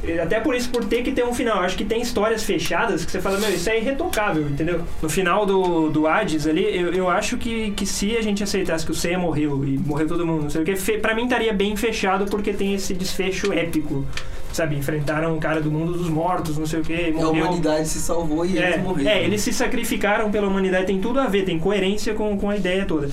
E 0.04 0.20
Até 0.20 0.40
por 0.40 0.56
isso, 0.56 0.70
por 0.70 0.84
ter 0.86 1.04
que 1.04 1.12
ter 1.12 1.24
um 1.24 1.34
final. 1.34 1.58
Eu 1.58 1.64
acho 1.64 1.78
que 1.78 1.86
tem 1.86 2.02
histórias 2.02 2.44
fechadas 2.44 3.06
que 3.06 3.12
você 3.12 3.22
fala, 3.22 3.40
meu, 3.40 3.50
isso 3.54 3.70
é 3.70 3.78
irretocável, 3.80 4.44
entendeu? 4.50 4.82
No 5.02 5.10
final 5.10 5.46
do, 5.46 5.90
do 5.90 6.08
Hades 6.08 6.48
ali, 6.48 6.64
eu, 6.76 6.92
eu 6.94 7.08
acho 7.10 7.38
que, 7.38 7.70
que 7.72 7.86
se 7.86 8.18
a 8.18 8.22
gente 8.22 8.42
aceitasse 8.44 8.84
que 8.84 8.92
o 8.92 8.96
Seiya 8.96 9.20
morreu 9.20 9.64
e 9.64 9.78
morreu 9.78 10.08
todo 10.08 10.26
mundo, 10.26 10.44
não 10.44 10.50
sei 10.50 10.62
o 10.62 10.66
que, 10.66 10.76
fe, 10.76 10.98
pra 10.98 11.14
mim 11.14 11.26
estaria 11.26 11.54
bem 11.54 11.76
fechado 11.76 12.26
porque 12.26 12.52
tem 12.52 12.74
esse 12.74 12.94
desfecho 12.96 13.54
épico. 13.54 14.04
Sabe, 14.52 14.76
enfrentaram 14.76 15.38
o 15.38 15.40
cara 15.40 15.62
do 15.62 15.72
mundo 15.72 15.94
dos 15.94 16.10
mortos, 16.10 16.58
não 16.58 16.66
sei 16.66 16.80
o 16.82 16.84
que, 16.84 17.14
A 17.18 17.30
humanidade 17.30 17.88
se 17.88 18.00
salvou 18.00 18.46
e 18.46 18.58
É, 18.58 18.72
eles 18.72 18.84
morreram. 18.84 19.10
é, 19.10 19.24
eles 19.24 19.42
se 19.42 19.54
sacrificaram 19.54 20.30
pela 20.30 20.46
humanidade, 20.48 20.88
tem 20.88 21.00
tudo 21.00 21.20
a 21.22 21.28
ver, 21.28 21.46
tem 21.46 21.58
coerência 21.58 22.14
com, 22.14 22.36
com 22.38 22.50
a 22.50 22.58
ideia 22.58 22.84
toda. 22.86 23.10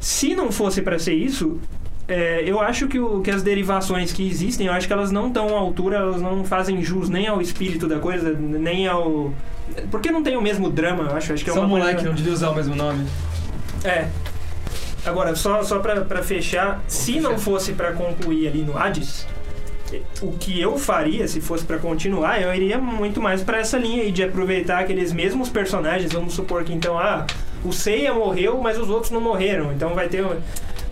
Se 0.00 0.34
não 0.34 0.50
fosse 0.52 0.80
pra 0.82 0.98
ser 0.98 1.14
isso, 1.14 1.58
é, 2.06 2.42
eu 2.46 2.60
acho 2.60 2.86
que, 2.88 2.98
o, 2.98 3.20
que 3.20 3.30
as 3.30 3.42
derivações 3.42 4.12
que 4.12 4.26
existem, 4.28 4.66
eu 4.68 4.72
acho 4.72 4.86
que 4.86 4.92
elas 4.92 5.10
não 5.10 5.28
estão 5.28 5.56
à 5.56 5.58
altura, 5.58 5.96
elas 5.96 6.22
não 6.22 6.44
fazem 6.44 6.82
jus 6.82 7.08
nem 7.08 7.26
ao 7.26 7.40
espírito 7.40 7.86
da 7.88 7.98
coisa, 7.98 8.32
nem 8.32 8.86
ao. 8.86 9.32
Porque 9.90 10.10
não 10.10 10.22
tem 10.22 10.36
o 10.36 10.40
mesmo 10.42 10.70
drama, 10.70 11.04
eu 11.10 11.16
acho. 11.16 11.32
Acho 11.32 11.44
que 11.44 11.50
é 11.50 11.52
uma 11.52 11.64
um 11.66 11.68
coisa- 11.68 11.86
moleque, 11.86 12.04
não 12.04 12.14
devia 12.14 12.32
usar 12.32 12.50
o 12.50 12.54
mesmo 12.54 12.74
nome. 12.74 13.06
É. 13.84 14.08
Agora, 15.04 15.34
só, 15.36 15.62
só 15.62 15.78
pra, 15.78 16.00
pra 16.02 16.22
fechar, 16.22 16.82
se 16.88 17.20
não 17.20 17.38
fosse 17.38 17.72
pra 17.72 17.92
concluir 17.92 18.48
ali 18.48 18.62
no 18.62 18.76
Hades, 18.76 19.26
o 20.20 20.32
que 20.32 20.60
eu 20.60 20.76
faria 20.76 21.26
se 21.28 21.40
fosse 21.40 21.64
pra 21.64 21.78
continuar, 21.78 22.42
eu 22.42 22.52
iria 22.54 22.78
muito 22.78 23.20
mais 23.22 23.42
pra 23.42 23.58
essa 23.58 23.78
linha 23.78 24.02
aí 24.02 24.12
de 24.12 24.22
aproveitar 24.22 24.80
aqueles 24.80 25.12
mesmos 25.12 25.48
personagens. 25.48 26.12
Vamos 26.12 26.34
supor 26.34 26.64
que 26.64 26.72
então, 26.72 26.98
ah, 26.98 27.26
o 27.64 27.72
Seiya 27.72 28.12
morreu, 28.14 28.58
mas 28.58 28.78
os 28.78 28.88
outros 28.90 29.10
não 29.10 29.20
morreram. 29.20 29.72
Então 29.72 29.94
vai 29.94 30.08
ter, 30.08 30.24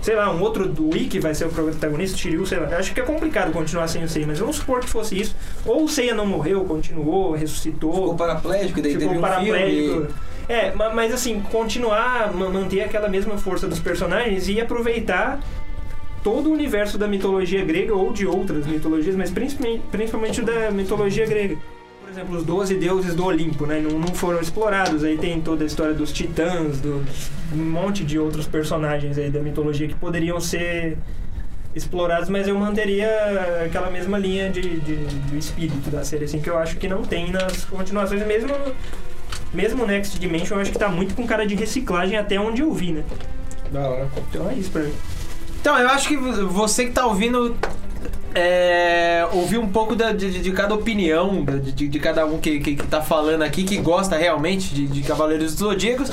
sei 0.02 0.14
lá, 0.14 0.32
um 0.32 0.40
outro 0.42 0.68
do 0.68 0.90
Wiki 0.90 1.18
vai 1.20 1.34
ser 1.34 1.44
o 1.46 1.48
protagonista, 1.48 2.16
Shiryu, 2.16 2.44
sei 2.46 2.58
lá. 2.58 2.68
Acho 2.76 2.92
que 2.94 3.00
é 3.00 3.04
complicado 3.04 3.52
continuar 3.52 3.88
sem 3.88 4.02
o 4.04 4.08
Seiya, 4.08 4.26
mas 4.26 4.38
vamos 4.38 4.56
supor 4.56 4.80
que 4.80 4.88
fosse 4.88 5.18
isso. 5.20 5.34
Ou 5.64 5.84
o 5.84 5.88
Seiya 5.88 6.14
não 6.14 6.26
morreu, 6.26 6.64
continuou, 6.64 7.32
ressuscitou. 7.32 7.92
Ficou 7.92 8.14
paraplégico, 8.16 8.80
daí 8.82 8.92
Ficou 8.92 9.06
teve 9.08 9.18
um 9.18 9.20
paraplégico. 9.22 9.92
filme. 9.92 10.08
É, 10.48 10.72
ma- 10.74 10.90
mas 10.90 11.12
assim, 11.12 11.40
continuar, 11.50 12.32
ma- 12.32 12.48
manter 12.48 12.80
aquela 12.82 13.08
mesma 13.08 13.36
força 13.36 13.66
dos 13.66 13.80
personagens 13.80 14.48
e 14.48 14.60
aproveitar 14.60 15.40
todo 16.22 16.50
o 16.50 16.52
universo 16.52 16.96
da 16.98 17.06
mitologia 17.08 17.64
grega 17.64 17.94
ou 17.94 18.12
de 18.12 18.26
outras 18.26 18.66
mitologias, 18.66 19.14
mas 19.16 19.30
principalmente, 19.30 19.82
principalmente 19.90 20.42
da 20.42 20.70
mitologia 20.70 21.26
grega. 21.26 21.56
Exemplo, 22.16 22.38
os 22.38 22.44
12 22.44 22.76
deuses 22.76 23.14
do 23.14 23.26
Olimpo, 23.26 23.66
né? 23.66 23.78
Não, 23.78 23.98
não 23.98 24.14
foram 24.14 24.40
explorados. 24.40 25.04
Aí 25.04 25.18
tem 25.18 25.38
toda 25.38 25.64
a 25.64 25.66
história 25.66 25.92
dos 25.92 26.10
titãs, 26.10 26.80
do, 26.80 27.04
um 27.52 27.62
monte 27.62 28.04
de 28.04 28.18
outros 28.18 28.46
personagens 28.46 29.18
aí 29.18 29.28
da 29.28 29.38
mitologia 29.38 29.86
que 29.86 29.94
poderiam 29.94 30.40
ser 30.40 30.96
explorados, 31.74 32.30
mas 32.30 32.48
eu 32.48 32.58
manteria 32.58 33.06
aquela 33.66 33.90
mesma 33.90 34.16
linha 34.16 34.48
de, 34.48 34.62
de, 34.80 34.96
de 34.96 35.36
espírito 35.36 35.90
da 35.90 36.02
série, 36.04 36.24
assim, 36.24 36.40
que 36.40 36.48
eu 36.48 36.56
acho 36.56 36.78
que 36.78 36.88
não 36.88 37.02
tem 37.02 37.30
nas 37.30 37.66
continuações, 37.66 38.26
mesmo 38.26 38.54
mesmo 39.52 39.86
Next 39.86 40.18
Dimension, 40.18 40.56
eu 40.56 40.62
acho 40.62 40.72
que 40.72 40.78
tá 40.78 40.88
muito 40.88 41.14
com 41.14 41.26
cara 41.26 41.46
de 41.46 41.54
reciclagem 41.54 42.16
até 42.16 42.40
onde 42.40 42.62
eu 42.62 42.72
vi, 42.72 42.92
né? 42.92 43.04
Da 43.70 43.90
hora. 43.90 44.08
Então 44.30 44.48
é 44.48 44.54
isso 44.54 44.70
pra 44.70 44.84
mim. 44.84 44.94
Então, 45.60 45.76
eu 45.78 45.88
acho 45.88 46.08
que 46.08 46.16
você 46.16 46.86
que 46.86 46.92
tá 46.92 47.04
ouvindo. 47.06 47.54
É, 48.39 49.26
ouvir 49.32 49.57
um 49.57 49.66
pouco 49.66 49.97
da- 49.97 50.12
de, 50.12 50.41
de 50.43 50.53
cada 50.53 50.74
opinião 50.74 51.43
de, 51.43 51.89
de- 51.89 51.99
cada 51.99 52.26
um 52.26 52.37
que, 52.39 52.61
que, 52.61 52.76
que 52.76 52.87
tá 52.87 53.01
falando 53.01 53.41
aqui, 53.41 53.64
que 53.64 53.78
gosta 53.78 54.14
realmente 54.14 54.74
de, 54.74 54.87
de 54.87 55.01
Cavaleiros 55.03 55.53
dos 55.53 55.61
Zodíacos, 55.61 56.12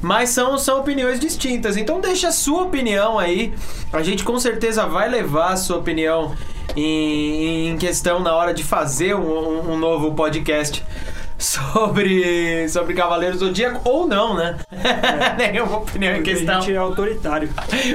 mas 0.00 0.28
são, 0.30 0.56
são 0.56 0.78
opiniões 0.78 1.18
distintas. 1.18 1.76
Então 1.76 2.00
deixa 2.00 2.28
a 2.28 2.32
sua 2.32 2.62
opinião 2.62 3.18
aí. 3.18 3.52
A 3.92 4.04
gente 4.04 4.22
com 4.22 4.38
certeza 4.38 4.86
vai 4.86 5.08
levar 5.08 5.52
a 5.52 5.56
sua 5.56 5.78
opinião 5.78 6.36
em, 6.76 7.70
em 7.70 7.76
questão 7.76 8.20
na 8.20 8.32
hora 8.36 8.54
de 8.54 8.62
fazer 8.62 9.16
um- 9.16 9.72
um 9.72 9.76
novo 9.76 10.14
podcast 10.14 10.80
sobre, 11.38 12.68
sobre 12.68 12.94
Cavaleiros 12.94 13.38
do 13.38 13.46
Zodíaco, 13.46 13.80
ou 13.88 14.06
não, 14.06 14.34
né? 14.34 14.56
Nenhuma 15.36 15.78
opinião 15.78 16.12
em 16.12 16.16
Porque 16.16 16.34
questão 16.34 16.56
a 16.58 16.60
gente 16.60 16.72
é 16.74 16.76
autoritário. 16.76 17.48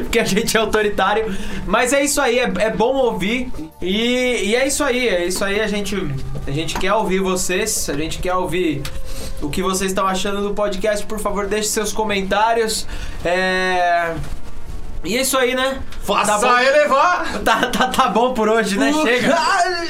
porque 0.04 0.20
a 0.20 0.26
gente 0.26 0.56
é 0.56 0.60
autoritário. 0.60 1.36
Mas 1.66 1.94
é 1.94 2.04
isso 2.04 2.20
aí, 2.22 2.40
é, 2.40 2.52
é 2.60 2.70
bom 2.70 2.96
ouvir. 2.96 3.52
E, 3.82 4.50
e 4.50 4.56
é 4.56 4.68
isso 4.68 4.84
aí, 4.84 5.08
é 5.08 5.26
isso 5.26 5.44
aí. 5.44 5.60
A 5.62 5.68
gente, 5.68 5.96
a 6.48 6.52
gente 6.52 6.78
quer 6.78 6.94
ouvir 6.94 7.20
vocês, 7.20 7.90
a 7.90 7.94
gente 7.94 8.20
quer 8.20 8.36
ouvir 8.36 8.82
o 9.42 9.50
que 9.50 9.62
vocês 9.64 9.92
estão 9.92 10.06
achando 10.08 10.42
do 10.42 10.54
podcast. 10.54 11.06
Por 11.06 11.20
favor, 11.20 11.48
deixe 11.48 11.70
seus 11.70 11.92
comentários. 11.94 12.86
É. 13.24 14.14
E 15.02 15.16
é 15.18 15.22
isso 15.22 15.38
aí, 15.38 15.56
né? 15.56 15.80
Faça 16.04 16.38
Tá 16.38 16.40
bom. 16.40 16.60
elevar! 16.60 17.40
Tá, 17.40 17.68
tá, 17.68 17.88
tá 17.88 18.08
bom 18.10 18.34
por 18.34 18.50
hoje, 18.50 18.78
né? 18.78 18.92
Chega. 18.92 19.30
cara- 19.30 19.86